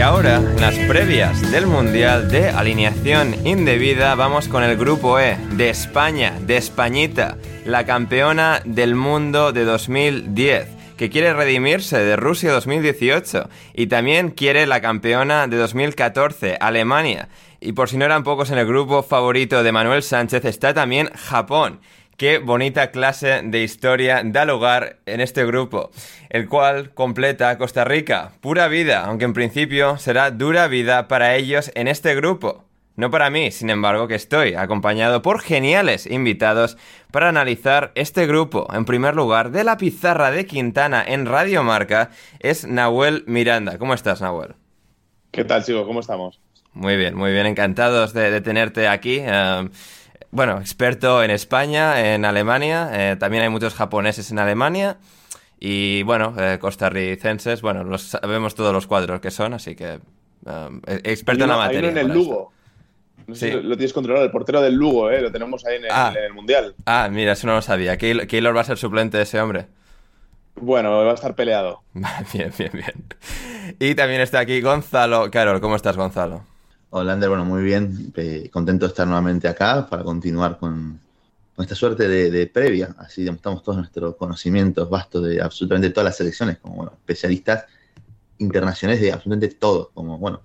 [0.00, 5.36] Y ahora, en las previas del Mundial de Alineación Indebida, vamos con el grupo E
[5.52, 7.36] de España, de Españita,
[7.66, 14.66] la campeona del mundo de 2010, que quiere redimirse de Rusia 2018 y también quiere
[14.66, 17.28] la campeona de 2014, Alemania.
[17.60, 21.10] Y por si no eran pocos en el grupo favorito de Manuel Sánchez, está también
[21.14, 21.78] Japón.
[22.20, 25.90] Qué bonita clase de historia da lugar en este grupo,
[26.28, 28.32] el cual completa Costa Rica.
[28.42, 32.66] Pura vida, aunque en principio será dura vida para ellos en este grupo.
[32.94, 36.76] No para mí, sin embargo, que estoy acompañado por geniales invitados
[37.10, 38.68] para analizar este grupo.
[38.70, 43.78] En primer lugar, de la pizarra de Quintana en Radio Marca, es Nahuel Miranda.
[43.78, 44.56] ¿Cómo estás, Nahuel?
[45.30, 45.86] ¿Qué tal, chicos?
[45.86, 46.38] ¿Cómo estamos?
[46.74, 49.20] Muy bien, muy bien, encantados de, de tenerte aquí.
[49.22, 49.70] Eh,
[50.30, 54.96] bueno, experto en España, en Alemania, eh, también hay muchos japoneses en Alemania
[55.58, 59.98] y bueno, eh, costarricenses, bueno, los, sabemos todos los cuadros que son, así que
[60.46, 61.90] eh, experto Hay en la uno- hay materia.
[61.90, 62.12] uno en el.
[62.16, 62.52] Lugo.
[63.26, 63.52] No sé Sí.
[63.52, 65.20] si lo, lo tienes controlado, el portero del Lugo, ¿eh?
[65.20, 66.12] Lo tenemos ahí en el, Ah.
[66.16, 66.74] en el Mundial.
[66.86, 67.96] Ah, mira, eso no lo sabía.
[67.98, 69.66] Keylor Keylor va a ser suplente de ese hombre.
[70.56, 71.82] Bueno, va a estar peleado.
[72.32, 73.04] Bien, bien, bien.
[73.78, 75.30] Y también está aquí Gonzalo.
[75.30, 76.42] Carol, ¿cómo estás, Gonzalo?
[76.92, 78.12] Hola, Ander, bueno, muy bien.
[78.16, 80.98] Eh, contento de estar nuevamente acá para continuar con,
[81.54, 82.96] con esta suerte de, de previa.
[82.98, 87.66] Así demostramos todos nuestros conocimientos vastos de absolutamente todas las selecciones, como bueno, especialistas
[88.38, 90.40] internacionales de absolutamente todo, como bueno,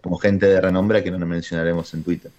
[0.00, 2.30] como gente de renombre que no mencionaremos en Twitter.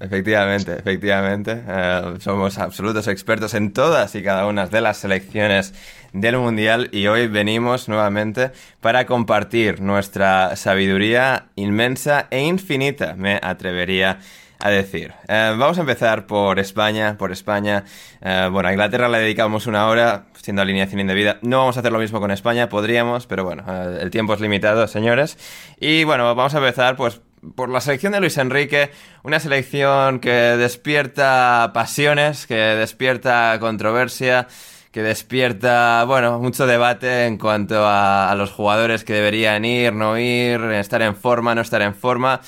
[0.00, 1.62] Efectivamente, efectivamente.
[1.68, 5.74] Eh, somos absolutos expertos en todas y cada una de las selecciones
[6.14, 14.20] del Mundial y hoy venimos nuevamente para compartir nuestra sabiduría inmensa e infinita, me atrevería
[14.58, 15.12] a decir.
[15.28, 17.84] Eh, vamos a empezar por España, por España.
[18.22, 21.38] Eh, bueno, a Inglaterra le dedicamos una hora, siendo alineación indebida.
[21.42, 23.64] No vamos a hacer lo mismo con España, podríamos, pero bueno,
[24.00, 25.36] el tiempo es limitado, señores.
[25.78, 27.20] Y bueno, vamos a empezar pues
[27.54, 28.90] por la selección de Luis Enrique,
[29.22, 34.46] una selección que despierta pasiones, que despierta controversia,
[34.92, 40.60] que despierta, bueno, mucho debate en cuanto a, los jugadores que deberían ir, no ir,
[40.72, 42.40] estar en forma, no estar en forma.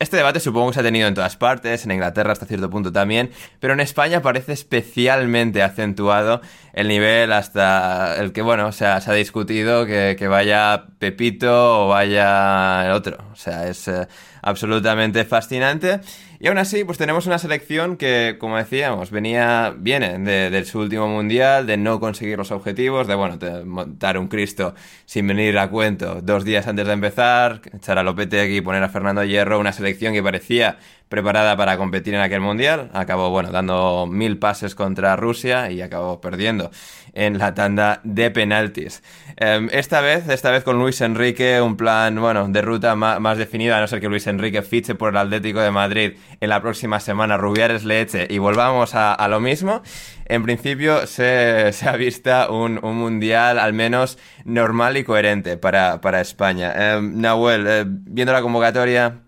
[0.00, 2.90] Este debate supongo que se ha tenido en todas partes, en Inglaterra hasta cierto punto
[2.90, 3.30] también,
[3.60, 6.40] pero en España parece especialmente acentuado
[6.72, 11.84] el nivel hasta el que, bueno, o sea, se ha discutido que, que vaya Pepito
[11.84, 13.18] o vaya el otro.
[13.30, 14.08] O sea, es eh,
[14.40, 16.00] absolutamente fascinante.
[16.42, 21.06] Y aún así, pues tenemos una selección que, como decíamos, venía, viene de, su último
[21.06, 24.74] mundial, de no conseguir los objetivos, de, bueno, montar un Cristo
[25.04, 28.88] sin venir a cuento dos días antes de empezar, echar a Lopetegui y poner a
[28.88, 30.78] Fernando Hierro, una selección que parecía
[31.10, 32.88] preparada para competir en aquel mundial.
[32.94, 36.70] Acabó, bueno, dando mil pases contra Rusia y acabó perdiendo
[37.12, 39.02] en la tanda de penaltis.
[39.36, 43.36] Eh, esta vez, esta vez con Luis Enrique, un plan, bueno, de ruta más, más,
[43.38, 46.62] definido, a no ser que Luis Enrique fiche por el Atlético de Madrid en la
[46.62, 49.82] próxima semana, Rubiares le eche y volvamos a, a lo mismo.
[50.26, 56.00] En principio se, se ha visto un, un, mundial al menos normal y coherente para,
[56.00, 56.72] para España.
[56.76, 59.22] Eh, Nahuel, eh, viendo la convocatoria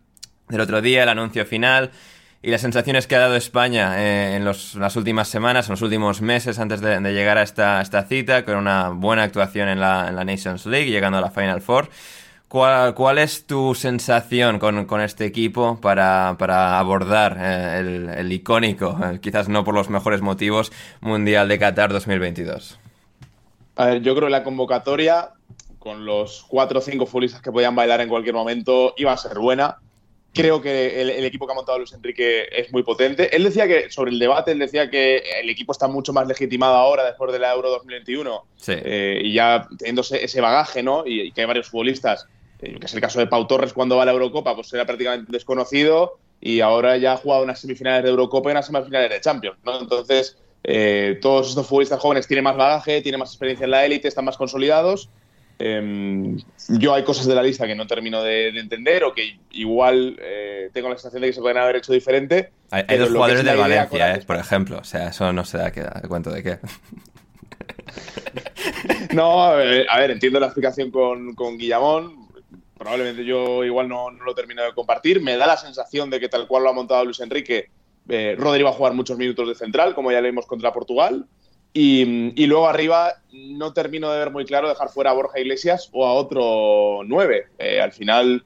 [0.53, 1.91] del otro día, el anuncio final
[2.43, 6.21] y las sensaciones que ha dado España eh, en las últimas semanas, en los últimos
[6.21, 10.91] meses antes de, llegar a esta, cita, con una buena actuación en la, Nations League,
[10.91, 11.89] llegando a la Final Four.
[12.49, 16.29] ¿Cuál, es tu sensación con, este equipo para,
[16.79, 21.93] abordar eh, el, el, icónico, eh, quizás no por los mejores motivos, Mundial de Qatar
[21.93, 22.79] 2022?
[23.77, 25.31] A ver, yo creo que la convocatoria,
[25.79, 29.39] con los cuatro o cinco futbolistas que podían bailar en cualquier momento, iba a ser
[29.39, 29.79] buena
[30.35, 33.35] Creo que el, el, equipo que ha montado Luis Enrique es muy potente.
[33.37, 36.75] Él decía que, sobre el debate, él decía que el equipo está mucho más legitimado
[36.75, 38.73] ahora después de la Euro 2021 sí.
[38.77, 41.07] eh, y ya teniendo ese bagaje, ¿no?
[41.07, 42.27] Y, y que hay varios futbolistas,
[42.63, 44.87] eh, que es el caso de Pau Torres cuando va a la Eurocopa, pues era
[44.87, 49.21] prácticamente desconocido y ahora ya ha jugado unas semifinales de Eurocopa y unas semifinales de
[49.21, 49.81] Champions, ¿no?
[49.81, 54.09] Entonces, eh, todos estos futbolistas jóvenes tienen más bagaje, tienen más experiencia en la élite,
[54.09, 55.09] están más consolidados.
[55.65, 56.37] Eh,
[56.71, 60.17] yo hay cosas de la lista que no termino de, de entender o que igual
[60.21, 62.51] eh, tengo la sensación de que se pueden haber hecho diferente.
[62.73, 64.79] Hay, hay dos jugadores del Valencia, eh, por ejemplo.
[64.79, 66.59] O sea, eso no se da que, cuento de qué.
[69.15, 72.27] no, a ver, a ver, entiendo la explicación con, con Guillamón.
[72.77, 75.23] Probablemente yo igual no, no, lo termino de compartir.
[75.23, 77.69] Me da la sensación de que tal cual lo ha montado Luis Enrique,
[78.09, 81.25] eh, Rodri va a jugar muchos minutos de central, como ya leímos contra Portugal.
[81.75, 86.07] Y, luego arriba no termino de ver muy claro dejar fuera a Borja Iglesias o
[86.07, 87.47] a otro 9.
[87.59, 88.45] Eh, al final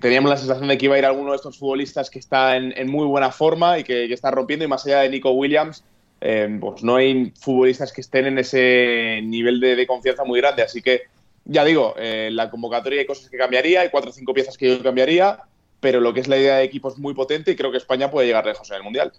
[0.00, 2.90] teníamos la sensación de que iba a ir alguno de estos futbolistas que está en,
[2.90, 4.64] muy buena forma y que, que, está rompiendo.
[4.64, 5.84] Y más allá de Nico Williams,
[6.20, 10.62] eh, pues no hay futbolistas que estén en ese nivel de, de confianza muy grande.
[10.62, 11.02] Así que
[11.44, 14.68] ya digo, eh, la convocatoria hay cosas que cambiaría, hay cuatro o cinco piezas que
[14.68, 15.38] yo cambiaría
[15.80, 18.10] pero lo que es la idea de equipo es muy potente y creo que España
[18.10, 19.12] puede llegar lejos en el Mundial.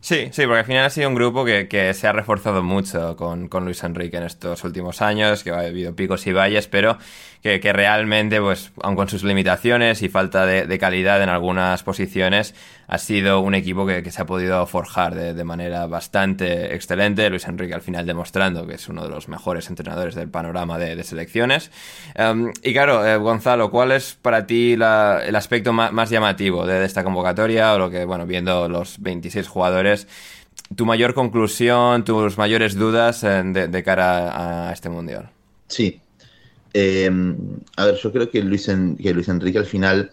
[0.00, 3.16] Sí, sí, porque al final ha sido un grupo que, que se ha reforzado mucho
[3.16, 6.98] con, con, Luis Enrique en estos últimos años, que ha habido picos y valles, pero
[7.42, 11.82] que, que realmente, pues, aun con sus limitaciones y falta de, de, calidad en algunas
[11.82, 12.54] posiciones,
[12.86, 17.28] ha sido un equipo que, que se ha podido forjar de, de, manera bastante excelente.
[17.30, 21.02] Luis Enrique al final demostrando que es uno de los mejores entrenadores del panorama de,
[21.04, 21.70] selecciones.
[22.18, 24.82] Um, y claro, eh, Gonzalo, ¿cuál es para ti el
[25.36, 30.08] aspecto más, llamativo de, esta convocatoria o lo que, bueno, viendo los 26 jugadores,
[30.74, 35.30] tu mayor conclusión, tus mayores dudas de, de cara a este mundial?
[35.68, 36.00] Sí.
[36.72, 37.08] Eh,
[37.76, 40.10] a ver, yo creo que Luis, que Luis Enrique al final,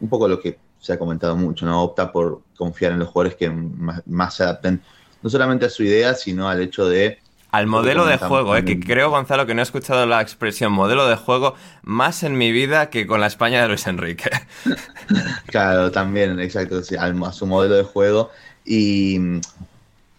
[0.00, 1.82] un poco lo que se ha comentado mucho, ¿no?
[1.82, 4.82] Opta por confiar en los jugadores que más, más se adapten,
[5.22, 7.18] no solamente a su idea, sino al hecho de
[7.52, 11.06] al modelo de juego, eh, que creo, Gonzalo, que no he escuchado la expresión modelo
[11.06, 14.30] de juego más en mi vida que con la España de Luis Enrique.
[15.46, 18.30] claro, también, exacto, sí, a su modelo de juego.
[18.64, 19.18] Y,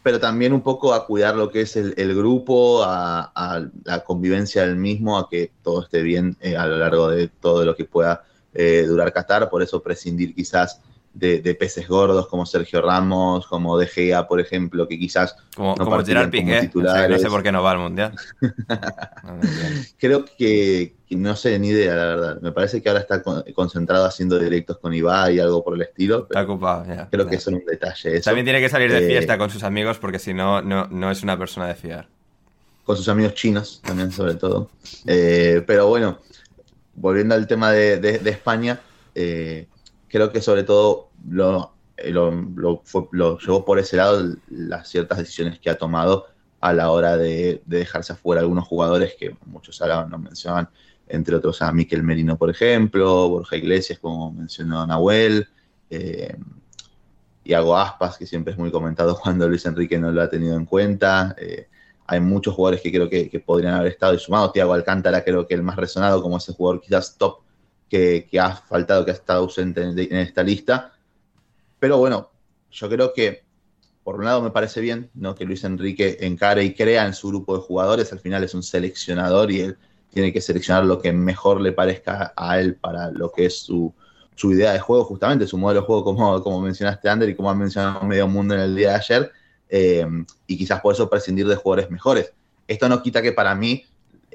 [0.04, 4.04] pero también un poco a cuidar lo que es el, el grupo, a, a, la
[4.04, 7.76] convivencia del mismo, a que todo esté bien eh, a lo largo de todo lo
[7.76, 9.50] que pueda eh, durar Qatar.
[9.50, 10.82] Por eso prescindir quizás
[11.14, 15.76] de, de, peces gordos como Sergio Ramos, como De Gea, por ejemplo, que quizás como,
[15.76, 18.14] no como Gerard Piqué, o sea, no sé por qué no va al Mundial.
[18.42, 19.40] no,
[20.00, 22.42] Creo que, que, no sé ni idea, la verdad.
[22.42, 25.84] Me parece que ahora está con, concentrado haciendo directos con Ibai y algo por el
[25.84, 26.24] estilo.
[26.24, 26.86] Está ocupado.
[27.12, 28.26] Creo que es un detalle eso.
[28.26, 31.12] También tiene que salir de fiesta eh, con sus amigos porque si no, no, no
[31.12, 32.08] es una persona de fiar.
[32.84, 34.70] Con sus amigos chinos también, sobre todo.
[35.06, 36.20] Eh, pero bueno,
[36.96, 38.80] volviendo al tema de, España,
[39.16, 39.68] eh,
[40.08, 41.74] creo que sobre todo lo,
[42.06, 42.84] lo,
[43.40, 46.28] llevó por ese lado las ciertas decisiones que ha tomado
[46.60, 50.70] a la hora de, de dejarse afuera algunos jugadores que muchos ahora nos mencionaban,
[51.08, 55.48] entre otros a Miquel Merino, por ejemplo, Borja Iglesias, como mencionó Nahuel,
[55.90, 56.38] eh,
[57.44, 60.66] Iago Aspas, que siempre es muy comentado cuando Luis Enrique no lo ha tenido en
[60.66, 61.36] cuenta.
[61.38, 61.68] Eh,
[62.06, 64.54] hay muchos jugadores que creo que, que podrían haber estado y sumados.
[64.54, 67.40] Tiago Alcántara, creo que el más resonado como ese jugador quizás top
[67.90, 70.94] que, que, ha faltado, que ha estado ausente en, en, esta lista.
[71.80, 72.32] Pero bueno,
[72.72, 73.44] yo creo que
[74.04, 75.34] por un lado me parece bien ¿no?
[75.34, 78.12] que Luis Enrique encare y crea en su grupo de jugadores.
[78.12, 79.78] Al final es un seleccionador y él
[80.10, 83.94] tiene que seleccionar lo que mejor le parezca a él para lo que es su,
[84.36, 87.50] su idea de juego, justamente su modelo de juego, como, como mencionaste, Ander, y como
[87.50, 89.32] ha mencionado medio mundo en el día de ayer.
[89.76, 90.06] Eh,
[90.46, 92.32] y quizás por eso prescindir de jugadores mejores.
[92.68, 93.84] Esto no quita que para mí,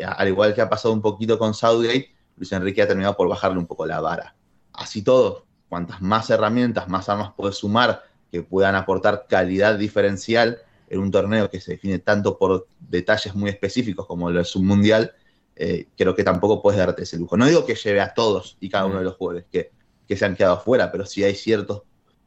[0.04, 3.56] al igual que ha pasado un poquito con Southgate, Luis Enrique ha terminado por bajarle
[3.56, 4.34] un poco la vara.
[4.72, 8.02] Así todo, cuantas más herramientas, más armas puedes sumar
[8.32, 10.58] que puedan aportar calidad diferencial
[10.88, 14.56] en un torneo que se define tanto por detalles muy específicos como lo es
[15.54, 17.36] eh, creo que tampoco puedes darte ese lujo.
[17.36, 19.70] No digo que lleve a todos y cada uno de los jugadores que,
[20.08, 21.82] que se han quedado afuera, pero sí hay ciertos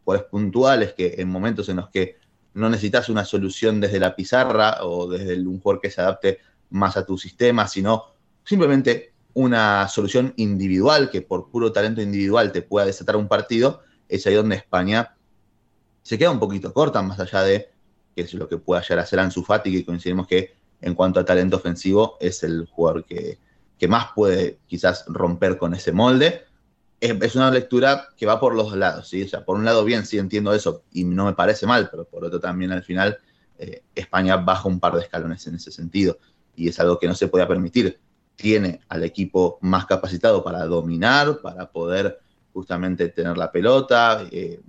[0.05, 2.20] jugadores puntuales que en momentos en los que
[2.53, 6.97] no necesitas una solución desde la pizarra o desde un jugador que se adapte más
[6.97, 8.05] a tu sistema, sino
[8.43, 14.27] simplemente una solución individual que por puro talento individual te pueda desatar un partido, es
[14.27, 15.15] ahí donde España
[16.01, 17.71] se queda un poquito corta, más allá de
[18.15, 21.19] que es lo que pueda llegar a hacer Ansu Fati, que coincidimos que en cuanto
[21.19, 23.39] a talento ofensivo es el jugador que,
[23.77, 26.45] que más puede quizás romper con ese molde.
[27.01, 29.23] Es, una lectura que va por los lados, ¿sí?
[29.23, 32.05] O sea, por un lado bien, sí entiendo eso y no me parece mal, pero
[32.05, 33.17] por otro también al final
[33.57, 36.19] eh, España baja un par de escalones en ese sentido
[36.55, 37.99] y es algo que no se puede permitir
[38.41, 42.19] tiene al equipo más capacitado para dominar, para poder
[42.53, 44.59] justamente tener la pelota, eh,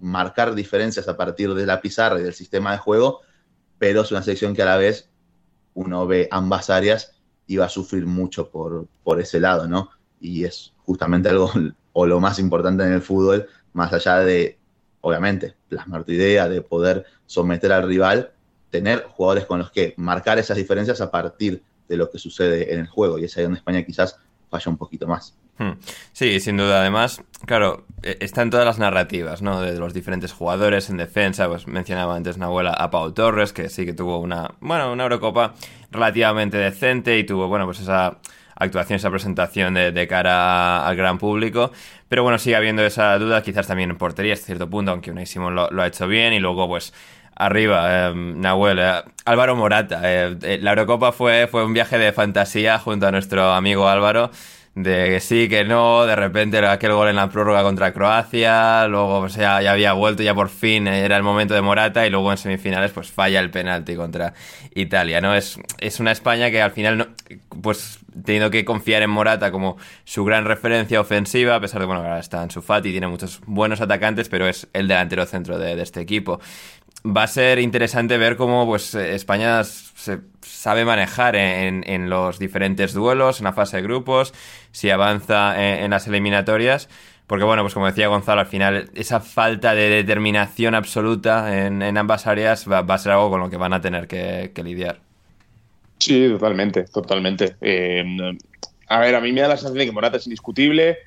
[0.00, 3.20] marcar diferencias a partir de la pizarra y del sistema de juego,
[3.78, 5.08] pero es una selección que a la vez
[5.74, 7.12] uno ve ambas áreas
[7.46, 9.90] y va a sufrir mucho por, por ese lado, ¿no?
[10.20, 11.52] Y es justamente algo,
[11.92, 14.58] o lo más importante en el fútbol, más allá de,
[15.02, 18.32] obviamente, plasmar tu idea, de poder someter al rival,
[18.70, 22.80] tener jugadores con los que marcar esas diferencias a partir de lo que sucede en
[22.80, 23.18] el juego.
[23.18, 24.18] Y es ahí donde España quizás
[24.48, 25.36] falla un poquito más.
[25.58, 25.74] Hmm.
[26.12, 26.80] Sí, sin duda.
[26.80, 29.60] Además, claro, e-, está en todas las narrativas, ¿no?
[29.60, 31.46] De los diferentes jugadores en defensa.
[31.46, 35.54] Pues mencionaba antes Nahuela a Pau Torres, que sí que tuvo una, bueno, una Eurocopa
[35.92, 38.18] relativamente decente y tuvo, bueno, pues esa
[38.60, 41.72] actuación, esa presentación de, cara al gran público.
[42.08, 45.26] Pero bueno, sigue habiendo esa duda, quizás también en portería hasta cierto punto, aunque Unai
[45.34, 46.32] lo, ha hecho bien.
[46.32, 46.94] Y luego, pues,
[47.34, 50.00] arriba, eh, Nahuel, eh, Álvaro Morata.
[50.04, 54.30] Eh, la Eurocopa fue, fue un viaje de fantasía junto a nuestro amigo Álvaro
[54.74, 59.20] de que sí, que no, de repente aquel gol en la prórroga contra Croacia, luego
[59.20, 62.38] pues, ya, había vuelto, ya por fin era el momento de Morata y luego en
[62.38, 64.32] semifinales pues falla el penalti contra
[64.74, 65.34] Italia, ¿no?
[65.34, 67.08] Es, es una España que al final, no,
[67.62, 72.02] pues teniendo que confiar en Morata como su gran referencia ofensiva, a pesar de, bueno,
[72.02, 75.74] ahora está en su Fati, tiene muchos buenos atacantes, pero es el delantero centro de,
[75.74, 76.40] de este equipo
[77.04, 83.40] va a ser interesante ver cómo pues, España se sabe manejar en, los diferentes duelos,
[83.40, 84.34] en la fase de grupos,
[84.72, 86.88] si avanza en, las eliminatorias.
[87.26, 92.26] Porque, bueno, pues como decía Gonzalo, al final esa falta de determinación absoluta en, ambas
[92.26, 95.00] áreas va, a ser algo con lo que van a tener que, lidiar.
[95.98, 97.56] Sí, totalmente, totalmente.
[97.60, 98.04] Eh,
[98.88, 100.98] a ver, a mí me da la sensación de que Morata es indiscutible.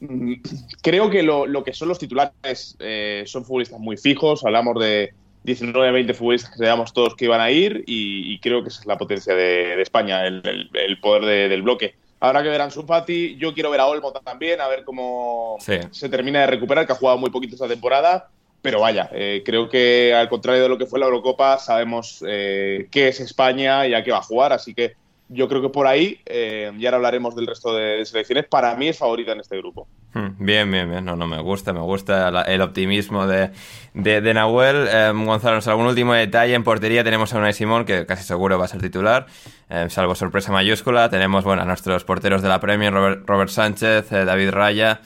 [0.00, 0.34] Mm,
[0.82, 4.44] creo que lo, que son los titulares eh, son futbolistas muy fijos.
[4.44, 5.14] Hablamos de,
[5.44, 8.86] 19, 20 futbolistas que sabíamos todos que iban a ir y, creo que esa es
[8.86, 11.94] la potencia de, España, el, poder del bloque.
[12.20, 15.56] Habrá que ver a Ansu Fati, yo quiero ver a Olmo también, a ver cómo
[15.58, 18.28] se termina de recuperar, que ha jugado muy poquito esta temporada,
[18.62, 22.88] pero vaya, eh, creo que al contrario de lo que fue la Eurocopa, sabemos eh,
[22.90, 24.94] qué es España y a qué va a jugar, así que
[25.32, 28.88] yo creo que por ahí, eh, y ahora hablaremos del resto de, selecciones, para mí
[28.88, 29.86] es favorita en este grupo.
[30.12, 31.04] Hmm, bien, bien, bien.
[31.04, 33.52] No, no, me gusta, me gusta el optimismo de,
[33.94, 34.88] de, Nahuel.
[34.90, 36.54] Eh, Gonzalo, algún último detalle.
[36.54, 39.26] En portería tenemos a Unai Simón, que casi seguro va a ser titular,
[39.68, 41.08] eh, salvo sorpresa mayúscula.
[41.10, 45.00] Tenemos, bueno, a nuestros porteros de la Premier, Robert, Sánchez, eh, David Raya.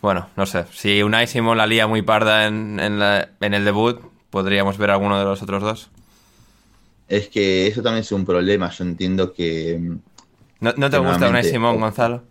[0.00, 0.64] bueno, no sé.
[0.72, 4.00] Si Unai Simón la lía muy parda en, en, en el debut,
[4.30, 5.90] ¿podríamos ver alguno de los otros dos?
[7.08, 8.70] Es que eso también es un problema.
[8.70, 9.80] Yo entiendo que.
[10.60, 12.24] ¿No, te gusta una Simón, Gonzalo?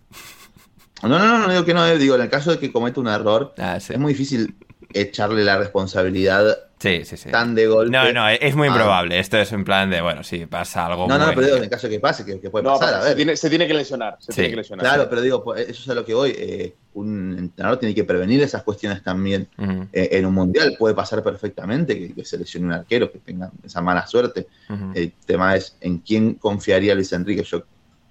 [1.02, 1.86] No, no, no, no digo que no.
[1.86, 4.56] Eh, digo, en el caso de que cometa un error, ah, es muy difícil
[4.92, 7.30] echarle la responsabilidad sí, sí, sí.
[7.30, 7.90] tan de golpe.
[7.90, 9.18] No, no, es muy improbable.
[9.18, 11.06] Esto es en plan de, bueno, si pasa algo.
[11.06, 12.94] No, no, pero digo, en el caso de que pase, que, puede pasar.
[12.94, 13.36] A ver.
[13.36, 14.16] Se, tiene, que lesionar.
[14.18, 14.84] Se tiene que lesionar.
[14.84, 16.34] Claro, pero digo, pues, eso es a lo que voy.
[16.36, 19.48] Eh, un entrenador tiene que prevenir esas cuestiones también.
[19.92, 23.80] Eh, en un mundial puede pasar perfectamente que, se lesione un arquero, que tenga esa
[23.80, 24.46] mala suerte.
[24.94, 27.42] El tema es en quién confiaría Luis Enrique.
[27.42, 27.64] Yo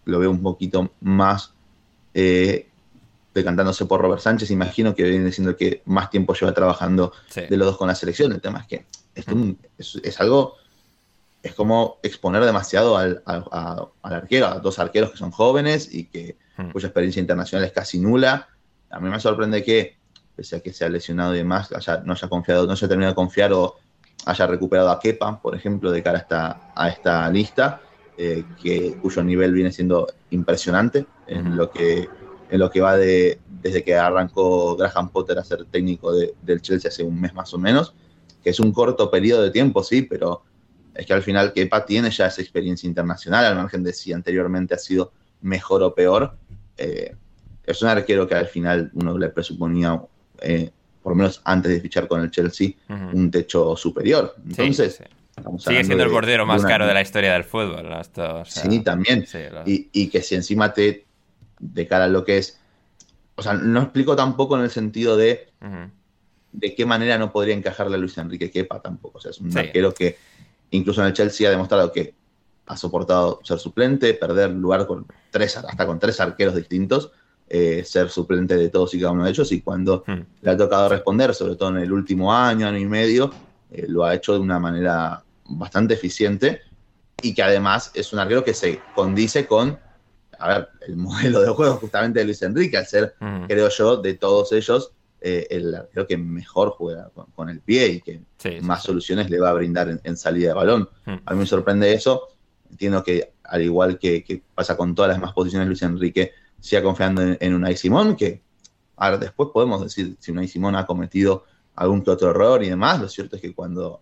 [0.06, 1.54] lo veo un poquito más.
[2.14, 2.70] Eh,
[3.34, 7.66] decantándose por Robert Sánchez, imagino que viene diciendo que más tiempo lleva trabajando de los
[7.66, 8.32] dos con la selección.
[8.32, 8.86] El tema es que
[9.16, 10.58] es, algo,
[11.42, 13.24] es como exponer demasiado al,
[14.04, 16.38] arquero, a dos arqueros que son jóvenes y que
[16.72, 18.50] cuya experiencia internacional es casi nula.
[18.94, 19.98] A mí me sorprende que,
[20.36, 21.70] pese a que se ha lesionado y demás,
[22.06, 23.76] no haya confiado, no se terminado de confiar o
[24.26, 27.82] haya recuperado a Kepa, por ejemplo, de cara a esta, a esta lista,
[28.18, 32.08] eh, que, cuyo nivel viene siendo impresionante en lo que
[32.52, 36.90] en lo que va de, desde que arrancó Graham Potter a ser técnico del Chelsea
[36.90, 37.96] hace un mes más o menos,
[38.44, 40.44] que es un corto periodo de tiempo, sí, pero
[40.94, 44.76] es que al final Kepa tiene ya esa experiencia internacional, al margen de si anteriormente
[44.76, 45.12] ha sido
[45.42, 46.36] mejor o peor.
[46.78, 47.16] Eh,
[47.66, 50.02] es un arquero que al final uno le presuponía,
[50.42, 50.70] eh,
[51.02, 54.36] por lo menos antes de fichar con el Chelsea, un techo superior.
[54.46, 55.02] Entonces,
[55.58, 57.90] Sigue siendo el bordero más caro de la historia del fútbol.
[58.46, 59.26] sí, también.
[59.66, 61.06] y, y, que si encima te
[61.60, 62.60] de cara a lo que es.
[63.36, 65.50] O sea, no explico tampoco en el sentido de
[66.52, 69.18] de qué manera no podría encajarle a Luis Enrique Kepa tampoco.
[69.18, 70.18] O sea, es un arquero que
[70.72, 72.14] incluso en el Chelsea ha demostrado que
[72.68, 77.12] ha soportado ser suplente, perder lugar con tres, hasta con tres arqueros distintos,
[77.50, 80.04] eh, ser suplente de todos y cada uno de ellos, y cuando
[80.42, 83.32] le ha tocado responder, sobre todo en el último año, año y medio,
[83.72, 86.62] eh, lo ha hecho de una manera bastante eficiente
[87.22, 89.78] y que además es un arquero que se condice con
[90.40, 93.16] a ver, el modelo de juego justamente de Luis Enrique, al ser,
[93.48, 94.92] creo yo, de todos ellos,
[95.22, 98.22] eh, el creo que mejor juega con, el pie y que
[98.62, 100.90] más soluciones le va a brindar en, salida de balón.
[101.06, 102.28] A mí me sorprende eso.
[102.70, 106.34] Entiendo que, al igual que, pasa con todas las demás posiciones, Luis Enrique
[106.64, 108.42] siga confiando en, un Unai Simón, que
[108.96, 111.46] Ahora, después podemos decir si Unai Simón ha cometido
[111.76, 113.02] algún que otro error y demás.
[113.02, 114.02] Lo cierto es que cuando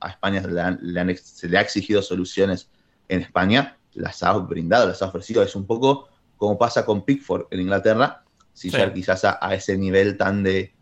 [0.00, 2.70] a España se le ha exigido soluciones
[3.08, 5.42] en España, las ha brindado, las ha ofrecido.
[5.42, 8.22] Es un poco como pasa con Pickford en Inglaterra,
[8.52, 10.72] si ya quizás a, ese nivel tan de,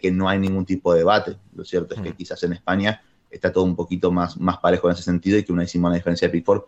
[0.00, 1.36] que no hay ningún tipo de debate.
[1.54, 2.16] Lo cierto es que mm.
[2.16, 5.52] quizás en España está todo un poquito más, más parejo en ese sentido y que
[5.52, 6.62] una Simón, a diferencia de Pickford,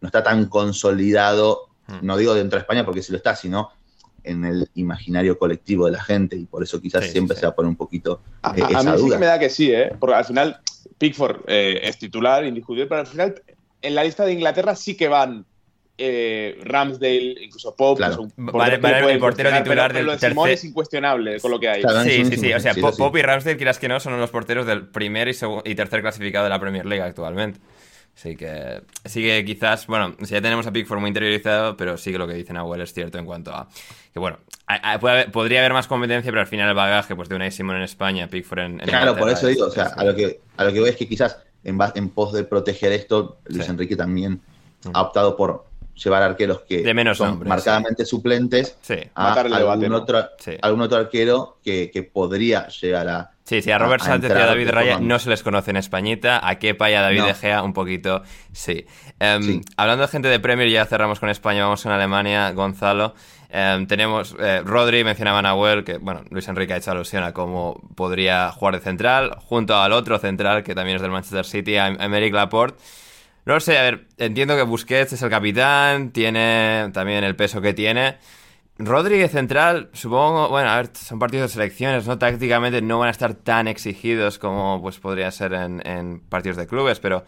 [0.00, 1.67] no está tan consolidado.
[2.02, 3.70] No digo dentro de España porque sí lo está, sino
[4.24, 7.54] en el imaginario colectivo de la gente y por eso quizás siempre se va a
[7.54, 9.92] poner un poquito a, eh, a mí sí que me da que sí, ¿eh?
[9.98, 10.60] porque al final
[10.98, 13.42] Pickford eh, es titular, indiscutible, pero al final
[13.80, 15.46] en la lista de Inglaterra sí que van
[16.00, 17.98] eh, Ramsdale, incluso Pop.
[17.98, 18.28] Claro.
[18.36, 18.78] Vale,
[19.10, 20.30] el portero titular del tercer...
[20.30, 21.82] Simón es incuestionable con lo que hay.
[22.04, 22.52] sí, sí, sí.
[22.52, 25.74] O sea, Pop y Ramsdale, quieras que no, son los porteros del primer y, y
[25.74, 27.58] tercer clasificado de la Premier League actualmente.
[28.18, 32.10] Así que sí que quizás, bueno, si ya tenemos a Pickford muy interiorizado, pero sí
[32.10, 33.68] que lo que dicen Abuel es cierto en cuanto a
[34.12, 34.38] que, bueno,
[35.32, 38.26] podría haber más competencia, pero al final el bagaje pues, de una Simon en España,
[38.26, 40.88] Pickford en, Claro, por eso digo, o sea, a lo, que, a lo que voy
[40.88, 44.40] es que quizás en, en pos de proteger esto, Luis Enrique también
[44.82, 44.90] mm.
[44.94, 45.67] ha optado por
[46.02, 48.76] llevar arqueros que de menos son marcadamente suplentes
[49.14, 50.24] a algún, otro,
[50.62, 54.44] algún otro arquero que, que podría llegar a Sí, sí, a Robert Sánchez y a
[54.44, 57.62] David Raya no se les conoce en Españita, a Kepa y a David De Gea
[57.62, 58.22] un poquito,
[59.18, 59.62] em, sí.
[59.78, 63.14] Hablando de gente de Premier, ya cerramos con España, vamos con Alemania, Gonzalo.
[63.48, 67.80] Em, tenemos eh, Rodri, mencionaba Nahuel, que bueno, Luis Enrique ha hecho alusión a cómo
[67.94, 71.86] podría jugar de central, junto al otro central, que también es del Manchester City, a
[71.88, 72.76] Emerick Laporte.
[73.48, 77.72] No sé, a ver, entiendo que Busquets es el capitán, tiene también el peso que
[77.72, 78.18] tiene.
[78.76, 82.18] Rodríguez central, supongo, bueno, a ver, son partidos de selecciones, ¿no?
[82.18, 87.00] Tácticamente no van a estar tan exigidos como pues podría ser en, partidos de clubes,
[87.00, 87.24] pero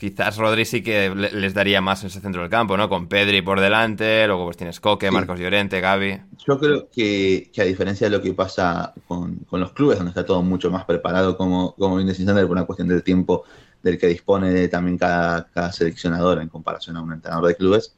[0.00, 2.88] quizás Rodri sí que les daría más en ese centro del campo, ¿no?
[2.88, 6.22] Con Pedri por delante, luego pues tienes Coque, Marcos Llorente, Gaby.
[6.44, 10.42] Yo creo que, a diferencia de lo que pasa con, los clubes, donde está todo
[10.42, 13.44] mucho más preparado, como, como bien decís, por una cuestión del tiempo
[13.82, 17.94] del que dispone también cada, cada seleccionador en comparación a un entrenador de clubes,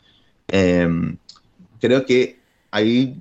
[0.49, 1.17] eh,
[1.81, 2.39] creo que
[2.71, 3.17] ahí,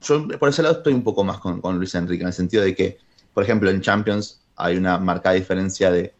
[0.00, 2.74] yo por ese lado estoy un poco más con, Luis Enrique, en el sentido de
[2.74, 2.98] que,
[3.32, 6.14] por ejemplo, en Champions hay una marcada diferencia de,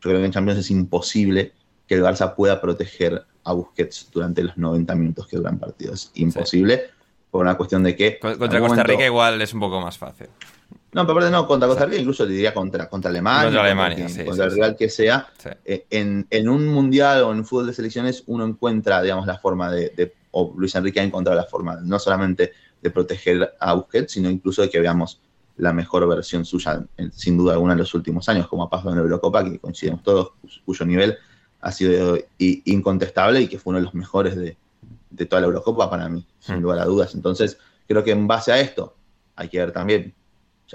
[0.00, 1.52] yo creo que en Champions es imposible
[1.86, 6.10] que el Barça pueda proteger a Busquets durante los 90 minutos que duran partidos.
[6.14, 6.90] Imposible,
[7.30, 8.18] por una cuestión de que...
[8.18, 10.28] Contra Costa Rica igual es un poco más fácil.
[10.92, 13.44] No, pero aparte no, contra Costa Rica incluso le diría contra, contra Alemania.
[13.44, 15.26] Contra Alemania, contra, el rival que sea.
[15.64, 19.38] Eh, en, en, un mundial o en un fútbol de selecciones uno encuentra, digamos, la
[19.38, 24.12] forma de o Luis Enrique ha encontrado la forma no solamente de proteger a Busquets,
[24.12, 25.20] sino incluso de que veamos
[25.58, 28.96] la mejor versión suya, sin duda alguna, en los últimos años, como ha pasado en
[28.96, 30.32] la Eurocopa, que coincidimos todos,
[30.64, 31.16] cuyo nivel
[31.60, 34.56] ha sido incontestable y que fue uno de los mejores de,
[35.26, 36.62] toda la Eurocopa para mí, sin hmm.
[36.62, 37.14] lugar a dudas.
[37.14, 38.96] Entonces, creo que en base a esto,
[39.36, 40.14] hay que ver también,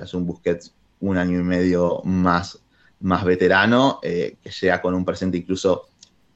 [0.04, 2.60] es un Busquets un año y medio más,
[3.00, 5.88] más veterano, eh, que llega con un presente incluso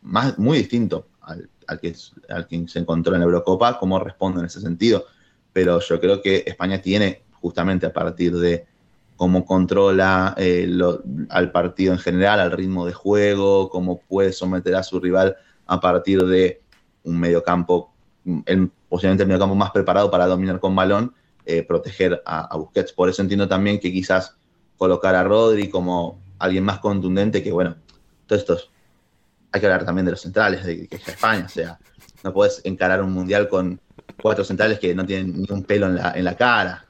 [0.04, 1.96] más, muy distinto al, al que,
[2.30, 5.06] al que se encontró en la Eurocopa, cómo responde en ese sentido.
[5.54, 8.66] Pero yo creo que España tiene, justamente a partir de
[9.22, 10.68] cómo controla eh,
[11.30, 15.80] al partido en general, al ritmo de juego, cómo puede someter a su rival a
[15.80, 16.62] partir de
[17.04, 17.94] un mediocampo,
[18.46, 21.14] el, posiblemente el mediocampo más preparado para dominar con balón,
[21.58, 22.94] eh, proteger a, a, Busquets.
[22.94, 24.36] Por eso entiendo también que quizás
[24.78, 27.76] colocar a Rodri como alguien más contundente, que bueno,
[28.26, 28.72] todos estos
[29.52, 31.78] hay que hablar también de los centrales, de que es España, o sea,
[32.24, 33.80] no puedes encarar un mundial con
[34.22, 36.86] cuatro centrales que no tienen ni un pelo en la, en la cara,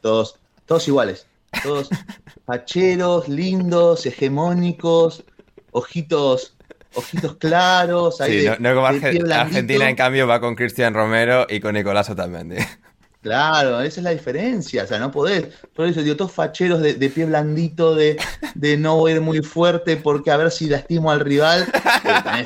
[0.00, 1.26] todos, todos iguales,
[1.62, 1.88] todos
[2.46, 5.24] facheros, lindos, hegemónicos,
[5.72, 6.54] ojitos
[6.94, 8.18] ojitos claros.
[8.18, 12.56] sí, no, como Argentina, en cambio, va con Cristian Romero y con Nicolás Otamendi.
[13.22, 15.48] Claro, esa es la diferencia, o sea, no podés.
[15.74, 18.18] Por eso, digo, todos facheros de, pie blandito, de,
[18.54, 21.66] de, no ir muy fuerte porque a ver si lastimo al rival.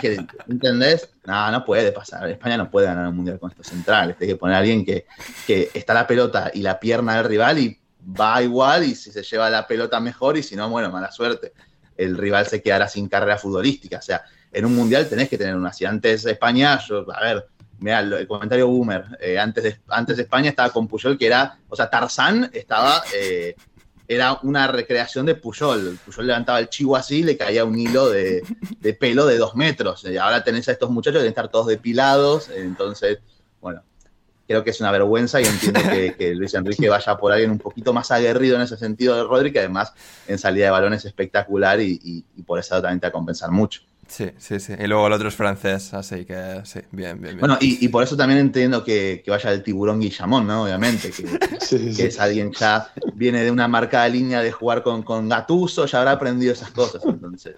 [0.02, 0.18] Eh,
[0.48, 1.08] ¿Entendés?
[1.24, 2.28] No, no puede pasar.
[2.28, 4.18] España no puede ganar un mundial con estos centrales.
[4.18, 5.06] Tiene que poner a alguien que,
[5.46, 9.22] que está la pelota y la pierna del rival y va igual y si se
[9.22, 11.52] lleva la pelota mejor y si no, bueno, mala suerte.
[11.96, 13.98] El rival se quedará sin carrera futbolística.
[13.98, 15.72] O sea, en un mundial tenés que tener una.
[15.72, 17.46] Si antes España, yo, a ver,
[17.78, 19.04] Mira, el comentario boomer.
[19.20, 23.02] Eh, antes, de, antes de España estaba con Puyol, que era, o sea, Tarzán estaba,
[23.14, 23.54] eh,
[24.06, 25.98] era una recreación de Puyol.
[26.04, 28.42] Puyol levantaba el chivo así, le caía un hilo de,
[28.98, 30.04] pelo de dos metros.
[30.04, 32.50] Y ahora tenés a estos muchachos que estar todos depilados.
[32.50, 33.18] Entonces,
[33.60, 33.82] bueno,
[34.46, 35.80] creo que es una vergüenza y entiendo
[36.18, 39.52] que, Luis Enrique vaya por alguien un poquito más aguerrido en ese sentido de Rodri,
[39.52, 39.92] que además
[40.26, 43.82] en salida de balón es espectacular y, por eso también te va a compensar mucho.
[44.08, 44.74] Sí, sí, sí.
[44.78, 47.38] Y luego el otro es francés, así que sí, bien, bien, bien.
[47.40, 50.64] Bueno, y, y por eso también entiendo que, que vaya el tiburón Guillamón, ¿no?
[50.64, 51.26] Obviamente, que,
[51.60, 51.96] Sí, sí.
[51.96, 55.98] que es alguien ya viene de una marcada línea de jugar con, con Gattuso, ya
[56.00, 57.54] habrá aprendido esas cosas, entonces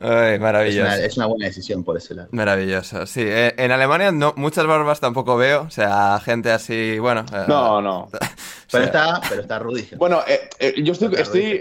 [0.00, 0.86] Ay, es maravilloso.
[0.86, 2.28] una, es una buena decisión por ese lado.
[2.32, 3.22] Maravilloso, sí.
[3.24, 7.24] Eh, en Alemania no, muchas barbas tampoco veo, o sea, gente así, bueno.
[7.32, 8.08] eh, No, no.
[8.70, 9.98] Pero sea- está, pero está Rudiger.
[9.98, 11.60] Bueno, eh, eh, yo estoy,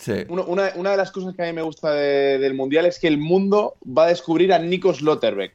[0.00, 0.24] Sí.
[0.28, 2.98] Uno- Una, una de las cosas que a mí me gusta de- del Mundial es
[2.98, 5.52] que el mundo va a descubrir a Nico Slotterbeck,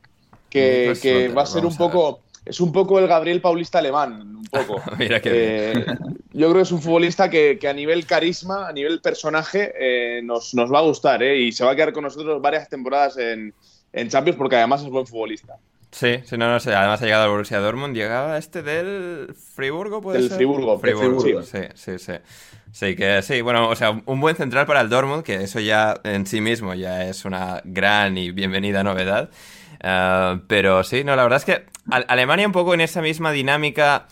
[0.50, 4.36] que, Nico que va a ser un poco, es un poco el Gabriel Paulista alemán,
[4.38, 4.82] un poco.
[5.00, 5.32] Mira qué
[5.74, 5.86] Eh,
[6.34, 10.22] yo creo que es un futbolista que, que a nivel carisma, a nivel personaje, eh,
[10.22, 13.18] nos, nos va a gustar eh, y se va a quedar con nosotros varias temporadas
[13.18, 13.54] en,
[13.94, 15.56] en Champions porque además es buen futbolista.
[15.92, 16.76] Sí, sí, no, no sé.
[16.76, 17.96] Además ha llegado al Borussia Dortmund.
[17.96, 20.36] Llegaba este del Friburgo, ¿puede Del ser?
[20.38, 21.44] Friburgo, Friburgo, Friburgo.
[21.44, 22.12] sí, sí, sí.
[22.76, 25.96] Sí, que sí, bueno, o sea, un buen central para el Dortmund, que eso ya
[26.04, 29.30] en sí mismo ya es una gran y bienvenida novedad.
[29.82, 33.32] Ah, pero sí, no, la verdad es que Al- Alemania un poco en esa misma
[33.32, 34.08] dinámica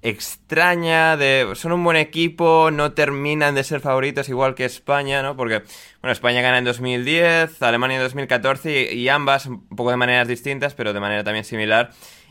[0.00, 5.36] extraña de son un buen equipo, no terminan de ser favoritos igual que España, ¿no?
[5.36, 5.62] Porque,
[6.00, 10.28] bueno, España gana en 2010, Alemania en 2014 y, y ambas, un poco de maneras
[10.28, 11.90] distintas, pero de manera también similar,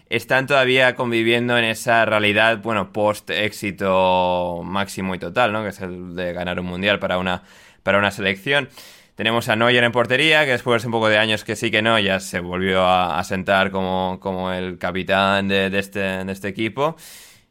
[0.10, 5.64] están todavía conviviendo en esa realidad, bueno, post-éxito máximo y total, ¿no?
[5.64, 7.44] Que es el de ganar un mundial para una,
[7.84, 8.70] para una selección.
[9.16, 11.82] Tenemos a Neuer en portería, que después de un poco de años que sí que
[11.82, 16.96] no, ya se volvió a, sentar como, como el capitán de este, de este equipo.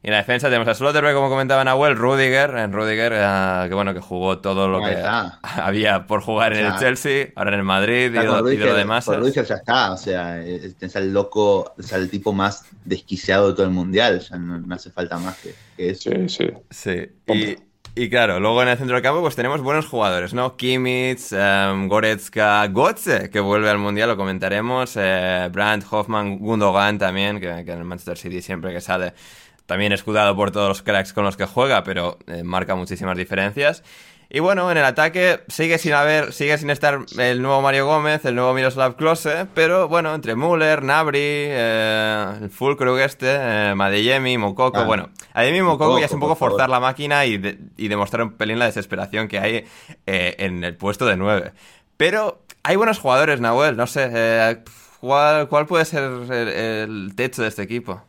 [0.02, 3.74] Y en la defensa tenemos a Slotterbeck, como comentaba Nahuel, Rudiger, en Rudiger, eh, que
[3.74, 5.40] bueno, que jugó todo lo Ahí que está.
[5.42, 6.76] había por jugar en el.
[6.78, 9.04] Chelsea, ahora en el Madrid y lo, con y lo Rudiger- demás.
[9.06, 12.66] con Rudiger ya está, o sea, es, es el loco, o sea, el tipo más
[12.84, 16.10] desquiciado de todo el mundial, ya no, no hace falta más que, que eso.
[16.10, 16.46] Sí, sí.
[16.70, 17.56] Sí, y,
[18.00, 20.56] y claro, luego en el centro del campo pues tenemos buenos jugadores, ¿no?
[20.56, 27.40] Kimmich, em, Goretzka, Götze, que vuelve al Mundial, lo comentaremos, eh, Brandt, Hoffman, Gundogan también,
[27.40, 29.14] que, que en el Manchester City siempre que sale,
[29.66, 33.82] también escudado por todos los cracks con los que juega, pero eh, marca muchísimas diferencias.
[34.28, 38.24] Y bueno, en el ataque sigue sin haber, sigue sin estar el nuevo Mario Gómez,
[38.24, 43.26] el nuevo Miroslav Klose, pero bueno, entre Müller, Nabri, eh, el Fulkrug este,
[43.70, 44.84] eh, Madeyemi, Mokoko, Ah.
[44.84, 47.86] bueno, Adeyemi y Mokoko ya es un Mokoko, poco forzar la máquina y, de- y
[47.86, 49.64] demostrar un pelín la desesperación que hay
[50.06, 51.52] eh, en el puesto de 9.
[51.96, 54.58] Pero hay buenos jugadores, Nahuel, no sé, eh,
[54.98, 58.02] ¿cuál, cuál puede ser el, el techo de este equipo?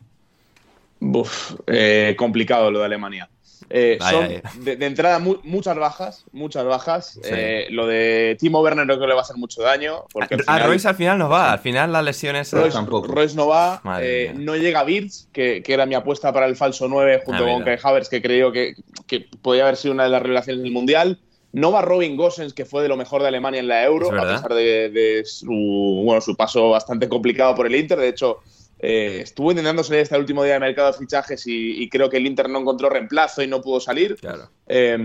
[1.66, 3.28] Eh, complicado lo de Alemania.
[3.70, 4.40] Eh, Ay, son ay.
[4.62, 7.18] De, de entrada mu- muchas bajas, muchas bajas.
[7.22, 7.30] Sí.
[7.30, 10.04] Eh, lo de Timo Werner no creo que le va a hacer mucho daño.
[10.12, 12.50] Porque al A final- Royce al final no va, al final la lesión es...
[12.52, 13.08] Royce, tampoco.
[13.08, 16.88] Royce no va, eh, no llega Birds, que, que era mi apuesta para el falso
[16.88, 17.62] 9 junto Ah, con.
[17.64, 18.74] Kai Havertz, que creo que,
[19.06, 21.18] que podía haber sido una de las revelaciones del Mundial.
[21.52, 24.22] No va Robin Gosens, que fue de lo mejor de Alemania en la Euro, a
[24.22, 27.98] pesar de, de su, bueno, su paso bastante complicado por el Inter.
[27.98, 28.38] De hecho,
[28.80, 32.08] eh, estuvo intentando salir hasta el último día de mercado de fichajes y, y creo
[32.08, 34.16] que el Inter no encontró reemplazo y no pudo salir.
[34.16, 34.50] Claro.
[34.66, 34.96] Eh,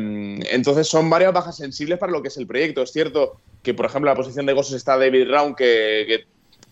[0.51, 2.83] entonces son varias bajas sensibles para lo que es el proyecto.
[2.83, 6.25] Es cierto que, por ejemplo, la posición de Gosses está David Raum, que, que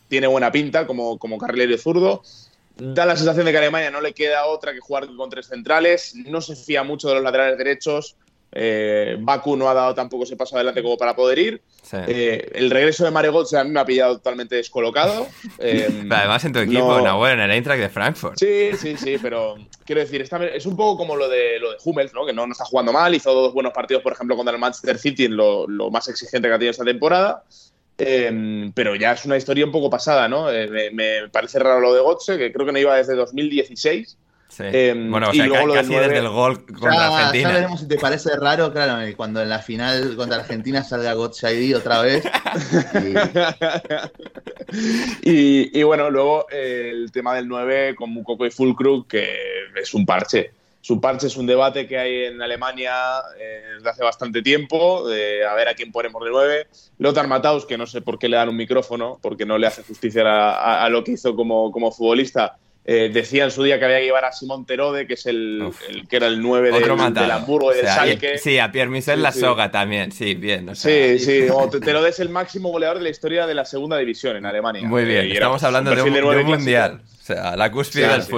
[0.08, 2.22] tiene buena pinta como, como carrilero zurdo.
[2.78, 5.48] Da la sensación de que a Alemania no le queda otra que jugar con tres
[5.48, 6.16] centrales.
[6.16, 8.16] No se fía mucho de los laterales derechos.
[8.54, 11.62] Eh, Baku no ha dado tampoco ese paso adelante como para poder ir.
[11.84, 11.98] Sí.
[12.08, 15.28] Eh, el regreso de Mario Götze a mí me ha pillado totalmente descolocado.
[15.60, 18.38] Eh, Pero además en tu equipo, no- Nahuel, en el Eintracht de Frankfurt.
[18.38, 19.56] Sí, sí, sí, pero
[19.86, 22.26] quiero decir, es un poco como lo de, lo de Hummels, ¿no?
[22.26, 24.98] que no, no está jugando mal, hizo dos buenos partidos, por ejemplo, contra el Manchester
[24.98, 27.44] City, en lo, lo más exigente que ha tenido esta temporada.
[27.98, 30.50] Eh, pero ya es una historia un poco pasada, ¿no?
[30.52, 34.18] Eh, me, me parece raro lo de Gotze, que creo que no iba desde 2016.
[34.52, 34.64] Sí.
[34.66, 36.92] Eh, bueno, o y sea, luego ca- lo del casi nueve- desde el gol contra
[36.94, 37.50] Ya, Argentina.
[37.50, 41.14] ya veremos si te parece raro, claro, eh, cuando en la final contra Argentina salga
[41.14, 42.26] Gotshady otra vez.
[45.24, 49.30] Y- y, y bueno, luego eh, el tema del 9 con Mukoko y Fulkrug, que
[49.76, 50.52] es un parche.
[50.84, 52.94] Es un parche, es un debate que hay en Alemania
[53.40, 56.68] eh, desde hace bastante tiempo, de a ver a quién ponemos de 9.
[56.98, 59.84] Lothar Matthaus, que no sé por qué le dan un micrófono, porque no le hace
[59.84, 62.58] justicia a, a- a lo que hizo como, como futbolista.
[62.84, 65.72] Eh, decía en su día que había que llevar a Simón Terode, que es el,
[66.10, 67.32] que era el 9 del, del.
[67.32, 68.38] Hamburgo y O sea, Schalke.
[68.40, 69.40] Sí, a Pierre Michel Sí, la sí.
[69.40, 70.12] soga también.
[70.12, 70.68] Sí, bien.
[70.70, 73.46] o sea, Sí, sí, o te, te lo des el máximo goleador de la historia
[73.46, 74.88] de la segunda división en Alemania.
[74.88, 77.02] Muy bien, Eh, era, estamos hablando de un, de mundial.
[77.22, 78.32] O sea, la cúspide Sí, del sí,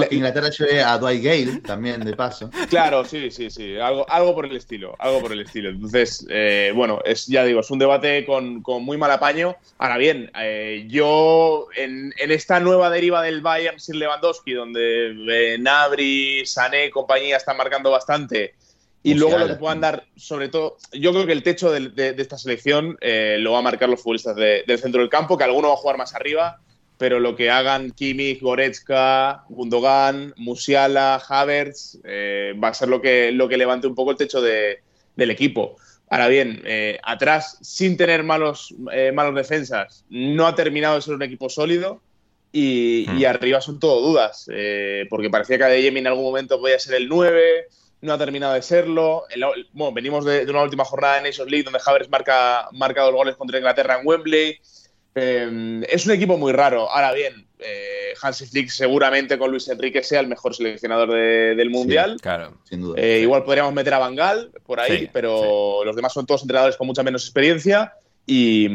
[0.00, 2.50] Le- que Inglaterra lleve a Dwight Gale también, de paso.
[2.68, 5.70] Claro, sí, sí, sí, algo, algo por el estilo, algo por el estilo.
[5.70, 9.56] Entonces, eh, bueno, es, ya digo, es un debate con, con muy mal apaño.
[9.78, 15.58] Ahora bien, eh, yo en, en esta nueva deriva del Bayern sin Lewandowski, donde eh,
[15.58, 18.54] Nabri, Sané, compañía están marcando bastante,
[19.02, 19.82] Y luego lo que puedan sí.
[19.82, 23.52] dar, sobre todo, yo creo que el techo del- de, de esta selección eh, lo
[23.52, 25.96] va a marcar los futbolistas de- del centro del campo, que alguno va a jugar
[25.96, 26.60] más arriba,
[27.00, 33.32] pero lo que hagan Kimmich, Goretzka, Gundogan, Musiala, Havertz, eh, va a ser lo que,
[33.32, 34.80] lo que levante un poco el techo de-
[35.16, 35.76] del equipo.
[36.10, 41.14] Ahora bien, eh, atrás, sin tener malos, eh, malos defensas, no ha terminado de ser
[41.14, 42.02] un equipo sólido.
[42.52, 46.78] Y, y arriba son todo dudas, eh, porque parecía que Adeyemi en algún momento podía
[46.80, 47.66] ser el 9,
[48.02, 49.24] no ha terminado de serlo.
[49.30, 53.02] El- bueno, venimos de, de una última jornada en Nations League donde Havertz marca, marca
[53.02, 54.58] dos goles contra Inglaterra en Wembley.
[55.14, 56.90] Eh, es un equipo muy raro.
[56.90, 61.70] Ahora bien, eh, Hansi Flick seguramente con Luis Enrique sea el mejor seleccionador de- del
[61.70, 62.16] Mundial.
[62.20, 62.58] Claro.
[62.64, 63.00] Sin duda.
[63.00, 66.76] Eh, Igual podríamos meter a Bangal por ahí, Sí, pero los demás son todos entrenadores
[66.76, 67.94] con mucha menos experiencia.
[68.26, 68.68] Y,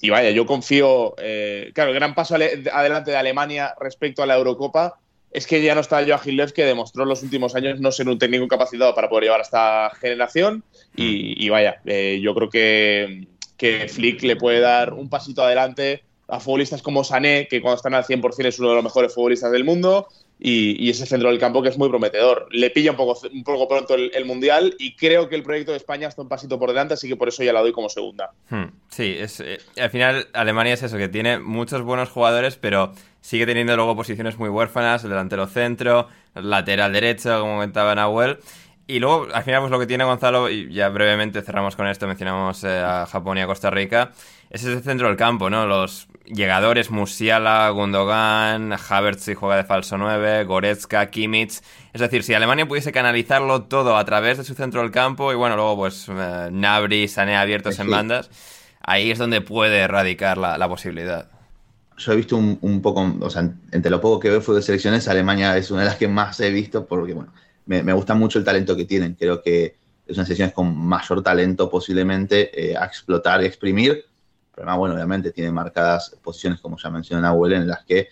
[0.00, 1.14] y vaya, yo confío.
[1.18, 4.98] eh, claro, el gran paso adelante de Alemania respecto a la Eurocopa
[5.30, 8.08] es que ya no está Joachim Löw, que demostró en los últimos años no ser
[8.08, 10.62] un técnico capacitado para poder llevar a esta generación.
[10.96, 13.26] Y, y vaya, eh, yo creo que,
[13.62, 17.94] que Flick le puede dar un pasito adelante a futbolistas como Sané, que cuando están
[17.94, 20.08] al 100% es uno de los mejores futbolistas del mundo,
[20.40, 22.48] y, y ese centro del campo que es muy prometedor.
[22.50, 25.76] Le pilla un poco, un poco pronto el, Mundial y creo que el proyecto de
[25.76, 28.32] España está un pasito por delante, así que por eso ya la doy como segunda.
[28.50, 32.92] Hmm, Sí, es, eh, al final Alemania es eso, que tiene muchos buenos jugadores, pero
[33.20, 38.38] sigue teniendo luego posiciones muy huérfanas, el delantero centro, lateral derecho, como comentaba Nahuel.
[38.86, 42.06] Y luego, al final, pues lo que tiene Gonzalo, y ya brevemente cerramos con esto,
[42.06, 44.12] mencionamos eh, a Japón y a Costa Rica,
[44.50, 45.66] es ese centro del campo, ¿no?
[45.66, 51.60] Los llegadores, Musiala, Gundogan, Havertz si juega de falso 9, Goretzka, Kimmich.
[51.92, 55.36] Es decir, si Alemania pudiese canalizarlo todo a través de su centro del campo, y
[55.36, 57.90] bueno, luego pues eh, Nabri, Sané abiertos en Sí.
[57.90, 58.30] bandas,
[58.82, 61.30] ahí es donde puede radicar la, la posibilidad.
[61.96, 64.62] Yo he visto un, un poco, o sea, entre lo poco que veo fue de
[64.62, 67.32] selecciones, Alemania es una de las que más he visto porque, bueno,
[67.66, 69.14] me, me gusta mucho el talento que tienen.
[69.14, 69.76] Creo que
[70.06, 74.04] es una selección con mayor talento posiblemente eh, a explotar y exprimir.
[74.54, 78.08] Pero bueno, obviamente tiene marcadas posiciones, como ya mencionó Nahuel, en las que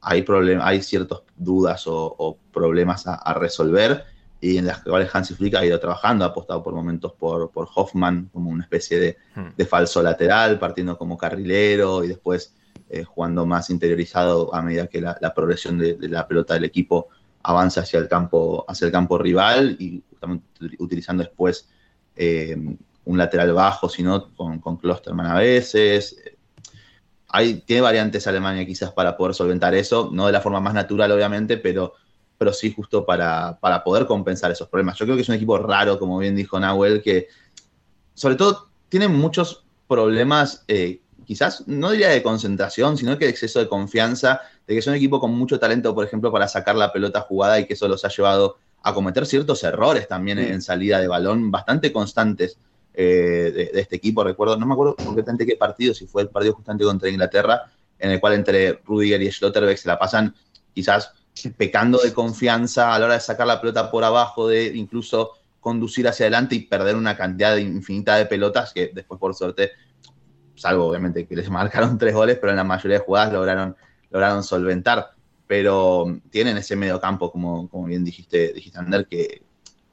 [0.00, 0.24] hay,
[0.60, 4.04] hay ciertas dudas o, o problemas a, a resolver
[4.40, 7.68] y en las cuales Hansi Flick ha ido trabajando, ha apostado por momentos por, por
[7.74, 9.48] Hoffman como una especie de, Hmm.
[9.56, 12.54] de falso lateral, partiendo como carrilero y después
[12.90, 16.64] eh, jugando más interiorizado a medida que la, la progresión de, de la pelota del
[16.64, 17.08] equipo
[17.44, 21.68] avanza hacia el campo, hacia el campo rival y justamente ut- utilizando después
[22.16, 22.56] eh,
[23.04, 26.16] un lateral bajo, sino con, con Klosterman a veces.
[27.28, 31.12] Hay, tiene variantes Alemania quizás para poder solventar eso, no de la forma más natural
[31.12, 31.92] obviamente, pero,
[32.38, 34.96] pero sí justo para, para poder compensar esos problemas.
[34.98, 37.28] Yo creo que es un equipo raro, como bien dijo Nahuel, que
[38.14, 43.58] sobre todo tiene muchos problemas, eh, quizás no diría de concentración, sino que de exceso
[43.58, 46.92] de confianza, de que es un equipo con mucho talento, por ejemplo, para sacar la
[46.92, 51.00] pelota jugada y que eso los ha llevado a cometer ciertos errores también en salida
[51.00, 52.58] de balón bastante constantes
[52.92, 54.22] eh, de, de este equipo.
[54.22, 57.62] Recuerdo, no me acuerdo concretamente qué partido, si fue el partido justamente contra Inglaterra,
[57.98, 60.34] en el cual entre Rudiger y Schlotterbeck se la pasan
[60.74, 61.12] quizás
[61.56, 66.06] pecando de confianza a la hora de sacar la pelota por abajo, de incluso conducir
[66.06, 69.72] hacia adelante y perder una cantidad infinita de pelotas que después por suerte,
[70.54, 73.76] salvo obviamente que les marcaron tres goles, pero en la mayoría de jugadas lograron,
[74.14, 75.10] lograron solventar.
[75.46, 79.42] Pero tienen ese medio campo, como, como bien dijiste, dijiste Ander, que,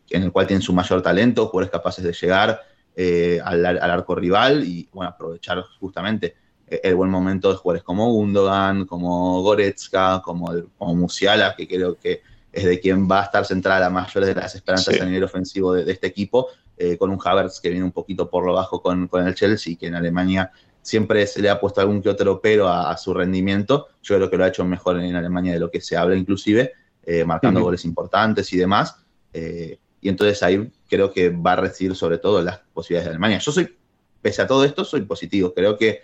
[0.09, 2.61] en el cual tienen su mayor talento, jugadores capaces de llegar
[2.95, 6.35] eh, al, al arco rival y bueno, aprovechar justamente
[6.67, 11.67] eh, el buen momento de jugadores como Gundogan, como Goretzka, como, el- como Musiala, que
[11.67, 12.21] creo que
[12.53, 14.99] es de quien va a estar centrada la mayor de las esperanzas Sí.
[15.01, 18.29] a nivel ofensivo de, de este equipo, eh, con un Havertz que viene un poquito
[18.29, 20.51] por lo bajo con, con el Chelsea, que en Alemania
[20.81, 23.87] siempre se le ha puesto algún que otro pero a, a su rendimiento.
[24.01, 26.73] Yo creo que lo ha hecho mejor en Alemania de lo que se habla inclusive,
[27.03, 28.95] eh, marcando goles importantes y demás.
[29.33, 33.37] Eh, y entonces ahí creo que va a recibir sobre todo las posibilidades de Alemania.
[33.37, 33.77] Yo soy,
[34.21, 35.53] pese a todo esto, soy positivo.
[35.53, 36.01] Creo que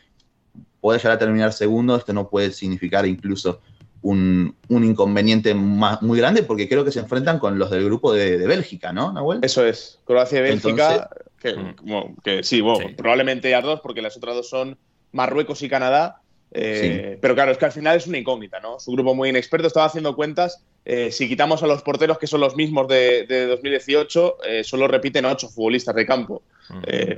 [0.79, 1.95] puede llegar a terminar segundo.
[1.95, 3.61] Esto no puede significar incluso
[4.03, 8.13] un, un inconveniente ma- muy grande porque creo que se enfrentan con los del grupo
[8.13, 9.39] de, de Bélgica, ¿no, Nahuel?
[9.41, 11.09] Eso es, Croacia y Bélgica,
[11.39, 11.75] que, Mm.
[11.75, 12.95] como- que sí, bueno, Sí.
[12.95, 14.77] probablemente las dos, porque las otras dos son
[15.11, 16.21] Marruecos y Canadá.
[16.51, 18.77] Eh, Pero claro, es que al final es una incógnita, ¿no?
[18.77, 19.67] Es un grupo muy inexperto.
[19.67, 20.63] Estaba haciendo cuentas.
[20.85, 24.87] eh, si quitamos a los porteros, que son los mismos de, de 2018, eh, solo
[24.87, 26.43] repiten ocho futbolistas de campo.
[26.85, 27.17] Eh,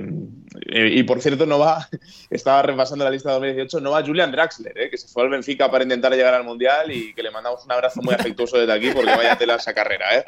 [0.72, 1.88] y por cierto, no va,
[2.30, 5.28] estaba repasando la lista de 2018, no va Julian Draxler, eh, que se fue al
[5.30, 8.72] Benfica para intentar llegar al Mundial y que le mandamos un abrazo muy afectuoso desde
[8.72, 10.24] aquí porque vaya tela esa carrera, ¿eh?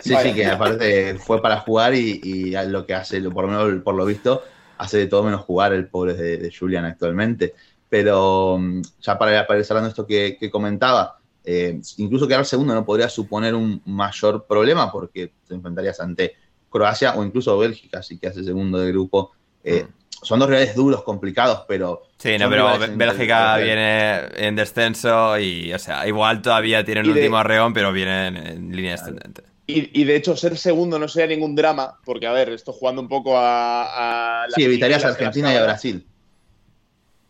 [0.00, 0.30] Sí, Vaya.
[0.30, 3.94] sí, que aparte fue para jugar y, y lo que hace, por lo menos por
[3.94, 4.42] lo visto,
[4.78, 7.54] hace de todo menos jugar el pobre de, de Julian actualmente.
[7.92, 12.72] Pero mm, ya para, para ir cerrando esto que, que comentaba, eh, incluso quedar segundo
[12.72, 16.32] no podría suponer un mayor problema porque te enfrentarías ante
[16.70, 19.32] Croacia o incluso Bélgica, si que hace segundo de grupo.
[19.62, 19.86] Eh,
[20.22, 22.00] son dos rivales duros, complicados, pero.
[22.16, 27.10] Sí, no, pero Bélgica en- viene en descenso y, o sea, igual todavía tienen de-
[27.12, 29.42] último arreón, pero vienen en línea ascendente.
[29.66, 33.02] Y, y de hecho, ser segundo no sería ningún drama, porque, a ver, esto jugando
[33.02, 34.44] un poco a.
[34.44, 35.64] a Sí, evitarías a Argentina y a.
[35.64, 36.06] Brasil,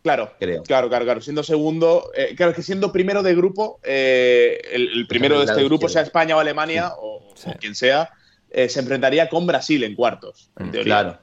[0.03, 0.63] Claro, creo.
[0.63, 1.21] claro, claro, claro.
[1.21, 5.61] Siendo segundo, eh, claro, que siendo primero de grupo, eh, el, el primero de este
[5.63, 5.93] grupo, izquierdo.
[5.93, 7.49] sea España o Alemania, o, Sí.
[7.49, 8.11] o quien sea,
[8.51, 10.93] eh, se enfrentaría con Brasil en cuartos, en Mm, teoría.
[11.01, 11.17] Claro.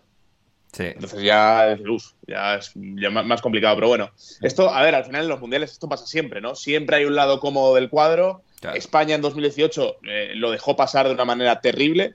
[0.72, 0.84] Sí.
[0.84, 3.74] Entonces ya es luz, ya es ya más, más complicado.
[3.76, 6.54] Pero bueno, esto, a ver, al final en los mundiales esto pasa siempre, ¿no?
[6.54, 8.42] Siempre hay un lado cómodo del cuadro.
[8.60, 8.76] Claro.
[8.76, 12.14] España en 2018 eh, lo dejó pasar de una manera terrible.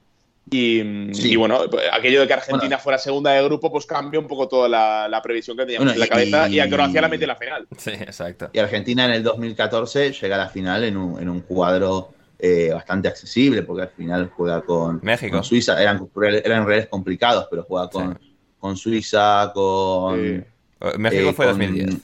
[0.52, 1.32] Y, Sí.
[1.32, 1.60] y bueno,
[1.92, 2.80] aquello de que Argentina Bueno.
[2.80, 5.94] fuera segunda de grupo, pues cambia un poco toda la, la previsión que teníamos Bueno,
[5.94, 6.50] en la y- cabeza.
[6.50, 7.68] Y, a Croacia la mete en la final.
[7.78, 8.50] Sí, exacto.
[8.54, 12.70] Y Argentina en el 2014 llega a la final en un, en un cuadro eh,
[12.74, 15.32] bastante accesible, porque al final juega con, México.
[15.38, 15.82] con Suiza.
[15.82, 16.08] Eran,
[16.44, 18.20] eran reales complicados, pero juega con,
[18.60, 20.16] con Suiza, con.
[20.22, 20.44] Sí.
[21.00, 21.98] México eh, fue con- 2010.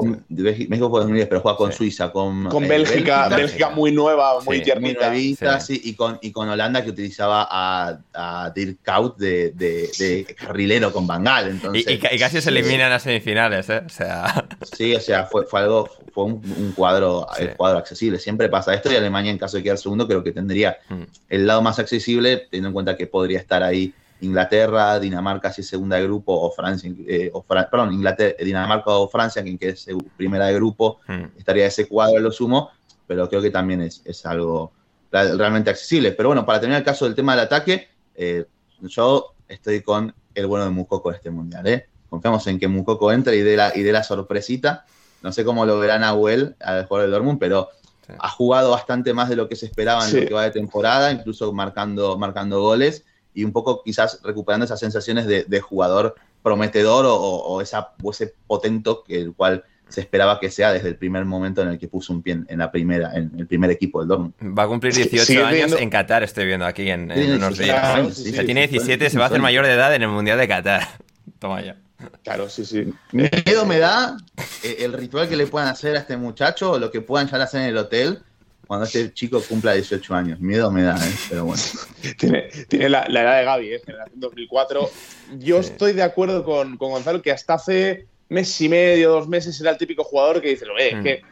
[0.00, 1.78] Con- México fue 2010, pero juega con Sí.
[1.78, 2.44] Suiza, con.
[2.48, 4.48] Con eh, Bélgica, Bélgica muy nueva, muy Sí.
[4.48, 5.08] muy tiernita.
[5.08, 5.74] nuevita, sí.
[5.76, 10.36] sí, y, con, y con Holanda que utilizaba a, a Dirk Kuyt de, de, de
[10.38, 11.48] carrilero con Bangal.
[11.48, 13.82] Entonces, Y, y ca- y casi se eliminan a semifinales, ¿eh?
[13.84, 14.46] O sea,
[14.76, 18.18] Sí, o sea, fue, fue algo, fue un, un cuadro, el cuadro accesible.
[18.18, 21.02] Siempre pasa esto y Alemania, en caso de quedar segundo, creo que tendría Mm.
[21.28, 25.68] el lado más accesible, teniendo en cuenta que podría estar ahí Inglaterra, Dinamarca si es
[25.68, 29.76] segunda de grupo, o Francia, eh, o Fra- perdón, Inglaterra, Dinamarca o Francia, quien quede
[30.16, 32.70] primera de grupo, mm, estaría ese cuadro a lo sumo,
[33.06, 34.72] pero creo que también es, es algo
[35.10, 36.12] realmente accesible.
[36.12, 38.44] Pero bueno, para terminar el caso del tema del ataque, eh,
[38.82, 41.66] yo estoy con el bueno de Mukoko de este mundial.
[41.66, 41.86] ¿eh?
[42.10, 44.84] Confiamos en que Mukoko entre y dé la, y dé la sorpresita.
[45.22, 47.68] No sé cómo lo verá Nahuel al jugador del Dortmund, pero
[48.06, 48.14] Sí.
[48.18, 50.20] ha jugado bastante más de lo que se esperaba en Sí.
[50.22, 53.04] lo que va de temporada, incluso marcando, marcando goles
[53.34, 57.90] y un poco quizás recuperando esas sensaciones de, de jugador prometedor o, o- o esa,
[58.02, 61.68] o ese potento que el cual se esperaba que sea desde el primer momento en
[61.68, 64.34] el que puso un pie en, en la primera, en el primer equipo del Dortmund.
[64.58, 67.56] va a cumplir 18 Sigue años en Qatar, estoy viendo aquí en, en Tiene unos
[67.56, 67.80] 17 días.
[67.80, 69.40] Claro, años, sí, O sí, sea, sí, tiene sí, 17, sí, se va a hacer
[69.40, 70.86] mayor de edad en el Mundial de Qatar.
[71.38, 71.76] Toma ya.
[72.22, 72.92] Claro, sí, sí.
[73.12, 74.16] Miedo me da
[74.62, 77.42] eh, el ritual que le puedan hacer a este muchacho o lo que puedan ya
[77.42, 78.20] hacer en el hotel
[78.68, 80.38] cuando este chico cumpla 18 años.
[80.40, 81.12] Miedo me da, ¿eh?
[81.28, 81.62] pero bueno.
[82.18, 83.80] Tiene, tiene la, la edad de Gaby, ¿eh?
[83.84, 84.90] generación 2004.
[85.38, 85.70] Yo Sí.
[85.70, 89.70] estoy de acuerdo con, con Gonzalo que hasta hace mes y medio, dos meses era
[89.70, 90.98] el típico jugador que dice, oye, Mm.
[90.98, 91.22] es que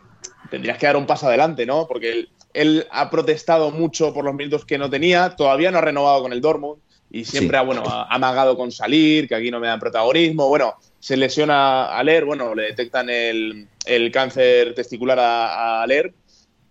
[0.51, 1.87] tendrías que dar un paso adelante, ¿no?
[1.87, 5.83] Porque él, él ha protestado mucho por los minutos que no tenía, todavía no ha
[5.83, 6.81] renovado con el Dortmund
[7.11, 7.61] y siempre Sí.
[7.61, 10.49] ha, bueno, ha ha amagado con salir, que aquí no me dan protagonismo.
[10.49, 16.15] Bueno, se lesiona a Ler, bueno, le detectan el, el cáncer testicular a, a Ler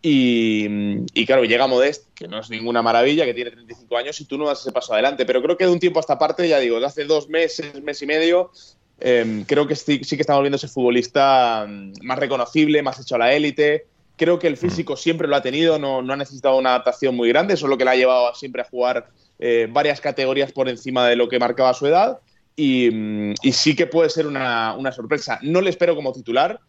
[0.07, 0.67] y,
[1.15, 4.37] y claro, llega Modest, que no es ninguna maravilla, que tiene 35 años y tú
[4.37, 5.25] no das ese paso adelante.
[5.25, 7.81] Pero creo que de un tiempo a esta parte, ya digo, de hace dos meses,
[7.81, 8.51] mes y medio,
[8.99, 13.15] eh, creo que sí, sí que estamos viendo ese futbolista mm, más reconocible, más hecho
[13.15, 13.87] a la élite.
[14.15, 17.29] Creo que el físico siempre lo ha tenido, no, no ha necesitado una adaptación muy
[17.29, 19.07] grande, solo que le ha llevado siempre a jugar
[19.39, 22.19] eh, varias categorías por encima de lo que marcaba su edad.
[22.55, 25.39] Y, mm, y sí que puede ser una, una sorpresa.
[25.41, 26.59] No le espero como titular,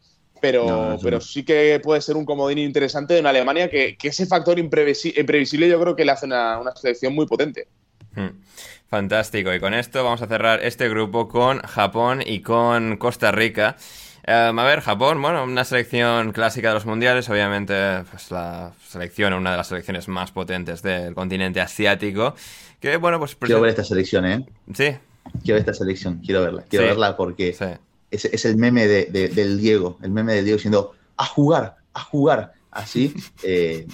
[0.41, 4.09] pero, No, pero sí que puede ser un comodín interesante de una Alemania que, que
[4.09, 7.69] ese factor imprevisi- imprevisible yo creo que le hace una, una selección muy potente.
[8.15, 8.29] Mm.
[8.89, 9.53] Fantástico.
[9.53, 13.77] Y con esto vamos a cerrar este grupo con Japón y con Costa Rica.
[14.25, 17.75] Em, a ver, Japón, bueno, una selección clásica de los mundiales, obviamente,
[18.11, 22.35] pues la selección, una de las selecciones más potentes del continente asiático.
[22.81, 23.37] Que bueno, pues.
[23.37, 24.47] Quiero ver esta selección, ¿eh?
[24.75, 24.97] Sí,
[25.43, 26.65] Quiero ver esta selección, quiero verla.
[26.69, 26.89] Quiero Sí.
[26.91, 27.65] verla porque sí.
[28.17, 31.77] Es, es el meme de, de- del Diego, el meme del Diego diciendo, a jugar,
[31.95, 32.53] a jugar.
[32.71, 33.87] Así, eh,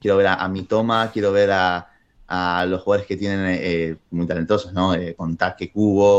[0.00, 1.90] quiero ver a, a Mitoma, quiero ver a,
[2.26, 4.94] a los jugadores que tienen eh, muy talentosos, ¿no?
[4.94, 5.72] Eh, con Take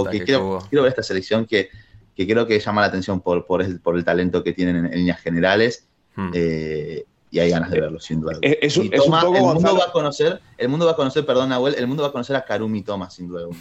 [0.05, 1.69] Take que quiero, quiero ver esta selección que,
[2.15, 4.85] que creo que llama la atención por, por, el, por el talento que tienen en,
[4.87, 5.85] en líneas generales.
[6.15, 6.31] Mm.
[6.33, 8.37] eh, y hay ganas de verlo, sin duda.
[8.41, 10.85] Es- es un- Y es un Toma, poco, el mundo va a conocer, el mundo
[10.85, 13.41] va a conocer, perdón, Nahuel, el mundo va a conocer a Karumi Toma, sin duda
[13.41, 13.59] alguna.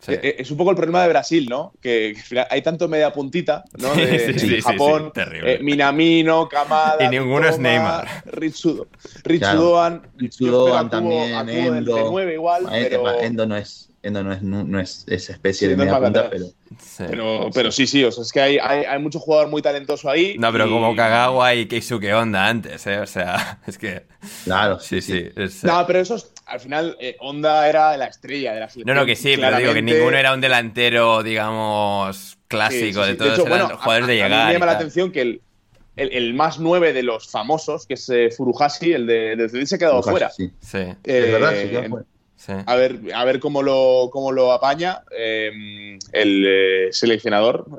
[0.00, 0.12] Sí.
[0.12, 1.72] Eh, Es un poco el problema de Brasil, ¿no?
[1.82, 3.92] Que, que al final hay tanto media puntita, ¿no?
[3.94, 5.54] De, sí, de sí, sí, Japón, sí, terrible.
[5.54, 8.06] eh, Minamino, Kamada, Y ninguno es Neymar.
[8.26, 8.86] Ritsudo.
[9.24, 9.98] Ritsudoan.
[10.00, 11.96] Claro, Ritsudoan también, del Endo.
[12.12, 15.68] T9 igual, Eh, pero, Endo no es, Endo no es, no, no es esa especie
[15.68, 16.44] Sí, de no es media punta, pero
[16.80, 17.04] Sí.
[17.08, 20.10] pero, pero sí, sí, o sea, es que hay, hay, hay mucho jugador muy talentoso
[20.10, 20.36] ahí.
[20.38, 22.98] No, pero y- como Kagawa y Keisuke Honda antes, ¿eh?
[22.98, 24.02] O sea, es que.
[24.44, 25.28] claro, Sí, sí.
[25.36, 28.96] es- No, pero esos, al final, eh, Honda era la estrella de la No, selección.
[28.96, 33.14] no, que sí, pero digo que ninguno era un delantero, digamos, Sí, clásico sí, de
[33.16, 34.32] todos, hecho, eran bueno, jugadores a- de llegar.
[34.32, 35.42] A mí me llama la atención que el,
[35.96, 39.74] el, el más nueve de los famosos, que es eh, Furuhashi, el de, de se
[39.74, 40.30] ha quedado Ojalá, fuera.
[40.30, 40.50] sí.
[40.60, 40.78] Sí.
[40.78, 42.06] Eh, Es verdad, se quedó fuera.
[42.38, 42.52] Sí.
[42.66, 47.66] A ver, a ver cómo lo, cómo lo apaña eh, el eh, seleccionador.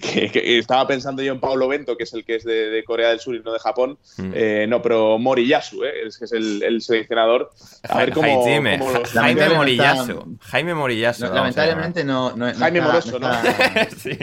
[0.00, 2.82] que, que estaba pensando yo en Pablo Bento, que es el que es de, de
[2.84, 3.98] Corea del Sur y no de Japón.
[4.16, 4.32] Mm.
[4.34, 7.50] Eh, no, pero Moriyasu, eh, es que es el, el seleccionador.
[7.88, 11.28] A ver cómo, Jaime, cómo los- Jaime está- Jaime Morillazo.
[11.28, 13.32] No, lamentablemente no, no, no Jaime está- Moroso, ¿no?
[13.32, 14.18] está- sí.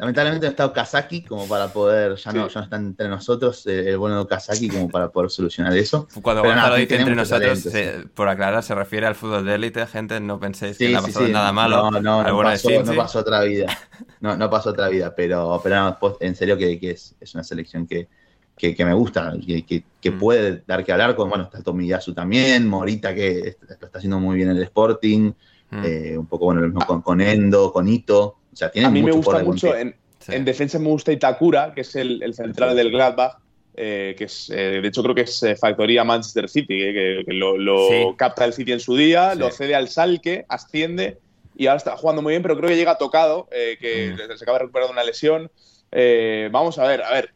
[0.00, 3.90] Lamentablemente no está Okazaki como para poder, ya, no, ya no está entre nosotros eh,
[3.90, 6.08] el bueno de Okazaki como para poder solucionar eso.
[6.22, 7.70] Cuando Gonzalo nada, dice tiene entre nosotros, talento,
[8.02, 11.02] se- por aclarar, se refiere al fútbol de élite, gente, no penséis que le ha
[11.02, 11.32] pasado sí.
[11.32, 11.90] nada malo.
[11.90, 13.66] No, no, no pasó, no pasó otra vida.
[14.20, 17.34] No, no pasó otra vida, pero, pero no, post- en serio que, que es, es
[17.34, 18.08] una selección que,
[18.56, 19.64] que, que me gusta, que,
[20.00, 20.18] que, Mm.
[20.18, 24.36] puede dar que hablar con, bueno, está Tomiyasu también, Morita que lo está haciendo muy
[24.36, 25.32] bien en el Sporting,
[25.72, 25.82] Mm.
[25.84, 29.02] eh, un poco bueno lo mismo con, con Endo, con Ito, sea, tiene A mí
[29.02, 30.32] me por gusta mucho, en, Sí.
[30.34, 33.38] en defensa me gusta Itakura, que es el, el central del Gladbach,
[33.74, 37.22] eh, que es, eh, de hecho creo que es eh, factoría Manchester City, eh, que,
[37.26, 38.06] que lo, lo Sí.
[38.18, 39.38] capta el City en su día, Sí.
[39.38, 41.16] lo cede al Salque, asciende
[41.56, 44.36] y ahora está jugando muy bien, pero creo que llega tocado, eh, que Mm.
[44.36, 45.50] se acaba de recuperar de una lesión.
[45.92, 47.30] Eh, vamos a ver, a ver.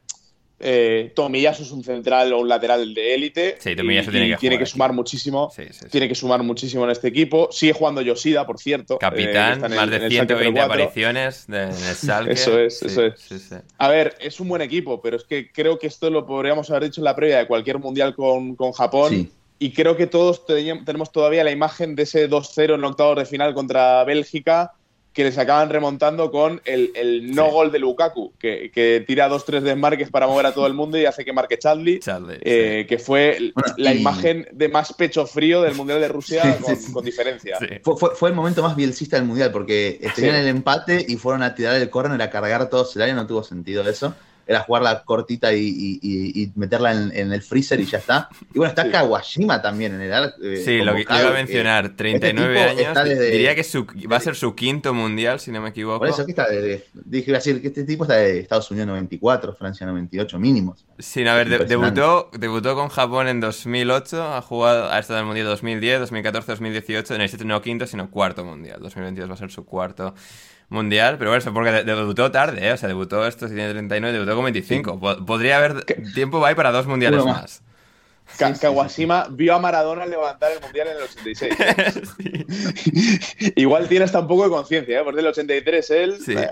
[0.60, 3.56] Eh, Tomiyasu es un central o un lateral de élite.
[3.58, 4.70] Sí, Tomiyasu y- tiene que aquí.
[4.72, 5.50] sumar muchísimo.
[5.54, 5.86] Sí, sí, sí.
[5.90, 7.48] Tiene que sumar muchísimo en este equipo.
[7.50, 8.98] Sigue jugando Yoshida, por cierto.
[8.98, 10.72] Capitán, el- más de el Schalke 120 04.
[10.74, 12.32] apariciones de- en el Schalke.
[12.32, 13.20] Eso es, Sí, eso es.
[13.20, 13.56] sí, sí.
[13.78, 16.84] A ver, es un buen equipo, pero es que creo que esto lo podríamos haber
[16.84, 19.10] dicho en la previa de cualquier mundial con, con Japón.
[19.10, 19.30] Sí.
[19.58, 23.24] Y creo que todos teníamos- tenemos todavía la imagen de ese 2-0 en octavos de
[23.26, 24.72] final contra Bélgica,
[25.14, 27.50] que les acaban remontando con el, el no Sí.
[27.52, 31.06] gol de Lukaku, que, que tira 2-3 desmarques para mover a todo el mundo y
[31.06, 32.00] hace que marque Chadli.
[32.00, 36.08] Charlie, eh, que fue Bueno, la y- imagen de más pecho frío del Mundial de
[36.08, 36.92] Rusia Sí, con, sí, sí.
[36.92, 37.56] con diferencia.
[37.60, 37.66] sí.
[37.82, 40.40] Fue, fue, fue el momento más bielcista del mundial porque tenían Sí.
[40.42, 43.44] el empate y fueron a tirar el córner a cargar todo el área, no tuvo
[43.44, 44.14] sentido eso.
[44.46, 48.28] Era jugarla cortita y, y- y- meterla en, en el freezer y ya está.
[48.54, 48.90] Y bueno, está Sí.
[48.90, 52.86] Kawashima también en el ar- eh, Sí, lo que iba a que- mencionar, 39 este
[52.86, 53.04] años.
[53.04, 56.00] desde- Diría que su- va a ser su quinto mundial, si no me equivoco.
[56.00, 58.40] Por eso que está de, de- dije iba a decir que este tipo está de
[58.40, 60.84] Estados Unidos 94, Francia 98 mínimos.
[60.98, 65.22] Sí, a ver, de- debutó, debutó con Japón en 2008, ha jugado, ha estado en
[65.22, 68.80] el Mundial 2010, 2014, 2018, en el sitio no quinto, sino cuarto Mundial.
[68.80, 70.14] 2022 va a ser su cuarto
[70.68, 72.72] Mundial, pero bueno, eso porque de- debutó tarde, ¿eh?
[72.72, 74.98] o sea, debutó esto, si tiene 39, debutó con 25.
[74.98, 75.84] Po- Podría haber
[76.14, 77.42] tiempo va ahí para dos Mundiales Uno más.
[77.42, 77.62] más.
[78.38, 81.54] Ka- Kawashima vio a Maradona levantar el Mundial en el 86.
[83.56, 85.02] Igual tiene hasta un poco de conciencia, ¿eh?
[85.04, 86.18] Porque del 83 él...
[86.24, 86.34] Sí.
[86.36, 86.48] eh,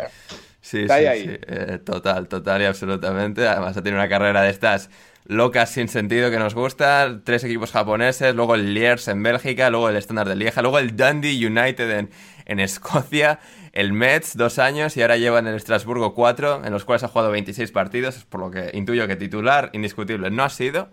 [0.64, 1.28] Sí, Está sí, ahí, ahí.
[1.28, 1.36] sí.
[1.48, 3.48] Eh, total, total y absolutamente.
[3.48, 4.90] Además, ha tenido una carrera de estas
[5.24, 7.18] locas sin sentido que nos gusta.
[7.24, 10.97] Tres equipos japoneses, luego el Liers en Bélgica, luego el Standard de Lieja, luego el
[10.97, 12.10] Dundee United en,
[12.44, 13.40] en Escocia,
[13.73, 17.09] el Mets dos años y ahora lleva en el Estrasburgo cuatro, en los cuales ha
[17.09, 20.90] jugado 26 partidos, por lo que intuyo que titular indiscutible no ha sido.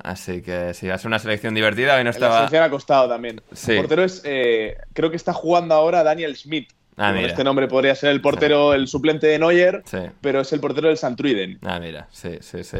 [0.00, 1.94] Así que sí, va a ser una selección divertida.
[1.96, 2.36] Hoy no La estaba.
[2.36, 3.40] selección ha costado también.
[3.52, 3.72] Sí.
[3.72, 6.70] El portero es, eh, creo que está jugando ahora Daniel Schmidt.
[6.98, 7.28] Ah, mira.
[7.28, 9.98] este nombre podría ser el portero, el suplente de Neuer, Sí.
[10.20, 11.58] pero es el portero del Santruiden.
[11.64, 12.78] Ah, mira, sí, sí, sí.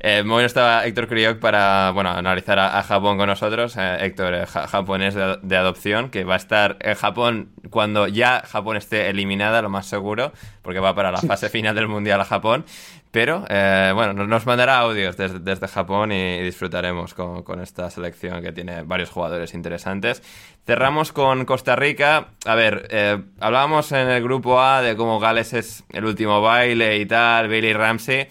[0.00, 3.76] Eh, muy bien estaba Héctor Crioc para, bueno, analizar a, a Japón con nosotros.
[3.76, 8.08] Eh, Héctor, eh, ja- japonés de, de adopción, que va a estar en Japón cuando
[8.08, 10.32] ya Japón esté eliminada, lo más seguro,
[10.62, 12.64] porque va para la fase final del Mundial a Japón.
[13.10, 18.42] Pero, eh, bueno, nos, mandará audios desde, desde Japón y, disfrutaremos con, con esta selección
[18.42, 20.22] que tiene varios jugadores interesantes.
[20.66, 22.28] Cerramos con Costa Rica.
[22.44, 26.98] A ver, eh, hablábamos en el grupo A de cómo Gales es el último baile
[26.98, 28.28] y tal, Bailey Ramsey.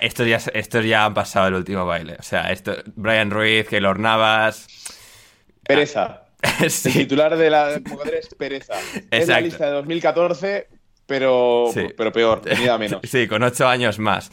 [0.00, 2.16] Estos ya, estos ya han pasado el último baile.
[2.18, 4.68] O sea, esto, Brian Ruiz, Keylor Navas.
[5.64, 6.22] Pereza.
[6.60, 8.74] El titular de la convocatoria es Pereza.
[8.78, 9.44] Es la Exacto.
[9.44, 10.68] lista de 2014,
[11.12, 11.88] pero, Sí.
[11.94, 12.40] pero peor,
[12.78, 13.00] menos.
[13.04, 14.30] sí, con ocho años más.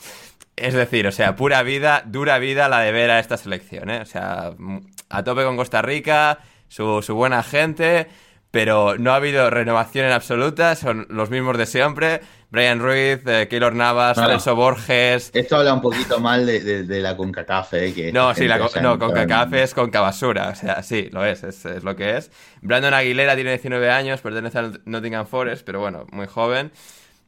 [0.56, 4.00] Es decir, o sea, pura vida, dura vida la de ver a esta selección, ¿eh?
[4.02, 4.54] O sea,
[5.10, 6.40] a tope con Costa Rica,
[6.70, 8.08] su, su buena gente,
[8.50, 12.22] pero no ha habido renovación en absoluta, son los mismos de siempre.
[12.52, 14.28] Brian Ruiz, eh, Keylor Navas, No.
[14.28, 15.30] Celso Borges.
[15.36, 18.58] Esto habla un poquito mal de, de- de la CONCACAF, eh, que No, sí, la,
[18.58, 21.84] no, entra con en- CACAF es con Cabasura, o sea, sí, lo es, es, es
[21.84, 22.32] lo que es.
[22.62, 26.72] Brandon Aguilera tiene 19 años, pertenece al Nottingham Forest, pero bueno, muy joven.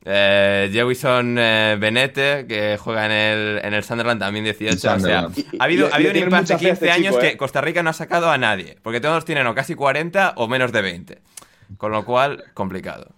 [0.04, 4.74] Eh, Jewison eh, Benete, que juega en el, en el Sunderland, también 18.
[4.76, 5.38] O sea, Sunderland.
[5.60, 7.20] ha habido, Le- ha habido un impasse de mucha fe a 15 este años chico,
[7.22, 7.38] que ¿eh?
[7.38, 10.72] Costa Rica no ha sacado a nadie, porque todos tienen o casi 40 o menos
[10.72, 11.22] de 20.
[11.78, 13.14] Con lo cual, complicado.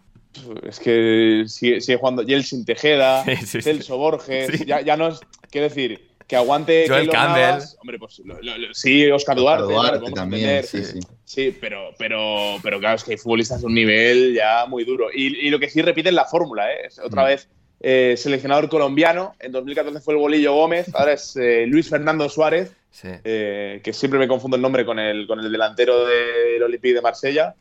[0.68, 3.62] Es que sigue, sigue jugando Jelsin Tejeda, Sí, sí, sí.
[3.62, 4.66] Celso Borges, Sí.
[4.66, 5.20] ya, ya no es,
[5.52, 7.62] quiero decir, que aguante Joel Campbell.
[7.82, 10.66] Hombre, pues lo- lo- lo- sí, Oscar Duarte, Duarte podemos también, entender.
[10.66, 11.00] sí, sí.
[11.26, 15.08] Sí, pero, pero, pero claro, es que hay futbolistas de un nivel ya muy duro.
[15.14, 16.78] Y, y lo que sí repiten la fórmula, ¿eh?
[16.88, 17.26] Es otra Mm.
[17.28, 17.48] vez
[17.86, 19.36] eh, seleccionador colombiano.
[19.40, 22.72] En 2014 fue el Bolillo Gómez, ahora es eh, Luis Fernando Suárez.
[23.04, 27.02] eh, que siempre me confundo el nombre con el, con el delantero del Olympique de
[27.02, 27.56] Marsella.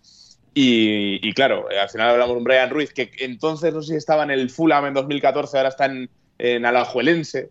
[0.54, 3.96] Y, claro, eh, al final hablamos de un Brian Ruiz, que entonces no sé si
[3.96, 7.50] estaba en el Fulham en 2014, ahora está en, en Alajuelense.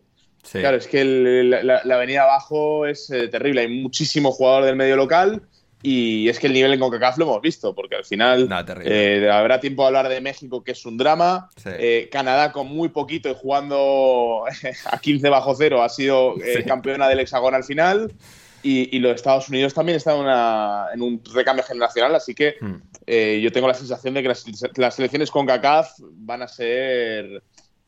[0.50, 3.62] Claro, es que la, avenida abajo es eh, terrible.
[3.62, 5.42] Hay muchísimo jugador del medio local
[5.84, 8.50] y es que el nivel en CONCACAF lo hemos visto, porque al final
[8.84, 11.50] eh, habrá tiempo de hablar de México, que es un drama.
[11.66, 14.44] Eh, Canadá con muy poquito y jugando
[14.86, 18.12] a 15 bajo cero ha sido campeona del hexagón al final.
[18.64, 20.20] Y, los Estados Unidos también están
[20.94, 23.42] en un recambio generacional, así que hmm.
[23.42, 27.44] yo tengo la sensación de que las, las selecciones con CACAF van a ser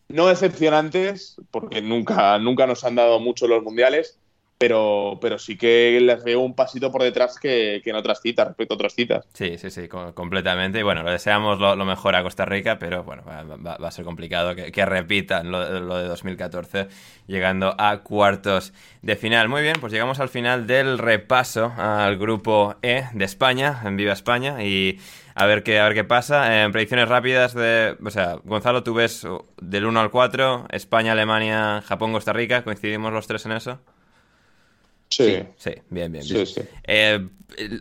[0.08, 4.20] no decepcionantes, porque nunca, nunca nos han dado mucho los mundiales,
[4.64, 8.76] pero, pero sí que les veo un pasito por detrás que, en otras citas, respecto
[8.76, 9.28] a otras citas.
[9.34, 10.80] Sí, sí, sí, completamente.
[10.80, 14.56] Y bueno, le deseamos lo, mejor a Costa Rica, pero bueno, va, a ser complicado
[14.56, 16.88] que, repitan lo, lo, de 2014,
[17.28, 18.72] llegando a cuartos
[19.02, 19.50] de final.
[19.50, 24.14] Muy bien, pues llegamos al final del repaso al grupo E de España, en Viva
[24.14, 24.98] España, y
[25.36, 26.64] a ver qué, a ver qué pasa.
[26.64, 27.98] En predicciones rápidas de.
[28.02, 29.28] O sea, Gonzalo, tú ves
[29.62, 32.64] del 1 al 4, España, Alemania, Japón, Costa Rica.
[32.64, 33.82] ¿Coincidimos los tres en eso?
[35.16, 35.44] Sí.
[35.58, 36.26] Sí, bien, bien.
[36.28, 36.48] bien.
[36.86, 37.30] Eh,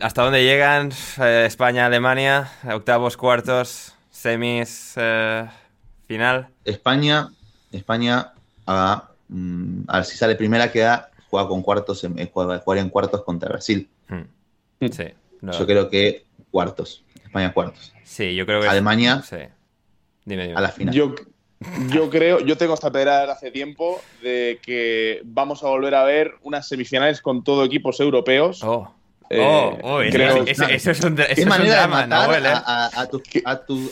[0.01, 2.51] ¿Hasta dónde llegan eh, España, Alemania?
[2.71, 5.47] Octavos, cuartos, semis, eh,
[6.07, 6.49] final.
[6.63, 7.29] España,
[7.71, 8.33] España,
[8.67, 13.49] a, mm, a, ver si sale primera, queda, juega con cuartos, juega, en cuartos contra
[13.49, 13.89] Brasil.
[14.07, 14.87] Hmm.
[14.91, 15.05] Sí.
[15.41, 17.03] Yo creo que cuartos.
[17.23, 17.93] España cuartos.
[18.03, 18.67] Sí, yo creo que.
[18.67, 19.21] Alemania.
[19.23, 19.37] Sí.
[20.25, 20.57] Dime, dime.
[20.57, 20.93] A la final.
[20.93, 21.15] Yo,
[21.89, 26.33] yo creo, yo tengo esta pedra hace tiempo de que vamos a volver a ver
[26.41, 28.63] unas semifinales con todo equipos europeos.
[28.63, 28.93] Oh.
[29.29, 32.49] Eh, oh, oh creo, eso, eso, es un, eso ¿Qué manera de Nahuel, ¿eh?
[32.53, 33.21] a, a, tus,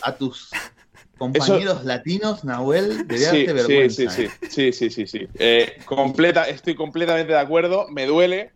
[0.02, 0.50] a, tus
[1.18, 4.12] compañeros latinos, Nahuel, de sí, vergüenza.
[4.12, 5.28] Sí, sí, sí, sí, sí, sí, sí.
[5.40, 8.52] Eh, completa, estoy completamente de acuerdo, me duele,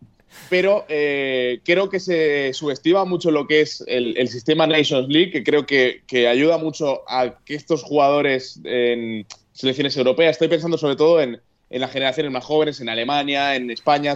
[0.48, 5.44] pero eh, creo que se subestima mucho lo que es el, sistema Nations League, que
[5.44, 11.20] creo que, ayuda mucho a que estos jugadores en selecciones europeas, estoy pensando sobre todo
[11.20, 14.14] en, las generaciones más jóvenes, en Alemania, en España,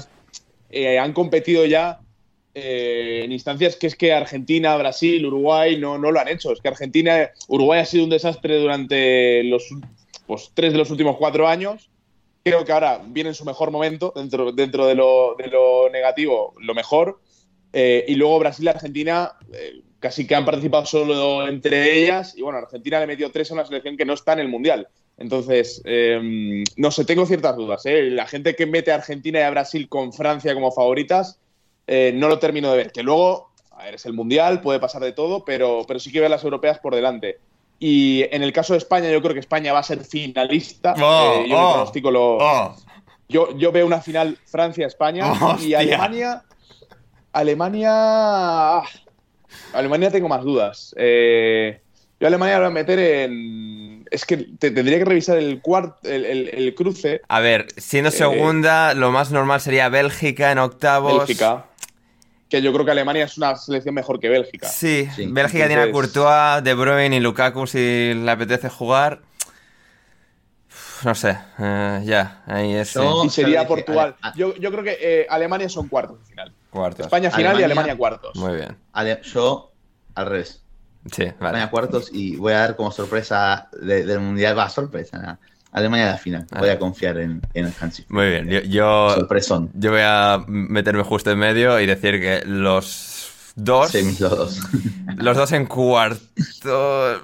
[0.71, 2.01] eh, han competido ya
[2.55, 6.53] eh, en instancias que es que Argentina, Brasil, Uruguay no, no lo han hecho.
[6.53, 9.69] Es que Argentina, Uruguay ha sido un desastre durante los
[10.27, 11.90] pues, tres de los últimos cuatro años
[12.43, 16.55] Creo que ahora viene en su mejor momento, dentro, dentro de, lo, de lo negativo,
[16.59, 17.21] lo mejor.
[17.73, 22.35] Eh, y luego Brasil y Argentina eh, casi que han participado solo entre ellas.
[22.37, 24.89] Y bueno, Argentina le metió tres a una selección que no está en el Mundial.
[25.19, 27.85] Entonces, em, no sé, tengo ciertas dudas.
[27.85, 28.09] ¿eh?
[28.11, 31.39] La gente que mete a Argentina y a Brasil con Francia como favoritas,
[31.87, 32.93] no lo termino de ver.
[32.93, 36.21] Que luego, a ver, es el Mundial, puede pasar de todo, pero, pero sí que
[36.21, 37.39] ve a las europeas por delante.
[37.83, 40.95] Y en el caso de España, yo creo que España va a ser finalista.
[41.03, 42.37] Oh, eh, yo oh, lo.
[42.37, 42.77] Oh.
[43.27, 46.43] Yo, yo, veo una final Francia-España y Alemania.
[47.33, 47.91] Alemania.
[47.91, 48.83] Ah,
[49.73, 50.95] Alemania tengo más dudas.
[50.99, 51.81] Eh,
[52.19, 54.07] yo Alemania la voy a meter en.
[54.11, 55.63] Es que tendría que revisar el,
[56.03, 57.23] el, cruce.
[57.29, 61.27] A ver, siendo eh, segunda, lo más normal sería Bélgica en octavos.
[61.27, 61.70] Bélgica
[62.51, 64.69] que yo creo que Alemania es una selección mejor que Bélgica.
[64.69, 69.21] Sí, Bélgica tiene a Courtois, De Bruyne y Lukaku si le apetece jugar.
[71.05, 72.95] No sé, eh, ya, ahí es.
[73.25, 74.17] y sería Portugal.
[74.35, 76.53] Yo, creo que eh, Alemania son cuartos al final.
[76.69, 77.07] Cuartos.
[77.07, 78.37] España final y Alemania cuartos.
[78.37, 78.77] Muy bien.
[79.23, 79.73] yo
[80.15, 80.63] al revés.
[81.11, 81.37] Sí, vale.
[81.41, 84.59] Alemania cuartos y voy a dar como sorpresa del Mundial.
[84.59, 85.41] Va, sorpresa, nada.
[85.73, 86.47] Alemania a la final.
[86.59, 88.05] Voy a confiar en, en Hansi.
[88.09, 88.49] Muy bien.
[88.49, 89.29] Yo, yo,
[89.75, 93.91] yo, voy a meterme justo en medio y decir que los dos.
[93.91, 94.61] Sí, los dos.
[95.17, 97.21] Los dos en cuarto.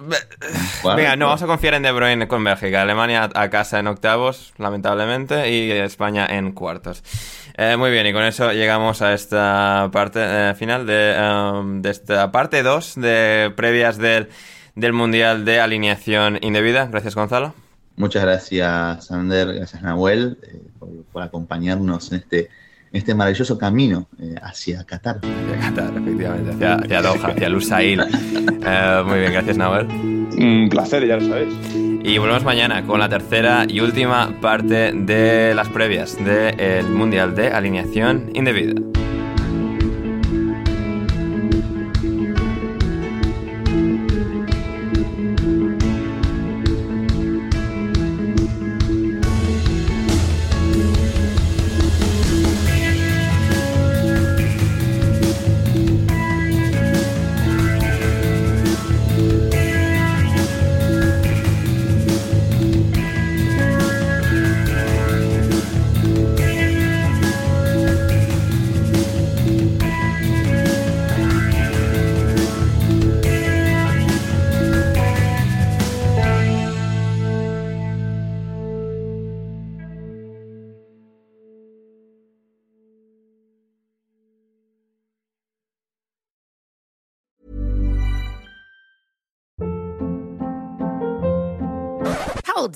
[0.85, 2.83] Venga, no, vamos a confiar en De Bruyne con Bélgica.
[2.83, 7.03] Alemania a casa en octavos, lamentablemente, y España en cuartos.
[7.57, 11.91] Eh, muy bien, y con eso llegamos a esta parte eh, final de, um, de
[11.91, 14.29] esta parte 2 de previas del,
[14.75, 16.87] del Mundial de Alineación Indebida.
[16.87, 17.55] Gracias, Gonzalo.
[17.97, 20.61] Muchas gracias, Ander, gracias, Nahuel, eh,
[21.13, 22.51] por, acompañarnos en este,
[22.93, 25.17] este maravilloso camino eh, hacia Qatar.
[25.17, 28.03] Hacia Qatar, efectivamente, hacia, hacia Doha, hacia Lusail.
[28.69, 29.87] Eh, muy bien, gracias, Nahuel.
[29.87, 31.55] Un placer, ya lo sabéis.
[32.03, 37.49] Y volvemos mañana con la tercera y última parte de las previas del Mundial de
[37.49, 38.75] Alineación Indebida.